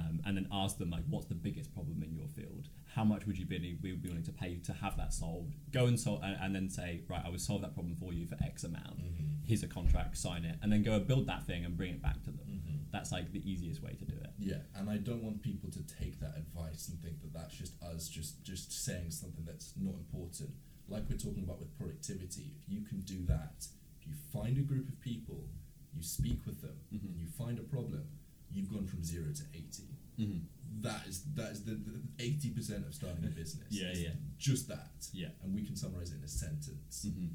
um, 0.00 0.20
and 0.24 0.36
then 0.36 0.46
ask 0.52 0.78
them 0.78 0.90
like, 0.90 1.04
what's 1.08 1.26
the 1.26 1.34
biggest 1.34 1.72
problem 1.74 2.02
in 2.02 2.14
your 2.14 2.28
field? 2.28 2.68
How 2.94 3.04
much 3.04 3.26
would 3.26 3.38
you 3.38 3.46
be, 3.46 3.58
be 3.80 3.92
willing 3.92 4.22
to 4.24 4.32
pay 4.32 4.56
to 4.64 4.72
have 4.72 4.96
that 4.96 5.12
solved? 5.12 5.54
Go 5.72 5.86
and 5.86 5.98
solve, 5.98 6.22
and, 6.22 6.36
and 6.40 6.54
then 6.54 6.68
say, 6.70 7.02
right, 7.08 7.22
I 7.24 7.28
will 7.28 7.38
solve 7.38 7.60
that 7.62 7.74
problem 7.74 7.96
for 7.96 8.12
you 8.12 8.26
for 8.26 8.36
X 8.42 8.64
amount. 8.64 8.98
Mhm. 9.00 9.44
Here's 9.46 9.62
a 9.62 9.68
contract, 9.68 10.16
sign 10.16 10.44
it, 10.44 10.56
and 10.62 10.72
then 10.72 10.82
go 10.82 10.92
and 10.94 11.06
build 11.06 11.26
that 11.26 11.46
thing 11.46 11.64
and 11.64 11.76
bring 11.76 11.90
it 11.92 12.02
back 12.02 12.22
to 12.24 12.30
them. 12.30 12.46
Mhm. 12.48 12.90
That's 12.92 13.12
like 13.12 13.32
the 13.32 13.42
easiest 13.50 13.82
way 13.82 13.92
to 13.94 14.04
do 14.04 14.16
it. 14.16 14.30
Yeah, 14.38 14.62
and 14.74 14.88
I 14.90 14.96
don't 14.96 15.22
want 15.22 15.42
people 15.42 15.70
to 15.70 15.82
take 15.82 16.18
that 16.20 16.36
advice 16.36 16.88
and 16.88 17.00
think 17.00 17.20
that 17.22 17.32
that's 17.32 17.54
just 17.56 17.80
us 17.82 18.08
just 18.08 18.42
just 18.42 18.72
saying 18.72 19.10
something 19.12 19.44
that's 19.44 19.74
not 19.76 19.94
important. 19.94 20.50
Like 20.88 21.08
we're 21.08 21.16
talking 21.18 21.44
about 21.44 21.60
with 21.60 21.76
productivity, 21.78 22.54
if 22.66 22.72
you 22.72 22.82
can 22.82 23.00
do 23.02 23.24
that, 23.26 23.66
if 24.00 24.06
you 24.08 24.14
find 24.32 24.58
a 24.58 24.62
group 24.62 24.88
of 24.88 25.00
people, 25.00 25.44
you 25.94 26.02
speak 26.02 26.44
with 26.46 26.60
them, 26.62 26.76
Mhm. 26.92 27.04
and 27.04 27.16
you 27.20 27.26
find 27.28 27.58
a 27.58 27.62
problem, 27.62 28.04
you've 28.52 28.70
gone 28.70 28.86
from 28.86 29.04
zero 29.04 29.32
to 29.32 29.42
80 29.54 29.84
Mm-hmm. 30.20 30.82
That 30.82 31.06
is 31.08 31.24
that 31.34 31.50
is 31.50 31.64
the 31.64 31.78
eighty 32.18 32.50
percent 32.50 32.86
of 32.86 32.94
starting 32.94 33.24
a 33.24 33.28
business. 33.28 33.68
Yeah, 33.70 33.92
yeah. 33.94 34.10
Just 34.38 34.68
that. 34.68 35.08
Yeah. 35.12 35.28
And 35.42 35.54
we 35.54 35.64
can 35.64 35.76
summarize 35.76 36.12
it 36.12 36.18
in 36.18 36.24
a 36.24 36.28
sentence. 36.28 37.06
Mm-hmm. 37.06 37.28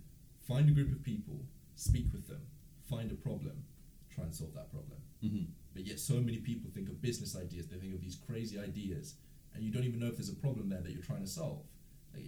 Find 0.47 0.70
a 0.70 0.72
group 0.72 0.91
of 0.91 1.03
people, 1.03 1.41
speak 1.76 2.05
with 2.13 2.28
them, 2.28 2.41
find 2.89 3.11
a 3.11 3.16
problem, 3.16 3.63
try 4.13 4.24
and 4.24 4.34
solve 4.34 4.53
that 4.53 4.72
problem. 4.72 4.99
Mm-hmm. 5.24 5.51
But 5.74 5.86
yet, 5.86 5.99
so 5.99 6.16
many 6.16 6.38
people 6.38 6.70
think 6.74 6.88
of 6.88 7.01
business 7.01 7.36
ideas. 7.36 7.68
They 7.68 7.78
think 7.78 7.93
of 7.93 8.01
these 8.01 8.16
crazy 8.16 8.59
ideas, 8.59 9.16
and 9.53 9.63
you 9.63 9.72
don't 9.72 9.84
even 9.84 9.99
know 9.99 10.07
if 10.07 10.18
there's 10.18 10.30
a 10.30 10.36
problem 10.36 10.70
there 10.70 10.82
that 10.82 10.91
you're 10.91 11.03
trying 11.03 11.24
to 11.24 11.28
solve. 11.28 11.66
Like, 12.13 12.24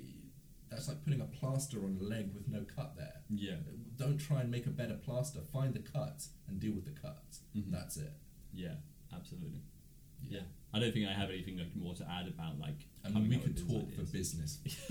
that's 0.70 0.88
like 0.90 1.04
putting 1.04 1.22
a 1.22 1.26
plaster 1.26 1.78
on 1.78 1.98
a 2.02 2.04
leg 2.04 2.34
with 2.34 2.48
no 2.50 2.66
cut 2.76 2.98
there. 2.98 3.22
Yeah. 3.30 3.56
Don't 3.96 4.18
try 4.18 4.42
and 4.42 4.52
make 4.52 4.66
a 4.66 4.72
better 4.72 4.96
plaster. 4.96 5.40
Find 5.54 5.74
the 5.74 5.80
cut 5.80 6.26
and 6.48 6.60
deal 6.60 6.74
with 6.74 6.86
the 6.86 7.00
cut. 7.00 7.24
Mhm. 7.56 7.72
That's 7.72 7.96
it. 7.98 8.12
Yeah, 8.54 8.76
absolutely. 9.14 9.62
Yeah. 10.28 10.42
I 10.74 10.80
don't 10.80 10.94
think 10.94 11.08
I 11.08 11.14
have 11.14 11.30
anything 11.30 11.58
like 11.58 11.76
more 11.76 11.94
to 11.96 12.04
add 12.10 12.28
about 12.28 12.60
like. 12.60 12.86
I 13.06 13.10
mean, 13.10 13.30
we 13.30 13.38
could 13.38 13.58
talk 13.58 13.92
for 13.94 14.04
business 14.04 14.60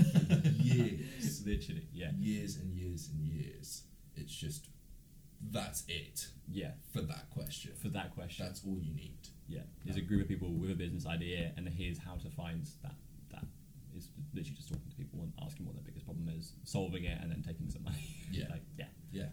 years, 0.59 1.43
Literally, 1.47 1.87
yeah, 1.93 2.11
years 2.19 2.57
and 2.57 2.73
years 2.75 3.11
and 3.13 3.21
years. 3.21 3.83
It's 4.17 4.35
just 4.35 4.69
that's 5.51 5.85
it 5.87 6.29
yeah. 6.51 6.71
for 6.93 7.03
that 7.03 7.29
question. 7.31 7.73
For 7.81 7.89
that 7.89 8.15
question, 8.15 8.47
That's 8.47 8.63
all 8.67 8.79
you 8.81 8.95
need. 8.95 9.19
yeah, 9.49 9.61
there's 9.85 9.99
a 9.99 10.01
group 10.01 10.23
of 10.23 10.29
people 10.29 10.49
with 10.49 10.71
a 10.71 10.75
business 10.75 11.07
idea, 11.07 11.53
and 11.57 11.69
here's 11.69 11.99
how 11.99 12.15
to 12.15 12.31
find 12.31 12.65
that. 12.83 12.95
That 13.31 13.45
is 13.95 14.09
literally 14.33 14.57
just 14.57 14.69
talking 14.69 14.89
to 14.91 14.97
people 14.97 15.21
and 15.21 15.33
asking 15.45 15.67
what 15.67 15.75
their 15.75 15.85
biggest 15.85 16.07
problem 16.07 16.29
is, 16.37 16.53
solving 16.65 17.05
it, 17.05 17.19
and 17.21 17.31
then 17.31 17.43
taking 17.47 17.69
some 17.69 17.85
money. 17.85 18.17
Yeah. 18.31 18.47
like 18.51 18.63
yeah. 18.79 18.87
Yeah. 19.13 19.29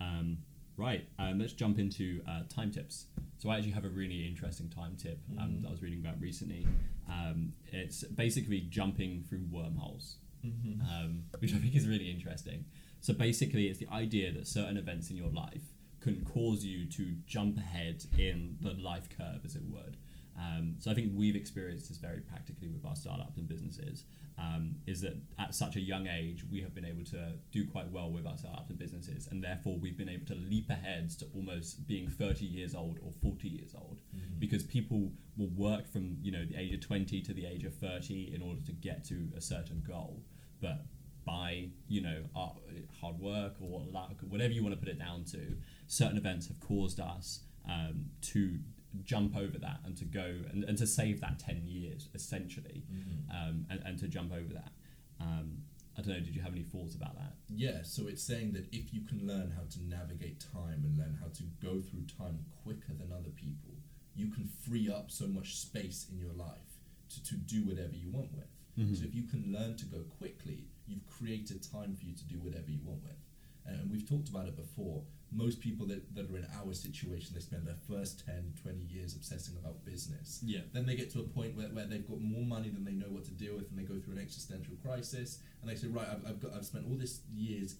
Um, 0.00 0.38
right, 0.76 1.06
um, 1.18 1.38
let's 1.38 1.52
jump 1.52 1.78
into 1.78 2.22
uh, 2.26 2.42
time 2.48 2.70
tips. 2.70 3.06
So 3.38 3.50
I 3.50 3.56
actually 3.56 3.72
have 3.72 3.84
a 3.84 3.88
really 3.90 4.26
interesting 4.26 4.68
time 4.68 4.96
tip 4.96 5.18
um, 5.38 5.50
Mhm. 5.50 5.62
that 5.62 5.68
I 5.68 5.70
was 5.70 5.82
reading 5.82 6.00
about 6.00 6.20
recently. 6.20 6.66
Um, 7.08 7.52
it's 7.66 8.02
basically 8.04 8.62
jumping 8.62 9.22
through 9.24 9.44
wormholes. 9.50 10.16
Mm-hmm. 10.44 10.80
um, 10.82 11.24
which 11.40 11.52
I 11.54 11.56
think 11.58 11.74
is 11.74 11.88
really 11.88 12.08
interesting. 12.08 12.66
So 13.00 13.12
basically, 13.12 13.66
it's 13.66 13.80
the 13.80 13.88
idea 13.88 14.30
that 14.32 14.46
certain 14.46 14.76
events 14.76 15.10
in 15.10 15.16
your 15.16 15.30
life 15.30 15.72
can 15.98 16.24
cause 16.24 16.64
you 16.64 16.86
to 16.86 17.16
jump 17.26 17.56
ahead 17.56 18.04
in 18.16 18.56
the 18.60 18.74
life 18.74 19.08
curve, 19.10 19.40
as 19.44 19.56
it 19.56 19.64
would. 19.64 19.96
Um, 20.38 20.74
so 20.78 20.90
I 20.90 20.94
think 20.94 21.12
we've 21.14 21.36
experienced 21.36 21.88
this 21.88 21.98
very 21.98 22.20
practically 22.20 22.68
with 22.68 22.84
our 22.84 22.94
startups 22.96 23.36
and 23.38 23.48
businesses. 23.48 24.04
Um, 24.38 24.74
is 24.86 25.00
that 25.00 25.16
at 25.38 25.54
such 25.54 25.76
a 25.76 25.80
young 25.80 26.06
age 26.08 26.44
we 26.52 26.60
have 26.60 26.74
been 26.74 26.84
able 26.84 27.04
to 27.06 27.32
do 27.52 27.66
quite 27.66 27.90
well 27.90 28.10
with 28.10 28.26
our 28.26 28.36
startups 28.36 28.68
and 28.68 28.78
businesses, 28.78 29.28
and 29.30 29.42
therefore 29.42 29.78
we've 29.78 29.96
been 29.96 30.10
able 30.10 30.26
to 30.26 30.34
leap 30.34 30.68
ahead 30.68 31.08
to 31.20 31.26
almost 31.34 31.86
being 31.86 32.06
30 32.08 32.44
years 32.44 32.74
old 32.74 32.98
or 33.02 33.12
40 33.12 33.48
years 33.48 33.74
old, 33.74 33.98
Mhm. 34.14 34.38
because 34.38 34.62
people 34.62 35.10
will 35.38 35.48
work 35.48 35.86
from 35.88 36.18
you 36.22 36.30
know 36.32 36.44
the 36.44 36.56
age 36.56 36.74
of 36.74 36.80
20 36.80 37.22
to 37.22 37.32
the 37.32 37.46
age 37.46 37.64
of 37.64 37.74
30 37.76 38.34
in 38.34 38.42
order 38.42 38.60
to 38.60 38.72
get 38.72 39.04
to 39.04 39.32
a 39.34 39.40
certain 39.40 39.80
goal, 39.80 40.22
but 40.60 40.84
by 41.24 41.70
you 41.88 42.02
know 42.02 42.24
our 42.34 42.54
hard 43.00 43.18
work 43.18 43.54
or 43.62 43.86
luck, 43.86 44.20
whatever 44.28 44.52
you 44.52 44.62
want 44.62 44.74
to 44.74 44.78
put 44.78 44.88
it 44.90 44.98
down 44.98 45.24
to, 45.24 45.56
certain 45.86 46.18
events 46.18 46.46
have 46.48 46.60
caused 46.60 47.00
us 47.00 47.40
um, 47.68 48.10
to 48.20 48.58
jump 49.04 49.36
over 49.36 49.58
that 49.58 49.80
and 49.84 49.96
to 49.96 50.04
go 50.04 50.24
and, 50.52 50.64
and 50.64 50.76
to 50.78 50.86
save 50.86 51.20
that 51.20 51.38
10 51.38 51.62
years 51.66 52.08
essentially 52.14 52.82
Mhm. 52.92 53.30
um, 53.30 53.66
and, 53.70 53.80
and 53.84 53.98
to 53.98 54.08
jump 54.08 54.32
over 54.32 54.52
that. 54.54 54.72
Um, 55.20 55.62
I 55.98 56.02
don't 56.02 56.08
know, 56.08 56.20
did 56.20 56.34
you 56.36 56.42
have 56.42 56.52
any 56.52 56.62
thoughts 56.62 56.94
about 56.94 57.14
that? 57.16 57.34
Yeah, 57.48 57.82
so 57.82 58.06
it's 58.06 58.22
saying 58.22 58.52
that 58.52 58.66
if 58.70 58.92
you 58.92 59.00
can 59.02 59.26
learn 59.26 59.50
how 59.50 59.62
to 59.70 59.82
navigate 59.82 60.40
time 60.52 60.84
and 60.84 60.96
learn 60.98 61.16
how 61.20 61.28
to 61.28 61.42
go 61.62 61.80
through 61.80 62.04
time 62.18 62.44
quicker 62.62 62.92
than 62.92 63.12
other 63.12 63.30
people, 63.30 63.72
you 64.14 64.28
can 64.30 64.46
free 64.46 64.90
up 64.90 65.10
so 65.10 65.26
much 65.26 65.56
space 65.56 66.06
in 66.10 66.18
your 66.18 66.32
life 66.34 66.80
to, 67.10 67.22
to 67.24 67.34
do 67.36 67.64
whatever 67.64 67.94
you 67.94 68.10
want 68.10 68.32
with. 68.34 68.48
Mhm. 68.78 68.94
So 68.96 69.04
if 69.04 69.14
you 69.14 69.22
can 69.22 69.50
learn 69.52 69.76
to 69.76 69.86
go 69.86 70.00
quickly, 70.18 70.66
you've 70.86 71.06
created 71.06 71.62
time 71.62 71.94
for 71.96 72.04
you 72.04 72.12
to 72.14 72.24
do 72.24 72.38
whatever 72.40 72.70
you 72.70 72.80
want 72.84 73.02
with. 73.02 73.16
And 73.64 73.90
we've 73.90 74.06
talked 74.06 74.28
about 74.28 74.46
it 74.48 74.54
before. 74.56 75.02
Most 75.32 75.60
people 75.60 75.86
that, 75.86 76.14
that 76.14 76.30
are 76.30 76.36
in 76.36 76.46
our 76.62 76.72
situation, 76.72 77.32
they 77.34 77.40
spend 77.40 77.66
their 77.66 77.76
first 77.88 78.24
10, 78.24 78.54
20 78.62 78.84
years 78.84 79.14
obsessing 79.14 79.56
about 79.56 79.84
business. 79.84 80.40
Yeah. 80.44 80.60
Then 80.72 80.86
they 80.86 80.94
get 80.94 81.10
to 81.12 81.20
a 81.20 81.24
point 81.24 81.56
where, 81.56 81.66
where 81.68 81.86
they've 81.86 82.06
got 82.06 82.20
more 82.20 82.44
money 82.44 82.68
than 82.68 82.84
they 82.84 82.92
know 82.92 83.08
what 83.08 83.24
to 83.24 83.32
deal 83.32 83.56
with, 83.56 83.68
and 83.70 83.78
they 83.78 83.82
go 83.82 83.98
through 83.98 84.14
an 84.14 84.20
existential 84.20 84.74
crisis. 84.82 85.40
And 85.60 85.70
they 85.70 85.74
say, 85.74 85.88
right, 85.88 86.06
I've, 86.08 86.24
I've 86.26 86.40
got, 86.40 86.52
I've 86.54 86.64
spent 86.64 86.86
all 86.88 86.96
this 86.96 87.20
years 87.34 87.76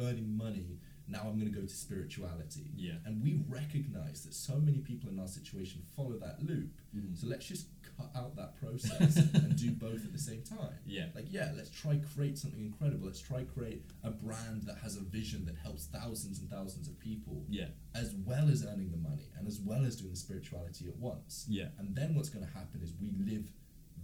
earning 0.00 0.36
money, 0.36 0.78
now 1.06 1.20
I'm 1.20 1.38
going 1.38 1.50
to 1.52 1.58
go 1.58 1.66
to 1.66 1.72
spirituality. 1.72 2.70
Yeah. 2.76 2.94
And 3.06 3.22
we 3.22 3.40
recognize 3.48 4.24
that 4.24 4.34
so 4.34 4.56
many 4.56 4.78
people 4.78 5.08
in 5.08 5.18
our 5.18 5.28
situation 5.28 5.82
follow 5.96 6.18
that 6.18 6.42
loop. 6.42 6.70
Mhm. 6.94 7.16
So 7.18 7.26
let's 7.26 7.46
just 7.46 7.66
cut 7.98 8.10
out 8.16 8.36
that 8.36 8.58
process 8.60 9.16
and 9.16 9.56
do 9.56 9.70
both 9.72 10.04
at 10.04 10.12
the 10.12 10.18
same 10.18 10.42
time. 10.42 10.72
Yeah. 10.86 11.06
Like, 11.14 11.26
yeah, 11.30 11.52
let's 11.56 11.70
try 11.70 12.00
create 12.14 12.38
something 12.38 12.60
incredible. 12.60 13.06
Let's 13.06 13.20
try 13.20 13.42
create 13.42 13.82
a 14.04 14.10
brand 14.10 14.62
that 14.66 14.78
has 14.82 14.96
a 14.96 15.00
vision 15.00 15.44
that 15.46 15.56
helps 15.56 15.86
thousands 15.86 16.38
and 16.40 16.48
thousands 16.48 16.86
of 16.88 16.98
people, 17.00 17.44
Yeah. 17.48 17.66
as 17.94 18.14
well 18.24 18.48
as 18.48 18.64
earning 18.64 18.90
the 18.90 18.96
money 18.98 19.28
and 19.36 19.46
as 19.48 19.60
well 19.60 19.84
as 19.84 19.96
doing 19.96 20.12
the 20.12 20.16
spirituality 20.16 20.86
at 20.88 20.96
once. 20.96 21.46
Yeah. 21.48 21.68
And 21.78 21.94
then 21.96 22.14
what's 22.14 22.28
going 22.28 22.46
to 22.46 22.52
happen 22.52 22.80
is 22.82 22.92
we 23.00 23.10
live 23.18 23.50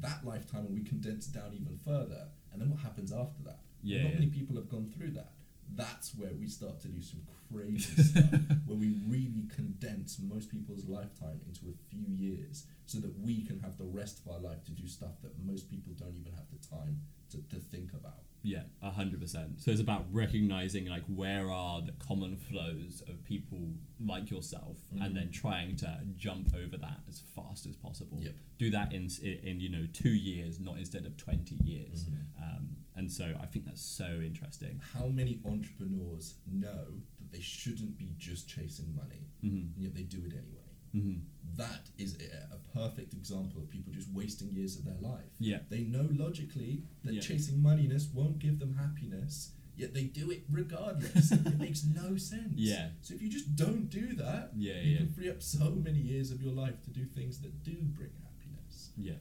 that 0.01 0.25
lifetime 0.25 0.67
and 0.67 0.75
we 0.75 0.83
condense 0.83 1.29
it 1.29 1.35
down 1.35 1.53
even 1.55 1.79
further. 1.85 2.27
And 2.53 2.61
then 2.61 2.69
what 2.71 2.81
happens 2.81 3.13
after 3.13 3.43
that? 3.45 3.61
Yeah, 3.83 4.03
Not 4.03 4.09
yeah. 4.13 4.15
many 4.19 4.27
people 4.31 4.57
have 4.57 4.69
gone 4.69 4.93
through 4.97 5.13
that. 5.13 5.33
That's 5.77 6.15
where 6.17 6.31
we 6.39 6.47
start 6.49 6.81
to 6.83 6.89
do 6.89 7.03
some 7.03 7.21
crazy 7.53 8.03
stuff, 8.03 8.31
where 8.67 8.77
we 8.79 8.95
really 9.07 9.45
condense 9.55 10.19
most 10.23 10.51
people's 10.51 10.87
lifetime 10.87 11.41
into 11.47 11.67
a 11.69 11.77
few 11.91 12.05
years 12.09 12.67
so 12.87 12.99
that 12.99 13.19
we 13.21 13.45
can 13.45 13.59
have 13.61 13.77
the 13.79 13.85
rest 13.85 14.21
of 14.25 14.33
our 14.33 14.39
life 14.41 14.63
to 14.65 14.73
do 14.73 14.87
stuff 14.87 15.21
that 15.23 15.33
most 15.45 15.71
people 15.71 15.93
don't 15.99 16.17
even 16.17 16.33
have 16.33 16.47
the 16.53 16.67
time 16.69 17.01
to, 17.31 17.39
to 17.55 17.57
think 17.57 17.93
about. 17.93 18.21
Yeah, 18.47 18.65
a 18.83 18.91
hundred 18.91 19.21
percent. 19.23 19.59
So 19.63 19.71
it's 19.71 19.81
about 19.81 20.05
recognizing 20.13 20.85
like 20.87 21.05
where 21.07 21.51
are 21.51 21.81
the 21.81 21.93
common 21.93 22.37
flows 22.37 23.03
of 23.09 23.25
people 23.25 23.59
like 23.99 24.31
yourself, 24.31 24.77
Mhm. 24.95 25.07
and 25.07 25.17
then 25.17 25.31
trying 25.31 25.77
to 25.77 26.01
jump 26.15 26.55
over 26.55 26.77
that 26.77 27.01
as 27.09 27.21
fast 27.35 27.65
as 27.65 27.75
possible. 27.75 28.19
Yep. 28.21 28.35
Do 28.59 28.71
that 28.71 28.93
in 28.93 29.09
in 29.23 29.61
you 29.61 29.71
know 29.71 29.87
two 29.95 30.11
years, 30.15 30.61
not 30.61 30.77
instead 30.77 31.07
of 31.07 31.17
twenty 31.17 31.57
years. 31.65 32.05
Mhm. 32.05 32.19
Um, 32.43 32.77
and 32.97 33.11
so 33.11 33.25
I 33.41 33.47
think 33.47 33.65
that's 33.67 33.83
so 33.85 34.21
interesting. 34.25 34.81
How 34.95 35.07
many 35.07 35.41
entrepreneurs 35.45 36.35
know 36.51 36.85
that 37.19 37.33
they 37.33 37.41
shouldn't 37.41 37.97
be 37.99 38.15
just 38.19 38.49
chasing 38.49 38.95
money, 38.95 39.29
hmm 39.41 39.49
and 39.75 39.83
yet 39.85 39.95
they 39.95 40.03
do 40.03 40.19
it 40.19 40.33
anyway? 40.33 40.71
hmm 40.93 41.19
That 41.57 41.89
is 41.99 42.17
a 42.21 42.55
a 42.57 42.59
perfect 42.79 43.13
example 43.15 43.61
of 43.63 43.71
people 43.71 43.93
just 43.93 44.11
wasting 44.13 44.51
years 44.51 44.77
of 44.79 44.85
their 44.85 45.01
life. 45.01 45.33
Yeah. 45.39 45.59
They 45.71 45.83
know 45.95 46.09
logically 46.25 46.85
that 47.05 47.15
Yeah. 47.15 47.21
chasing 47.21 47.59
moneyness 47.69 48.13
won't 48.13 48.39
give 48.39 48.59
them 48.59 48.73
happiness, 48.75 49.53
yet 49.77 49.93
they 49.95 50.05
do 50.21 50.31
it 50.31 50.43
regardless. 50.51 51.31
it 51.51 51.59
makes 51.59 51.85
no 51.85 52.17
sense. 52.17 52.55
Yeah. 52.57 52.87
So 53.03 53.15
if 53.15 53.23
you 53.23 53.29
just 53.29 53.55
don't 53.57 53.89
do 53.91 54.07
that, 54.25 54.51
Yeah, 54.57 54.81
you 54.81 54.91
yeah. 54.93 54.99
can 54.99 55.13
free 55.13 55.31
up 55.31 55.41
so 55.43 55.71
many 55.87 56.01
years 56.01 56.31
of 56.31 56.41
your 56.43 56.53
life 56.65 56.79
to 56.87 56.91
do 56.91 57.05
things 57.05 57.41
that 57.43 57.63
do 57.63 57.77
bring 57.99 58.11
happiness. 58.27 58.91
Yeah. 58.97 59.19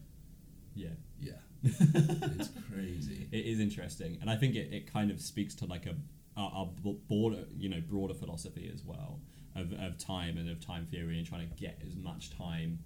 Yeah. 0.75 0.89
Yeah. 1.19 1.33
it's 1.63 2.49
crazy. 2.71 3.27
It 3.31 3.45
is 3.47 3.59
interesting, 3.59 4.17
and 4.21 4.29
I 4.29 4.35
think 4.35 4.55
it, 4.55 4.71
it 4.71 4.91
kind 4.93 5.09
of 5.09 5.19
speaks 5.19 5.55
to 5.55 5.65
like 5.65 5.85
a 5.87 5.95
our, 6.37 6.51
our 6.53 6.69
broader 7.07 7.45
you 7.55 7.69
know 7.69 7.81
broader 7.87 8.13
philosophy 8.13 8.69
as 8.73 8.83
well 8.83 9.19
of, 9.55 9.71
of 9.73 9.97
time 9.97 10.37
and 10.37 10.49
of 10.49 10.59
time 10.65 10.85
theory 10.91 11.17
and 11.17 11.27
trying 11.27 11.47
to 11.47 11.55
get 11.55 11.79
as 11.85 11.95
much 11.95 12.35
time 12.35 12.79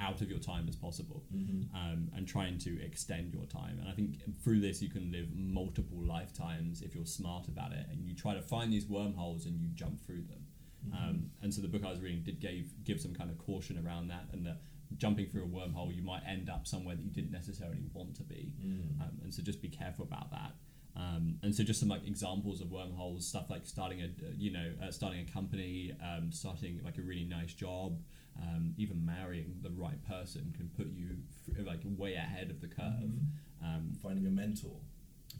out 0.00 0.20
of 0.20 0.30
your 0.30 0.38
time 0.38 0.66
as 0.68 0.76
possible 0.76 1.22
Mm-hmm. 1.34 1.74
um, 1.76 2.08
and 2.16 2.26
trying 2.26 2.58
to 2.58 2.80
extend 2.84 3.32
your 3.32 3.44
time 3.46 3.78
and 3.80 3.88
I 3.88 3.92
think 3.92 4.16
through 4.42 4.60
this 4.60 4.82
you 4.82 4.88
can 4.90 5.10
live 5.12 5.28
multiple 5.34 5.98
lifetimes 6.04 6.82
if 6.82 6.94
you're 6.94 7.06
smart 7.06 7.48
about 7.48 7.72
it 7.72 7.86
and 7.90 8.04
you 8.04 8.14
try 8.14 8.34
to 8.34 8.42
find 8.42 8.72
these 8.72 8.86
wormholes 8.86 9.46
and 9.46 9.60
you 9.60 9.68
jump 9.74 10.00
through 10.04 10.22
them 10.22 10.46
um, 10.92 11.30
and 11.42 11.52
so 11.52 11.60
the 11.60 11.68
book 11.68 11.82
I 11.84 11.90
was 11.90 12.00
reading 12.00 12.22
did 12.22 12.40
give 12.40 12.66
give 12.84 13.00
some 13.00 13.14
kind 13.14 13.30
of 13.30 13.38
caution 13.38 13.84
around 13.84 14.08
that 14.08 14.26
and 14.32 14.44
that 14.46 14.58
jumping 14.96 15.26
through 15.26 15.44
a 15.44 15.46
wormhole 15.46 15.94
you 15.94 16.02
might 16.02 16.22
end 16.26 16.48
up 16.48 16.66
somewhere 16.66 16.96
that 16.96 17.02
you 17.04 17.10
didn't 17.10 17.30
necessarily 17.30 17.78
want 17.92 18.14
to 18.16 18.22
be 18.22 18.54
Mm. 18.64 19.00
um, 19.02 19.18
and 19.22 19.32
so 19.34 19.42
just 19.42 19.60
be 19.62 19.68
careful 19.68 20.04
about 20.04 20.30
that. 20.30 20.52
Um, 20.96 21.38
and 21.44 21.54
so 21.54 21.62
just 21.62 21.78
some 21.78 21.88
like 21.88 22.04
examples 22.06 22.60
of 22.60 22.72
wormholes, 22.72 23.24
stuff 23.26 23.50
like 23.50 23.64
starting 23.66 24.00
a 24.02 24.08
you 24.36 24.50
know 24.52 24.72
uh, 24.82 24.90
starting 24.90 25.20
a 25.28 25.30
company, 25.32 25.92
um, 26.02 26.32
starting 26.32 26.80
like 26.84 26.98
a 26.98 27.02
really 27.02 27.24
nice 27.24 27.52
job, 27.52 28.00
um, 28.42 28.74
even 28.78 29.04
marrying 29.06 29.58
the 29.62 29.70
right 29.70 30.02
person 30.08 30.52
can 30.56 30.68
put 30.76 30.88
you 30.92 31.18
like 31.64 31.80
way 31.96 32.14
ahead 32.14 32.50
of 32.50 32.60
the 32.60 32.66
curve. 32.66 32.84
Mhm. 33.12 33.26
Um, 33.62 33.92
Finding 34.02 34.26
a 34.26 34.30
mentor, 34.30 34.76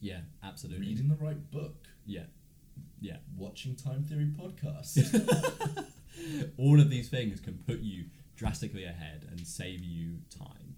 yeah, 0.01 0.21
absolutely. 0.45 0.87
reading 0.89 1.09
the 1.09 1.17
right 1.17 1.51
book, 1.51 1.89
Yeah, 2.07 2.27
yeah. 3.01 3.17
watching 3.37 3.75
Time 3.75 4.05
Theory 4.05 4.27
podcasts. 4.27 4.97
All 6.57 6.81
of 6.81 6.91
these 6.91 7.09
things 7.09 7.41
can 7.41 7.55
put 7.67 7.81
you 7.81 8.05
drastically 8.39 8.84
ahead 8.84 9.26
and 9.30 9.45
save 9.47 9.82
you 9.82 10.18
time. 10.30 10.76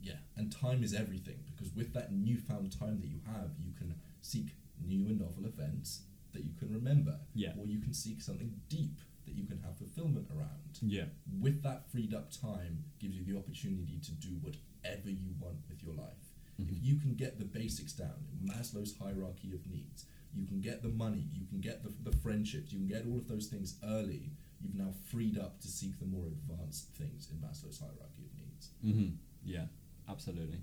Yeah, 0.00 0.14
and 0.36 0.50
time 0.50 0.82
is 0.82 0.94
everything 0.94 1.40
because 1.50 1.74
with 1.74 1.92
that 1.92 2.12
newfound 2.12 2.78
time 2.78 3.00
that 3.00 3.08
you 3.08 3.20
have, 3.26 3.50
you 3.58 3.72
can 3.76 3.96
seek 4.22 4.54
new 4.82 5.08
and 5.08 5.20
novel 5.20 5.44
events 5.44 6.02
that 6.32 6.44
you 6.44 6.52
can 6.58 6.72
remember. 6.72 7.18
Yeah. 7.34 7.52
Or 7.58 7.66
you 7.66 7.80
can 7.80 7.92
seek 7.92 8.22
something 8.22 8.54
deep 8.68 9.00
that 9.26 9.34
you 9.34 9.44
can 9.44 9.58
have 9.58 9.76
fulfillment 9.76 10.28
around. 10.34 10.78
Yeah, 10.80 11.04
With 11.40 11.62
that 11.64 11.90
freed 11.90 12.14
up 12.14 12.30
time, 12.30 12.84
gives 12.98 13.16
you 13.16 13.24
the 13.24 13.36
opportunity 13.38 13.98
to 14.04 14.12
do 14.12 14.38
whatever 14.40 15.10
you 15.10 15.34
want 15.38 15.58
with 15.68 15.82
your 15.82 15.94
life. 15.94 16.32
Mhm. 16.58 16.70
If 16.70 16.82
you 16.82 16.96
can 16.96 17.14
get 17.14 17.38
the 17.38 17.44
basics 17.44 17.92
down, 17.92 18.24
Maslow's 18.42 18.96
hierarchy 18.96 19.52
of 19.52 19.66
needs, 19.66 20.06
you 20.32 20.46
can 20.46 20.60
get 20.60 20.82
the 20.82 20.88
money, 20.88 21.28
you 21.34 21.44
can 21.46 21.60
get 21.60 21.82
the, 21.82 21.92
the 22.08 22.16
friendships, 22.16 22.72
you 22.72 22.78
can 22.78 22.88
get 22.88 23.04
all 23.06 23.18
of 23.18 23.28
those 23.28 23.48
things 23.48 23.76
early. 23.82 24.30
You've 24.60 24.74
now 24.74 24.92
freed 25.10 25.38
up 25.38 25.60
to 25.60 25.68
seek 25.68 25.98
the 25.98 26.04
more 26.06 26.26
advanced 26.26 26.88
things 26.96 27.28
in 27.30 27.38
Maslow's 27.38 27.80
hierarchy 27.80 28.24
of 28.26 28.34
needs. 28.38 28.70
hmm 28.82 29.14
yeah, 29.44 29.64
absolutely. 30.08 30.58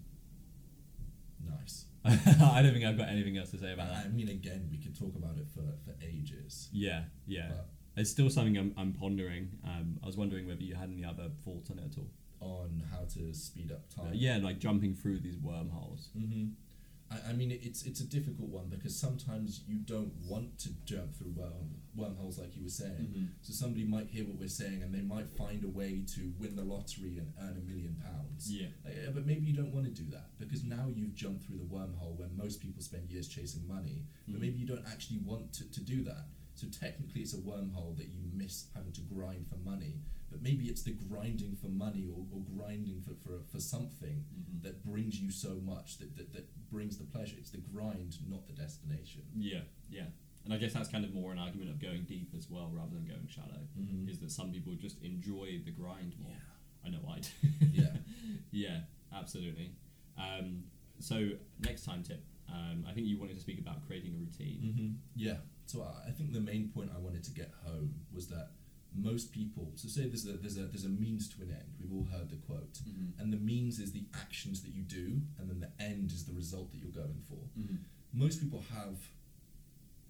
Nice. 1.43 1.85
I 2.05 2.61
don't 2.61 2.73
think 2.73 2.85
I've 2.85 2.97
got 2.97 3.09
anything 3.09 3.37
else 3.37 3.51
to 3.51 3.57
say 3.57 3.73
about 3.73 3.89
that. 3.89 4.05
I 4.05 4.09
mean, 4.09 4.29
again, 4.29 4.67
we 4.71 4.77
could 4.77 4.97
talk 4.97 5.15
about 5.15 5.37
it 5.37 5.47
for, 5.53 5.61
for 5.85 5.95
ages. 6.03 6.69
Yeah, 6.71 7.03
yeah. 7.25 7.51
It's 7.95 8.09
still 8.11 8.29
something 8.29 8.57
I'm, 8.57 8.73
I'm 8.77 8.93
pondering. 8.93 9.49
Um, 9.65 9.99
I 10.03 10.05
was 10.05 10.15
wondering 10.17 10.47
whether 10.47 10.61
you 10.61 10.75
had 10.75 10.89
any 10.89 11.03
other 11.03 11.29
thoughts 11.43 11.69
on 11.71 11.79
it 11.79 11.85
at 11.91 11.97
all. 11.97 12.09
on 12.39 12.83
how 12.91 12.99
to 13.15 13.33
speed 13.33 13.71
up 13.71 13.89
time. 13.93 14.07
Uh, 14.07 14.13
yeah, 14.13 14.37
like 14.37 14.59
jumping 14.59 14.93
through 14.93 15.19
these 15.19 15.37
wormholes. 15.37 16.09
hmm 16.17 16.49
I, 17.10 17.30
I 17.30 17.34
mean, 17.34 17.51
it's 17.51 17.84
it's 17.84 17.99
a 18.01 18.05
difficult 18.05 18.49
one 18.49 18.68
because 18.70 18.95
sometimes 18.99 19.62
you 19.68 19.78
don't 19.78 20.12
want 20.28 20.58
to 20.60 20.70
jump 20.86 21.16
through 21.16 21.32
worm, 21.36 21.76
wormholes, 21.95 22.38
like 22.38 22.55
you 22.55 22.64
were 22.64 22.70
saying. 22.70 23.14
Mhm. 23.16 23.28
So 23.41 23.53
somebody 23.53 23.86
might 23.86 24.08
hear 24.08 24.26
what 24.26 24.38
we're 24.38 24.49
saying 24.49 24.84
and 24.84 24.93
they 24.93 25.01
might 25.01 25.30
find 25.30 25.64
a 25.64 25.68
way 25.70 26.03
to 26.16 26.34
win 26.39 26.55
the 26.55 26.64
lottery 26.64 27.18
and 27.18 27.32
earn 27.41 27.58
a 27.58 27.62
million 27.72 27.95
pounds. 28.03 28.51
Yeah. 28.51 28.68
Like, 28.84 29.14
but 29.14 29.26
maybe 29.26 29.45
you 29.45 29.53
don't 29.53 29.74
want 29.74 29.86
to 29.86 29.91
do 30.03 30.10
that 30.12 30.38
because 30.38 30.64
now 30.64 30.88
you've 30.93 31.16
jumped 31.16 31.45
through 31.45 31.58
the 31.58 31.64
wormhole 31.76 32.18
where 32.18 32.30
most 32.36 32.60
people 32.62 32.82
spend 32.82 33.10
years 33.10 33.28
chasing 33.28 33.66
money. 33.68 34.05
But 34.28 34.36
Mhm. 34.38 34.41
maybe 34.41 34.60
you 34.60 34.66
don't 34.68 34.86
actually 34.86 35.20
want 35.20 35.53
to, 35.53 35.64
to 35.72 35.82
do 35.82 36.03
that. 36.03 36.28
So 36.55 36.68
technically, 36.68 37.22
it's 37.22 37.34
a 37.36 37.38
wormhole 37.38 37.95
that 37.97 38.08
you 38.10 38.24
miss 38.34 38.66
having 38.74 38.91
to 38.93 39.01
grind 39.01 39.47
for 39.47 39.58
money. 39.58 40.01
But 40.30 40.41
maybe 40.41 40.65
it's 40.65 40.84
the 40.84 40.91
grinding 40.91 41.55
for 41.55 41.67
money 41.67 42.05
or, 42.13 42.25
or 42.34 42.41
grinding 42.55 43.01
for, 43.01 43.13
for, 43.23 43.39
for 43.51 43.59
something 43.59 44.25
Mhm. 44.38 44.61
that 44.63 44.84
brings 44.84 45.19
you 45.21 45.32
so 45.32 45.59
much 45.63 45.97
that, 45.99 46.15
that, 46.17 46.34
that 46.34 46.69
brings 46.69 46.97
the 46.97 47.05
pleasure. 47.05 47.36
It's 47.39 47.51
the 47.51 47.59
grind, 47.59 48.17
not 48.30 48.45
the 48.47 48.53
destination. 48.53 49.23
Yeah, 49.36 49.61
yeah. 49.89 50.07
And 50.45 50.53
I 50.53 50.57
guess 50.57 50.73
that's 50.73 50.89
kind 50.89 51.03
of 51.05 51.13
more 51.13 51.32
an 51.32 51.39
argument 51.39 51.69
of 51.71 51.80
going 51.80 52.03
deep 52.03 52.34
as 52.38 52.49
well 52.49 52.69
rather 52.73 52.93
than 52.95 53.05
going 53.05 53.28
shallow. 53.28 53.61
Mhm. 53.80 54.09
Is 54.09 54.19
that 54.19 54.32
some 54.32 54.51
people 54.51 54.73
just 54.75 55.01
enjoy 55.01 55.61
the 55.65 55.71
grind 55.71 56.13
more. 56.21 56.36
I 56.86 56.89
know 56.89 56.99
I 57.09 57.19
do. 57.19 57.30
Yeah. 57.71 57.95
yeah, 58.51 58.80
absolutely. 59.13 59.71
Um, 60.17 60.63
so, 60.99 61.30
next 61.59 61.84
time 61.84 62.03
tip. 62.03 62.23
Um, 62.49 62.86
I 62.89 62.93
think 62.93 63.07
you 63.07 63.19
wanted 63.19 63.36
to 63.36 63.41
speak 63.41 63.59
about 63.59 63.86
creating 63.86 64.13
a 64.15 64.17
routine. 64.17 64.59
hmm 64.73 64.91
Yeah. 65.15 65.38
So 65.65 65.84
I 65.84 66.09
I 66.09 66.11
think 66.11 66.32
the 66.32 66.39
main 66.39 66.69
point 66.69 66.91
I 66.95 66.99
wanted 66.99 67.23
to 67.25 67.32
get 67.32 67.51
home 67.65 67.93
was 68.13 68.28
that 68.30 68.51
most 68.95 69.31
people. 69.31 69.71
So 69.75 69.88
say 69.88 70.07
there's 70.07 70.25
a 70.25 70.33
there's 70.33 70.57
a 70.57 70.63
there's 70.65 70.85
a 70.85 70.89
means 70.89 71.27
to 71.29 71.41
an 71.43 71.51
end. 71.51 71.73
We've 71.79 71.93
all 71.93 72.05
heard 72.05 72.29
the 72.29 72.38
quote. 72.38 72.73
Mhm. 72.88 73.19
And 73.19 73.31
the 73.33 73.38
means 73.38 73.79
is 73.79 73.91
the 73.91 74.05
actions 74.13 74.61
that 74.63 74.73
you 74.73 74.83
do, 74.83 75.21
and 75.38 75.49
then 75.49 75.59
the 75.59 75.71
end 75.81 76.11
is 76.11 76.25
the 76.25 76.33
result 76.33 76.71
that 76.71 76.77
you're 76.79 76.91
going 76.91 77.21
for. 77.29 77.49
Mhm. 77.57 77.79
Most 78.13 78.39
people 78.39 78.61
have 78.61 78.97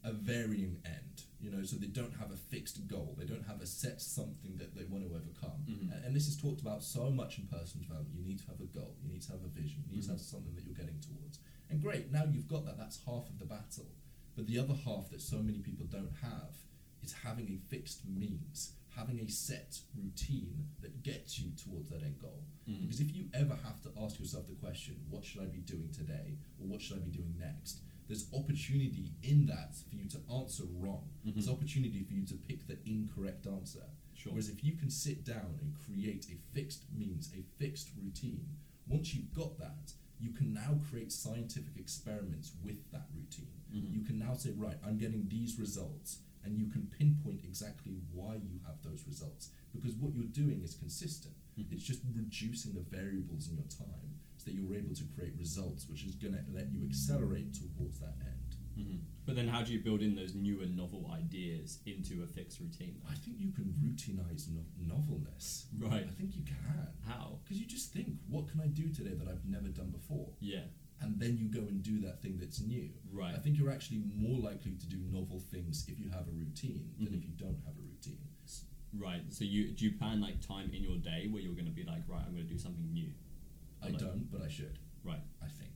a 0.04 0.14
varying 0.14 0.80
end, 0.86 1.24
you 1.42 1.50
know, 1.52 1.64
so 1.64 1.76
they 1.76 1.88
don't 1.88 2.14
have 2.14 2.32
a 2.32 2.38
fixed 2.38 2.88
goal. 2.88 3.16
They 3.18 3.26
don't 3.26 3.46
have 3.46 3.60
a 3.62 3.66
set 3.66 4.02
something 4.02 4.56
that 4.58 4.74
they 4.76 4.86
want 4.86 5.04
to 5.04 5.14
overcome. 5.14 5.66
Mhm. 5.66 5.92
A- 5.92 6.06
And 6.06 6.16
this 6.16 6.28
is 6.28 6.38
talked 6.38 6.62
about 6.62 6.82
so 6.84 7.10
much 7.12 7.40
in 7.40 7.48
personal 7.48 7.84
development. 7.86 8.16
You 8.18 8.24
need 8.24 8.40
to 8.40 8.46
have 8.48 8.62
a 8.62 8.66
goal. 8.68 8.96
You 9.04 9.10
need 9.10 9.24
to 9.24 9.32
have 9.32 9.44
a 9.44 9.50
vision. 9.50 9.84
You 9.90 9.96
need 9.96 10.04
to 10.04 10.12
have 10.12 10.22
something 10.22 10.56
that 10.56 10.64
you're 10.66 10.76
getting 10.76 11.00
towards. 11.02 11.40
And 11.70 11.82
great, 11.82 12.12
now 12.12 12.24
you've 12.26 12.48
got 12.48 12.64
that. 12.66 12.78
That's 12.78 13.04
half 13.04 13.28
of 13.30 13.40
the 13.40 13.46
battle. 13.46 13.92
But 14.36 14.46
the 14.48 14.60
other 14.60 14.76
half 14.76 15.10
that 15.10 15.20
so 15.22 15.42
many 15.44 15.60
people 15.60 15.88
don't 15.88 16.14
have 16.22 16.56
is 17.04 17.14
having 17.14 17.50
a 17.52 17.58
fixed 17.70 18.06
means, 18.08 18.74
having 18.90 19.20
a 19.20 19.28
set 19.30 19.80
routine 19.96 20.68
that 20.82 21.04
gets 21.04 21.40
you 21.40 21.52
towards 21.52 21.90
that 21.92 22.04
end 22.04 22.20
goal. 22.20 22.44
Mhm. 22.68 22.82
Because 22.82 23.00
if 23.00 23.16
you 23.16 23.30
ever 23.34 23.56
have 23.56 23.82
to 23.84 23.92
ask 23.98 24.20
yourself 24.20 24.48
the 24.48 24.56
question, 24.56 24.96
what 25.10 25.24
should 25.24 25.42
I 25.42 25.46
be 25.46 25.60
doing 25.60 25.90
today? 25.92 26.38
Or 26.60 26.68
what 26.68 26.82
should 26.82 26.98
I 26.98 27.02
be 27.02 27.12
doing 27.12 27.36
next? 27.38 27.82
There's 28.08 28.32
opportunity 28.34 29.12
in 29.22 29.46
that 29.48 29.76
for 29.76 29.96
you 29.96 30.08
to 30.10 30.20
answer 30.32 30.64
wrong. 30.66 31.10
There's 31.24 31.48
Mhm. 31.48 31.54
opportunity 31.54 32.04
for 32.04 32.14
you 32.14 32.26
to 32.26 32.36
pick 32.36 32.66
the 32.68 32.80
incorrect 32.90 33.46
answer. 33.48 33.86
Sure. 34.14 34.32
Whereas 34.34 34.50
if 34.50 34.64
you 34.64 34.74
can 34.74 34.90
sit 34.90 35.24
down 35.24 35.60
and 35.62 35.74
create 35.76 36.28
a 36.32 36.38
fixed 36.54 36.90
means, 36.92 37.32
a 37.34 37.44
fixed 37.60 37.92
routine, 37.96 38.48
once 38.88 39.14
you've 39.14 39.32
got 39.34 39.58
that, 39.60 39.94
you 40.20 40.32
can 40.32 40.54
now 40.54 40.80
create 40.90 41.12
scientific 41.12 41.78
experiments 41.78 42.56
with 42.64 42.90
that 42.92 43.08
routine. 43.14 43.52
Mhm. 43.72 43.94
You 43.94 44.02
can 44.02 44.18
now 44.18 44.36
say, 44.36 44.52
right, 44.54 44.80
I'm 44.84 44.98
getting 44.98 45.28
these 45.28 45.60
results. 45.60 46.20
And 46.44 46.58
you 46.58 46.68
can 46.68 46.88
pinpoint 46.98 47.42
exactly 47.44 47.94
why 48.14 48.36
you 48.36 48.60
have 48.66 48.82
those 48.84 49.04
results 49.08 49.50
because 49.74 49.96
what 49.96 50.14
you're 50.14 50.26
doing 50.26 50.62
is 50.64 50.76
consistent. 50.76 51.36
Mhm. 51.58 51.72
It's 51.72 51.84
just 51.84 52.02
reducing 52.14 52.74
the 52.74 52.82
variables 52.82 53.50
in 53.50 53.56
your 53.56 53.66
time 53.68 54.20
so 54.38 54.46
that 54.46 54.54
you're 54.56 54.76
able 54.76 54.96
to 54.96 55.04
create 55.06 55.36
results, 55.38 55.88
which 55.90 56.04
is 56.06 56.16
going 56.16 56.34
to 56.34 56.44
let 56.52 56.72
you 56.72 56.84
accelerate 56.86 57.54
towards 57.54 58.00
that 58.00 58.16
end. 58.26 58.56
Mhm. 58.78 59.00
But 59.26 59.36
then, 59.36 59.48
how 59.48 59.64
do 59.64 59.74
you 59.74 59.82
build 59.82 60.02
in 60.02 60.16
those 60.16 60.36
new 60.36 60.62
and 60.62 60.76
novel 60.78 61.08
ideas 61.12 61.80
into 61.86 62.22
a 62.24 62.28
fixed 62.28 62.60
routine? 62.60 63.02
I 63.06 63.16
think 63.16 63.40
you 63.40 63.52
can 63.52 63.74
routinize 63.74 64.48
no- 64.50 64.66
novelness. 64.78 65.68
Right. 65.78 66.08
I 66.08 66.12
think 66.12 66.36
you 66.36 66.44
can. 66.44 66.56
How? 67.02 67.40
Because 67.44 67.60
you 67.60 67.66
just 67.66 67.92
think, 67.92 68.20
what 68.28 68.48
can 68.48 68.62
I 68.62 68.68
do 68.68 68.90
today 68.94 69.16
that 69.16 69.28
I've 69.28 69.46
never 69.46 69.68
done 69.70 69.90
before? 69.92 70.32
Yeah. 70.40 70.68
And 71.00 71.20
then 71.20 71.38
you 71.38 71.48
go 71.48 71.60
and 71.68 71.84
do 71.84 72.00
that 72.02 72.22
thing 72.22 72.38
that's 72.40 72.60
new. 72.60 72.90
Right. 73.12 73.34
I 73.36 73.38
think 73.40 73.58
you're 73.58 73.70
actually 73.72 74.02
more 74.16 74.40
likely 74.40 74.72
to 74.74 74.88
do 74.88 74.98
novel 75.12 75.40
things 75.40 75.86
if 75.88 76.00
you 76.00 76.10
have 76.10 76.28
a 76.28 76.32
routine 76.32 76.92
than 77.00 77.14
Mhm. 77.14 77.18
if 77.18 77.24
you 77.26 77.34
don't 77.38 77.60
have 77.66 77.78
a 77.78 77.82
routine. 77.82 78.18
Right. 78.94 79.22
So 79.32 79.44
you 79.44 79.72
do 79.74 79.86
you 79.86 79.92
plan 79.94 80.22
like 80.22 80.40
time 80.42 80.72
in 80.74 80.82
your 80.82 80.98
day 80.98 81.28
where 81.28 81.42
you're 81.42 81.54
going 81.54 81.66
to 81.66 81.72
be 81.72 81.84
like, 81.84 82.08
right, 82.08 82.24
I'm 82.26 82.34
going 82.34 82.48
to 82.48 82.52
do 82.54 82.58
something 82.58 82.92
new. 82.94 83.12
I 83.82 83.90
Like- 83.90 84.00
don't, 84.00 84.32
but 84.32 84.42
I 84.42 84.48
should. 84.50 84.80
Right. 85.04 85.22
I 85.42 85.48
think. 85.50 85.74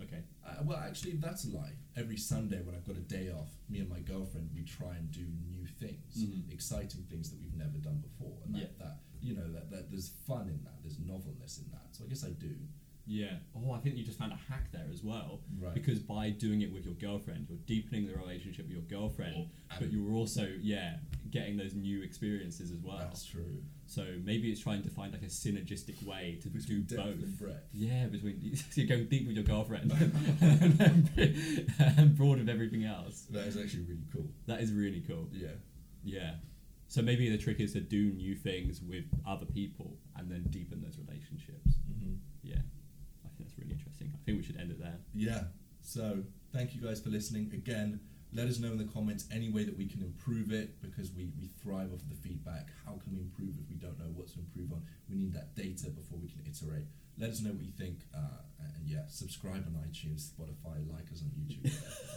Okay. 0.00 0.24
Uh, 0.44 0.62
well, 0.64 0.78
actually, 0.78 1.12
that's 1.16 1.44
a 1.44 1.50
lie. 1.50 1.74
Every 1.94 2.16
Sunday 2.16 2.60
when 2.62 2.74
I've 2.74 2.84
got 2.84 2.96
a 2.96 3.00
day 3.00 3.30
off, 3.30 3.52
me 3.68 3.78
and 3.78 3.88
my 3.88 4.00
girlfriend 4.00 4.50
we 4.54 4.64
try 4.64 4.96
and 4.96 5.08
do 5.12 5.24
new 5.24 5.66
things, 5.66 6.16
Mhm. 6.24 6.50
exciting 6.52 7.04
things 7.04 7.30
that 7.30 7.40
we've 7.40 7.54
never 7.54 7.78
done 7.78 8.00
before, 8.00 8.42
and 8.44 8.54
that, 8.56 8.60
Yeah. 8.62 8.68
that 8.78 9.00
you 9.22 9.34
know 9.34 9.50
that, 9.52 9.70
that 9.70 9.90
there's 9.90 10.08
fun 10.08 10.48
in 10.48 10.62
that, 10.64 10.82
there's 10.82 10.98
novelness 10.98 11.58
in 11.58 11.70
that. 11.70 11.94
So 11.94 12.04
I 12.04 12.08
guess 12.08 12.24
I 12.24 12.32
do. 12.32 12.56
Yeah. 13.06 13.34
Oh, 13.54 13.72
I 13.72 13.78
think 13.78 13.96
you 13.96 14.04
just 14.04 14.18
found 14.18 14.32
a 14.32 14.38
hack 14.50 14.72
there 14.72 14.86
as 14.92 15.02
well. 15.02 15.40
Right. 15.60 15.74
Because 15.74 15.98
by 15.98 16.30
doing 16.30 16.62
it 16.62 16.72
with 16.72 16.84
your 16.84 16.94
girlfriend, 16.94 17.46
you're 17.48 17.58
deepening 17.66 18.06
the 18.06 18.14
relationship 18.14 18.66
with 18.66 18.72
your 18.72 18.82
girlfriend, 18.82 19.34
Oh, 19.36 19.76
but 19.78 19.92
you're 19.92 20.12
also 20.14 20.48
yeah 20.60 20.96
getting 21.30 21.56
those 21.56 21.74
new 21.74 22.02
experiences 22.02 22.70
as 22.70 22.78
well. 22.82 22.98
That's 22.98 23.24
true. 23.24 23.62
So 23.86 24.06
maybe 24.24 24.50
it's 24.50 24.60
trying 24.60 24.82
to 24.82 24.90
find 24.90 25.12
like 25.12 25.22
a 25.22 25.26
synergistic 25.26 26.02
way 26.06 26.38
to 26.42 26.48
Between 26.48 26.82
do 26.84 26.96
both. 26.96 27.58
Yeah, 27.72 28.06
between 28.06 28.56
so 28.56 28.64
you're 28.80 28.86
going 28.86 29.06
deep 29.06 29.26
with 29.26 29.36
your 29.36 29.44
girlfriend 29.44 29.92
and, 30.40 31.10
and 31.98 32.16
broad 32.16 32.38
with 32.38 32.48
everything 32.48 32.84
else. 32.84 33.26
That 33.30 33.46
is 33.46 33.56
actually 33.56 33.84
really 33.84 34.06
cool. 34.12 34.28
That 34.46 34.60
is 34.60 34.72
really 34.72 35.02
cool. 35.06 35.28
Yeah. 35.32 35.48
Yeah. 36.02 36.34
So 36.88 37.02
maybe 37.02 37.28
the 37.28 37.38
trick 37.38 37.60
is 37.60 37.72
to 37.72 37.80
do 37.80 38.12
new 38.12 38.36
things 38.36 38.80
with 38.80 39.04
other 39.26 39.46
people 39.46 39.96
and 40.16 40.30
then 40.30 40.44
deepen 40.50 40.80
those 40.80 40.98
relationships. 40.98 41.74
That's 43.54 43.62
really 43.62 43.74
interesting. 43.74 44.12
I 44.14 44.18
think 44.24 44.38
we 44.38 44.44
should 44.44 44.60
end 44.60 44.70
it 44.70 44.80
there. 44.80 44.98
Yeah. 45.14 45.44
So 45.80 46.18
thank 46.52 46.74
you 46.74 46.80
guys 46.80 47.00
for 47.00 47.10
listening. 47.10 47.50
Again, 47.52 48.00
let 48.32 48.48
us 48.48 48.58
know 48.58 48.72
in 48.72 48.78
the 48.78 48.90
comments 48.92 49.26
any 49.32 49.48
way 49.48 49.64
that 49.64 49.76
we 49.76 49.86
can 49.86 50.02
improve 50.02 50.52
it 50.52 50.82
because 50.82 51.12
we, 51.12 51.30
we 51.38 51.50
thrive 51.62 51.92
off 51.92 52.00
the 52.08 52.16
feedback. 52.16 52.68
How 52.84 52.92
can 52.92 53.12
we 53.12 53.20
improve 53.20 53.54
if 53.62 53.68
we 53.68 53.76
don't 53.76 53.98
know 53.98 54.10
what 54.14 54.28
to 54.28 54.38
improve 54.40 54.72
on? 54.72 54.82
We 55.08 55.16
need 55.16 55.34
that 55.34 55.54
data 55.54 55.90
before 55.90 56.18
we 56.18 56.28
can 56.28 56.42
iterate. 56.46 56.86
Let 57.18 57.30
us 57.30 57.40
know 57.42 57.50
what 57.50 57.64
you 57.64 57.72
think. 57.78 58.00
Uh, 58.14 58.42
and 58.58 58.88
yeah, 58.88 59.06
subscribe 59.08 59.64
on 59.66 59.78
iTunes, 59.86 60.30
Spotify, 60.30 60.82
like 60.90 61.06
us 61.12 61.22
on 61.22 61.30
YouTube. 61.38 61.70